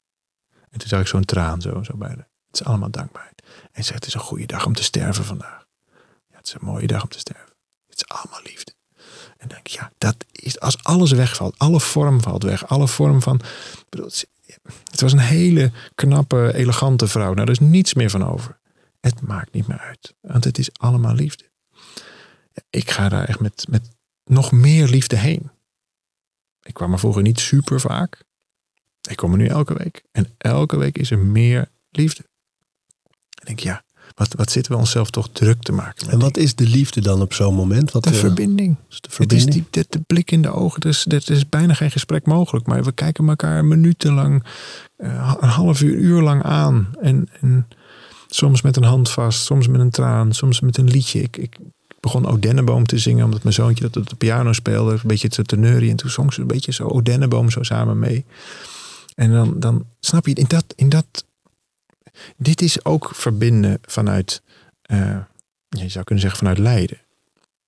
En 0.70 0.78
toen 0.78 0.88
zag 0.88 1.00
ik 1.00 1.06
zo'n 1.06 1.24
traan 1.24 1.60
zo, 1.60 1.82
zo 1.82 1.96
bij 1.96 2.08
haar. 2.08 2.28
Het 2.46 2.60
is 2.60 2.64
allemaal 2.64 2.90
dankbaarheid. 2.90 3.42
En 3.72 3.82
ze 3.82 3.82
zegt: 3.82 3.94
Het 3.94 4.06
is 4.06 4.14
een 4.14 4.20
goede 4.20 4.46
dag 4.46 4.66
om 4.66 4.74
te 4.74 4.82
sterven 4.82 5.24
vandaag. 5.24 5.66
Ja, 6.28 6.36
het 6.36 6.46
is 6.46 6.52
een 6.52 6.64
mooie 6.66 6.86
dag 6.86 7.02
om 7.02 7.08
te 7.08 7.18
sterven. 7.18 7.54
Het 7.86 7.96
is 7.96 8.08
allemaal 8.08 8.42
liefde. 8.42 8.74
En 9.36 9.48
denk 9.48 9.60
ik: 9.60 9.66
Ja, 9.66 9.92
dat 9.98 10.16
is 10.32 10.60
als 10.60 10.82
alles 10.84 11.10
wegvalt. 11.10 11.58
Alle 11.58 11.80
vorm 11.80 12.22
valt 12.22 12.42
weg. 12.42 12.66
Alle 12.66 12.88
vorm 12.88 13.22
van. 13.22 13.40
bedoel, 13.88 14.10
het 14.90 15.00
was 15.00 15.12
een 15.12 15.18
hele 15.18 15.72
knappe, 15.94 16.54
elegante 16.54 17.08
vrouw. 17.08 17.32
Nou, 17.32 17.36
daar 17.36 17.50
is 17.50 17.58
niets 17.58 17.94
meer 17.94 18.10
van 18.10 18.24
over. 18.24 18.58
Het 19.00 19.20
maakt 19.20 19.52
niet 19.52 19.66
meer 19.66 19.78
uit. 19.78 20.14
Want 20.20 20.44
het 20.44 20.58
is 20.58 20.70
allemaal 20.72 21.14
liefde. 21.14 21.50
Ik 22.70 22.90
ga 22.90 23.08
daar 23.08 23.24
echt 23.24 23.40
met, 23.40 23.66
met 23.68 23.88
nog 24.24 24.52
meer 24.52 24.88
liefde 24.88 25.16
heen. 25.16 25.50
Ik 26.62 26.74
kwam 26.74 26.92
er 26.92 26.98
vroeger 26.98 27.22
niet 27.22 27.40
super 27.40 27.80
vaak. 27.80 28.24
Ik 29.08 29.16
kom 29.16 29.32
er 29.32 29.38
nu 29.38 29.46
elke 29.46 29.74
week. 29.74 30.02
En 30.12 30.34
elke 30.38 30.76
week 30.76 30.98
is 30.98 31.10
er 31.10 31.18
meer 31.18 31.70
liefde. 31.90 32.24
Ik 33.40 33.46
denk, 33.46 33.58
ja, 33.58 33.84
wat, 34.20 34.34
wat 34.34 34.50
zitten 34.50 34.72
we 34.72 34.78
onszelf 34.78 35.10
toch 35.10 35.28
druk 35.32 35.62
te 35.62 35.72
maken. 35.72 36.06
met 36.06 36.14
En 36.14 36.18
wat 36.18 36.36
is 36.36 36.54
de 36.54 36.66
liefde 36.66 37.00
dan 37.00 37.20
op 37.20 37.32
zo'n 37.34 37.54
moment? 37.54 37.92
Wat, 37.92 38.04
de 38.04 38.10
eh, 38.10 38.16
verbinding? 38.16 38.76
is 38.90 39.00
de 39.00 39.08
Het 39.10 39.10
is 39.10 39.14
verbinding? 39.14 39.52
die, 39.52 39.64
de, 39.70 39.86
de 39.88 40.00
blik 40.06 40.30
in 40.30 40.42
de 40.42 40.50
ogen. 40.50 40.80
Dus 40.80 41.06
er 41.06 41.30
is 41.30 41.48
bijna 41.48 41.74
geen 41.74 41.90
gesprek 41.90 42.26
mogelijk. 42.26 42.66
Maar 42.66 42.84
we 42.84 42.92
kijken 42.92 43.28
elkaar 43.28 43.64
minutenlang, 43.64 44.44
eh, 44.96 45.34
een 45.40 45.48
half 45.48 45.80
uur, 45.80 45.94
uur 45.94 46.22
lang 46.22 46.42
aan. 46.42 46.88
En, 47.00 47.28
en 47.40 47.66
soms 48.28 48.62
met 48.62 48.76
een 48.76 48.82
hand 48.82 49.10
vast, 49.10 49.44
soms 49.44 49.68
met 49.68 49.80
een 49.80 49.90
traan, 49.90 50.32
soms 50.32 50.60
met 50.60 50.76
een 50.76 50.90
liedje. 50.90 51.22
Ik, 51.22 51.36
ik 51.36 51.56
begon 52.00 52.26
Odenneboom 52.26 52.86
te 52.86 52.98
zingen, 52.98 53.24
omdat 53.24 53.42
mijn 53.42 53.54
zoontje 53.54 53.84
dat 53.84 53.96
op 53.96 54.08
de 54.08 54.16
piano 54.16 54.52
speelde. 54.52 54.92
Een 54.92 55.00
beetje 55.04 55.28
te 55.28 55.42
teneurie. 55.42 55.90
En 55.90 55.96
toen 55.96 56.10
zong 56.10 56.32
ze 56.32 56.40
een 56.40 56.46
beetje 56.46 56.72
zo 56.72 56.84
Odenneboom 56.84 57.50
zo 57.50 57.62
samen 57.62 57.98
mee. 57.98 58.24
En 59.14 59.32
dan, 59.32 59.54
dan 59.60 59.84
snap 60.00 60.26
je, 60.26 60.34
in 60.34 60.48
dat, 60.48 60.64
in 60.76 60.88
dat, 60.88 61.24
dit 62.36 62.62
is 62.62 62.84
ook 62.84 63.10
verbinden 63.14 63.78
vanuit, 63.82 64.42
eh, 64.82 65.18
je 65.68 65.88
zou 65.88 66.04
kunnen 66.04 66.24
zeggen 66.24 66.38
vanuit 66.38 66.58
lijden. 66.58 66.98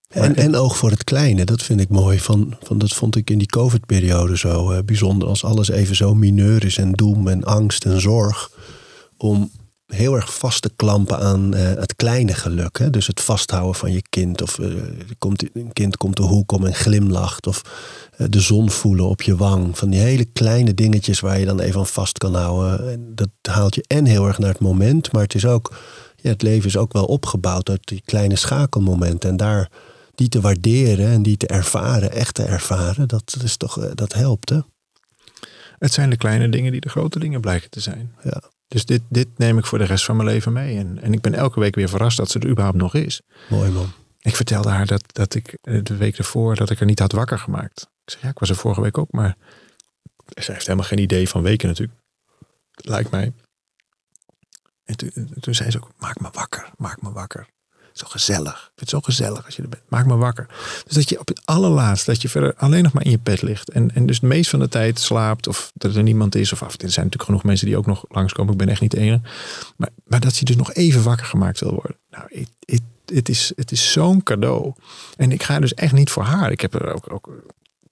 En, 0.08 0.36
en 0.36 0.56
oog 0.56 0.76
voor 0.76 0.90
het 0.90 1.04
kleine, 1.04 1.44
dat 1.44 1.62
vind 1.62 1.80
ik 1.80 1.88
mooi. 1.88 2.20
Van, 2.20 2.56
van, 2.62 2.78
dat 2.78 2.92
vond 2.92 3.16
ik 3.16 3.30
in 3.30 3.38
die 3.38 3.46
COVID-periode 3.46 4.36
zo 4.36 4.82
bijzonder. 4.82 5.28
Als 5.28 5.44
alles 5.44 5.68
even 5.68 5.96
zo 5.96 6.14
mineur 6.14 6.64
is 6.64 6.78
en 6.78 6.92
doem 6.92 7.28
en 7.28 7.44
angst 7.44 7.84
en 7.84 8.00
zorg. 8.00 8.50
Om 9.16 9.50
heel 9.92 10.14
erg 10.14 10.34
vast 10.34 10.62
te 10.62 10.70
klampen 10.76 11.18
aan 11.18 11.54
eh, 11.54 11.64
het 11.64 11.96
kleine 11.96 12.34
geluk. 12.34 12.78
Hè? 12.78 12.90
Dus 12.90 13.06
het 13.06 13.20
vasthouden 13.20 13.74
van 13.74 13.92
je 13.92 14.02
kind. 14.08 14.42
Of 14.42 14.58
eh, 14.58 14.68
komt, 15.18 15.56
een 15.56 15.72
kind 15.72 15.96
komt 15.96 16.16
de 16.16 16.22
hoek 16.22 16.52
om 16.52 16.66
en 16.66 16.74
glimlacht. 16.74 17.46
Of 17.46 17.62
eh, 18.16 18.26
de 18.30 18.40
zon 18.40 18.70
voelen 18.70 19.04
op 19.04 19.22
je 19.22 19.36
wang. 19.36 19.78
Van 19.78 19.90
die 19.90 20.00
hele 20.00 20.24
kleine 20.24 20.74
dingetjes 20.74 21.20
waar 21.20 21.38
je 21.38 21.46
dan 21.46 21.60
even 21.60 21.80
aan 21.80 21.86
vast 21.86 22.18
kan 22.18 22.34
houden. 22.34 22.92
En 22.92 23.12
dat 23.14 23.28
haalt 23.42 23.74
je 23.74 23.84
en 23.86 24.04
heel 24.04 24.26
erg 24.26 24.38
naar 24.38 24.50
het 24.50 24.60
moment. 24.60 25.12
Maar 25.12 25.22
het 25.22 25.34
is 25.34 25.46
ook 25.46 25.74
ja, 26.16 26.30
het 26.30 26.42
leven 26.42 26.68
is 26.68 26.76
ook 26.76 26.92
wel 26.92 27.04
opgebouwd 27.04 27.70
uit 27.70 27.86
die 27.86 28.02
kleine 28.04 28.36
schakelmomenten. 28.36 29.30
En 29.30 29.36
daar 29.36 29.70
die 30.14 30.28
te 30.28 30.40
waarderen 30.40 31.06
en 31.06 31.22
die 31.22 31.36
te 31.36 31.46
ervaren, 31.46 32.12
echt 32.12 32.34
te 32.34 32.42
ervaren, 32.42 33.08
dat, 33.08 33.36
is 33.42 33.56
toch, 33.56 33.94
dat 33.94 34.12
helpt 34.12 34.48
hè? 34.48 34.58
Het 35.78 35.92
zijn 35.92 36.10
de 36.10 36.16
kleine 36.16 36.48
dingen 36.48 36.72
die 36.72 36.80
de 36.80 36.88
grote 36.88 37.18
dingen 37.18 37.40
blijken 37.40 37.70
te 37.70 37.80
zijn. 37.80 38.14
Ja. 38.22 38.42
Dus 38.72 38.84
dit, 38.84 39.02
dit 39.08 39.28
neem 39.36 39.58
ik 39.58 39.66
voor 39.66 39.78
de 39.78 39.84
rest 39.84 40.04
van 40.04 40.16
mijn 40.16 40.28
leven 40.28 40.52
mee. 40.52 40.78
En, 40.78 41.02
en 41.02 41.12
ik 41.12 41.20
ben 41.20 41.34
elke 41.34 41.60
week 41.60 41.74
weer 41.74 41.88
verrast 41.88 42.16
dat 42.16 42.30
ze 42.30 42.38
er 42.38 42.48
überhaupt 42.48 42.78
nog 42.78 42.94
is. 42.94 43.22
Mooi 43.48 43.70
man. 43.70 43.92
Ik 44.20 44.36
vertelde 44.36 44.68
haar 44.68 44.86
dat, 44.86 45.02
dat 45.06 45.34
ik 45.34 45.58
eh, 45.60 45.82
de 45.82 45.96
week 45.96 46.18
ervoor 46.18 46.54
dat 46.54 46.70
ik 46.70 46.80
er 46.80 46.86
niet 46.86 46.98
had 46.98 47.12
wakker 47.12 47.38
gemaakt. 47.38 47.80
Ik 47.80 48.10
zeg, 48.12 48.20
ja, 48.22 48.28
ik 48.28 48.38
was 48.38 48.48
er 48.48 48.56
vorige 48.56 48.80
week 48.80 48.98
ook, 48.98 49.12
maar 49.12 49.36
ze 50.40 50.52
heeft 50.52 50.66
helemaal 50.66 50.88
geen 50.88 50.98
idee 50.98 51.28
van 51.28 51.42
weken 51.42 51.68
natuurlijk. 51.68 51.98
Lijkt 52.74 53.10
mij. 53.10 53.32
En 54.84 54.96
toen, 54.96 55.34
toen 55.40 55.54
zei 55.54 55.70
ze 55.70 55.76
ook, 55.76 55.90
maak 55.96 56.20
me 56.20 56.28
wakker, 56.32 56.70
maak 56.76 57.02
me 57.02 57.12
wakker. 57.12 57.48
Zo 57.92 58.06
gezellig. 58.06 58.52
Ik 58.52 58.60
vind 58.60 58.80
het 58.80 58.88
zo 58.88 59.00
gezellig 59.00 59.44
als 59.44 59.56
je 59.56 59.62
er 59.62 59.68
bent. 59.68 59.82
Maak 59.88 60.06
me 60.06 60.16
wakker. 60.16 60.46
Dus 60.84 60.94
dat 60.94 61.08
je 61.08 61.20
op 61.20 61.28
het 61.28 61.40
allerlaatst, 61.44 62.06
dat 62.06 62.22
je 62.22 62.28
verder 62.28 62.54
alleen 62.56 62.82
nog 62.82 62.92
maar 62.92 63.04
in 63.04 63.10
je 63.10 63.18
bed 63.22 63.42
ligt. 63.42 63.70
En, 63.70 63.94
en 63.94 64.06
dus 64.06 64.20
de 64.20 64.26
meest 64.26 64.50
van 64.50 64.58
de 64.58 64.68
tijd 64.68 65.00
slaapt. 65.00 65.46
Of 65.46 65.72
dat 65.74 65.94
er 65.94 66.02
niemand 66.02 66.34
is. 66.34 66.52
Of 66.52 66.62
af. 66.62 66.72
Er 66.72 66.78
zijn 66.78 66.90
natuurlijk 66.94 67.24
genoeg 67.24 67.44
mensen 67.44 67.66
die 67.66 67.76
ook 67.76 67.86
nog 67.86 68.04
langskomen. 68.08 68.52
Ik 68.52 68.58
ben 68.58 68.68
echt 68.68 68.80
niet 68.80 68.90
de 68.90 68.98
enige. 68.98 69.20
Maar, 69.76 69.90
maar 70.04 70.20
dat 70.20 70.36
je 70.36 70.44
dus 70.44 70.56
nog 70.56 70.72
even 70.72 71.02
wakker 71.02 71.26
gemaakt 71.26 71.60
wil 71.60 71.72
worden. 71.72 71.96
Nou, 72.10 72.48
het, 72.64 72.82
het, 73.04 73.28
is, 73.28 73.52
het 73.56 73.72
is 73.72 73.92
zo'n 73.92 74.22
cadeau. 74.22 74.72
En 75.16 75.32
ik 75.32 75.42
ga 75.42 75.60
dus 75.60 75.74
echt 75.74 75.92
niet 75.92 76.10
voor 76.10 76.24
haar. 76.24 76.50
Ik 76.50 76.60
heb 76.60 76.74
er 76.74 76.94
ook, 76.94 77.12
ook 77.12 77.30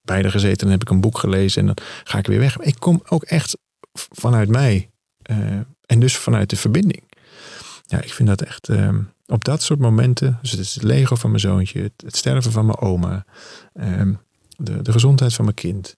bij 0.01 0.21
de 0.21 0.31
gezeten. 0.31 0.57
Dan 0.57 0.69
heb 0.69 0.81
ik 0.81 0.89
een 0.89 1.01
boek 1.01 1.17
gelezen. 1.17 1.61
En 1.61 1.65
dan 1.65 1.85
ga 2.03 2.17
ik 2.17 2.27
weer 2.27 2.39
weg. 2.39 2.57
ik 2.57 2.75
kom 2.79 3.01
ook 3.07 3.23
echt 3.23 3.57
vanuit 4.11 4.49
mij. 4.49 4.89
Uh, 5.31 5.37
en 5.85 5.99
dus 5.99 6.17
vanuit 6.17 6.49
de 6.49 6.55
verbinding. 6.55 7.03
Ja, 7.85 8.01
ik 8.01 8.13
vind 8.13 8.29
dat 8.29 8.41
echt... 8.41 8.69
Uh, 8.69 8.97
op 9.31 9.43
dat 9.43 9.61
soort 9.61 9.79
momenten, 9.79 10.37
dus 10.41 10.51
het 10.51 10.59
is 10.59 10.73
het 10.73 10.83
lego 10.83 11.15
van 11.15 11.29
mijn 11.29 11.41
zoontje, 11.41 11.91
het, 11.97 12.15
sterven 12.15 12.51
van 12.51 12.65
mijn 12.65 12.77
oma, 12.77 13.25
ehm, 13.73 14.13
de, 14.57 14.81
de 14.81 14.91
gezondheid 14.91 15.33
van 15.33 15.45
mijn 15.45 15.55
kind. 15.55 15.95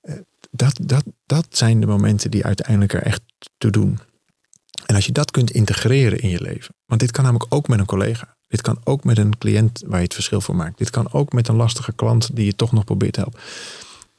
Eh, 0.00 0.14
dat, 0.50 0.78
dat, 0.82 1.04
dat 1.26 1.46
zijn 1.50 1.80
de 1.80 1.86
momenten 1.86 2.30
die 2.30 2.44
uiteindelijk 2.44 2.92
er 2.92 3.02
echt 3.02 3.22
toe 3.58 3.70
doen. 3.70 3.98
En 4.86 4.94
als 4.94 5.06
je 5.06 5.12
dat 5.12 5.30
kunt 5.30 5.50
integreren 5.50 6.18
in 6.18 6.28
je 6.28 6.40
leven, 6.40 6.74
want 6.86 7.00
dit 7.00 7.10
kan 7.10 7.24
namelijk 7.24 7.54
ook 7.54 7.68
met 7.68 7.78
een 7.78 7.86
collega. 7.86 8.36
Dit 8.48 8.60
kan 8.60 8.80
ook 8.84 9.04
met 9.04 9.18
een 9.18 9.38
cliënt 9.38 9.82
waar 9.86 9.98
je 9.98 10.04
het 10.04 10.14
verschil 10.14 10.40
voor 10.40 10.56
maakt. 10.56 10.78
Dit 10.78 10.90
kan 10.90 11.12
ook 11.12 11.32
met 11.32 11.48
een 11.48 11.56
lastige 11.56 11.92
klant 11.92 12.36
die 12.36 12.44
je 12.44 12.56
toch 12.56 12.72
nog 12.72 12.84
probeert 12.84 13.12
te 13.12 13.20
helpen. 13.20 13.40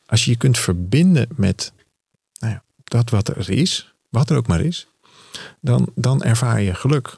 Als 0.06 0.26
je 0.26 0.32
je 0.32 0.38
kunt 0.38 0.58
verbinden 0.58 1.28
met 1.36 1.74
nou 2.40 2.54
ja, 2.54 2.64
dat 2.84 3.10
wat 3.10 3.28
er 3.28 3.50
is, 3.50 3.94
wat 4.10 4.30
er 4.30 4.38
ook 4.38 4.48
maar 4.48 4.62
is, 4.62 4.88
dan, 5.62 5.92
dan 5.96 6.24
ervaar 6.24 6.62
je 6.62 6.74
geluk 6.74 7.18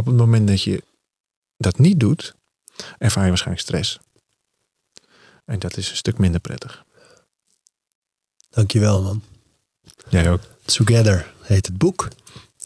op 0.00 0.06
het 0.06 0.16
moment 0.16 0.48
dat 0.48 0.62
je 0.62 0.82
dat 1.56 1.78
niet 1.78 2.00
doet, 2.00 2.34
ervaar 2.98 3.22
je 3.22 3.28
waarschijnlijk 3.28 3.66
stress. 3.66 3.98
En 5.44 5.58
dat 5.58 5.76
is 5.76 5.90
een 5.90 5.96
stuk 5.96 6.18
minder 6.18 6.40
prettig. 6.40 6.84
Dankjewel 8.50 9.02
man. 9.02 9.22
Jij 10.08 10.30
ook. 10.30 10.40
Together 10.64 11.32
heet 11.40 11.66
het 11.66 11.78
boek. 11.78 12.08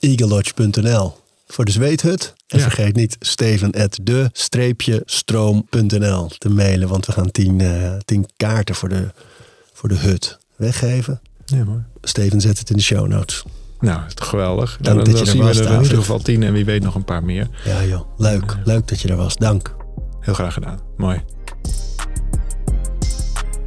eaglelodge.nl 0.01 1.17
voor 1.47 1.65
de 1.65 1.71
zweethut. 1.71 2.35
En 2.47 2.61
vergeet 2.61 2.95
niet 2.95 3.17
steven 3.21 3.73
de-stroom.nl 4.03 6.29
te 6.29 6.49
mailen. 6.49 6.89
Want 6.89 7.07
we 7.07 7.13
gaan 7.13 7.31
tien, 7.31 7.61
uh, 7.61 7.97
tien 8.05 8.29
kaarten 8.37 8.75
voor 8.75 8.89
de, 8.89 9.13
voor 9.73 9.89
de 9.89 9.97
hut 9.97 10.39
weggeven. 10.57 11.21
Ja, 11.45 11.65
mooi. 11.65 11.83
Steven 12.03 12.41
zet 12.41 12.59
het 12.59 12.71
in 12.71 12.77
de 12.77 12.83
show 12.83 13.07
notes. 13.07 13.45
Nou, 13.85 14.01
geweldig. 14.15 14.79
Dank 14.81 14.97
dan, 14.97 15.05
dat 15.05 15.19
je 15.19 15.25
dan 15.25 15.37
er 15.37 15.45
was, 15.45 15.59
we 15.59 15.65
er 15.65 15.75
in 15.75 15.83
ieder 15.83 15.99
geval 15.99 16.19
tien 16.19 16.43
en 16.43 16.53
wie 16.53 16.65
weet 16.65 16.83
nog 16.83 16.95
een 16.95 17.05
paar 17.05 17.25
meer. 17.25 17.49
Ja 17.65 17.85
joh, 17.85 18.01
leuk. 18.17 18.57
Leuk 18.65 18.89
dat 18.89 19.01
je 19.01 19.09
er 19.09 19.17
was. 19.17 19.37
Dank. 19.37 19.77
Heel 20.21 20.35
graag 20.35 20.55
gedaan. 20.55 20.79
Mooi. 20.97 21.23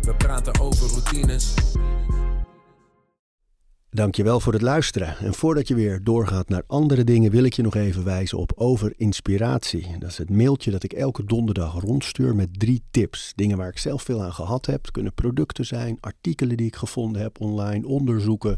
We 0.01 0.15
praten 0.17 0.59
over 0.59 0.89
routines. 0.89 1.53
Dankjewel 3.89 4.39
voor 4.39 4.53
het 4.53 4.61
luisteren. 4.61 5.17
En 5.17 5.33
voordat 5.33 5.67
je 5.67 5.75
weer 5.75 6.03
doorgaat 6.03 6.49
naar 6.49 6.63
andere 6.67 7.03
dingen, 7.03 7.31
wil 7.31 7.43
ik 7.43 7.53
je 7.53 7.61
nog 7.61 7.75
even 7.75 8.03
wijzen 8.03 8.37
op 8.37 8.51
Over 8.55 8.93
Inspiratie. 8.97 9.95
Dat 9.99 10.09
is 10.09 10.17
het 10.17 10.29
mailtje 10.29 10.71
dat 10.71 10.83
ik 10.83 10.93
elke 10.93 11.25
donderdag 11.25 11.81
rondstuur 11.81 12.35
met 12.35 12.59
drie 12.59 12.83
tips. 12.91 13.31
Dingen 13.35 13.57
waar 13.57 13.69
ik 13.69 13.77
zelf 13.77 14.03
veel 14.03 14.23
aan 14.23 14.33
gehad 14.33 14.65
heb. 14.65 14.81
Het 14.81 14.91
kunnen 14.91 15.13
producten 15.13 15.65
zijn, 15.65 15.97
artikelen 15.99 16.57
die 16.57 16.67
ik 16.67 16.75
gevonden 16.75 17.21
heb 17.21 17.41
online, 17.41 17.87
onderzoeken 17.87 18.57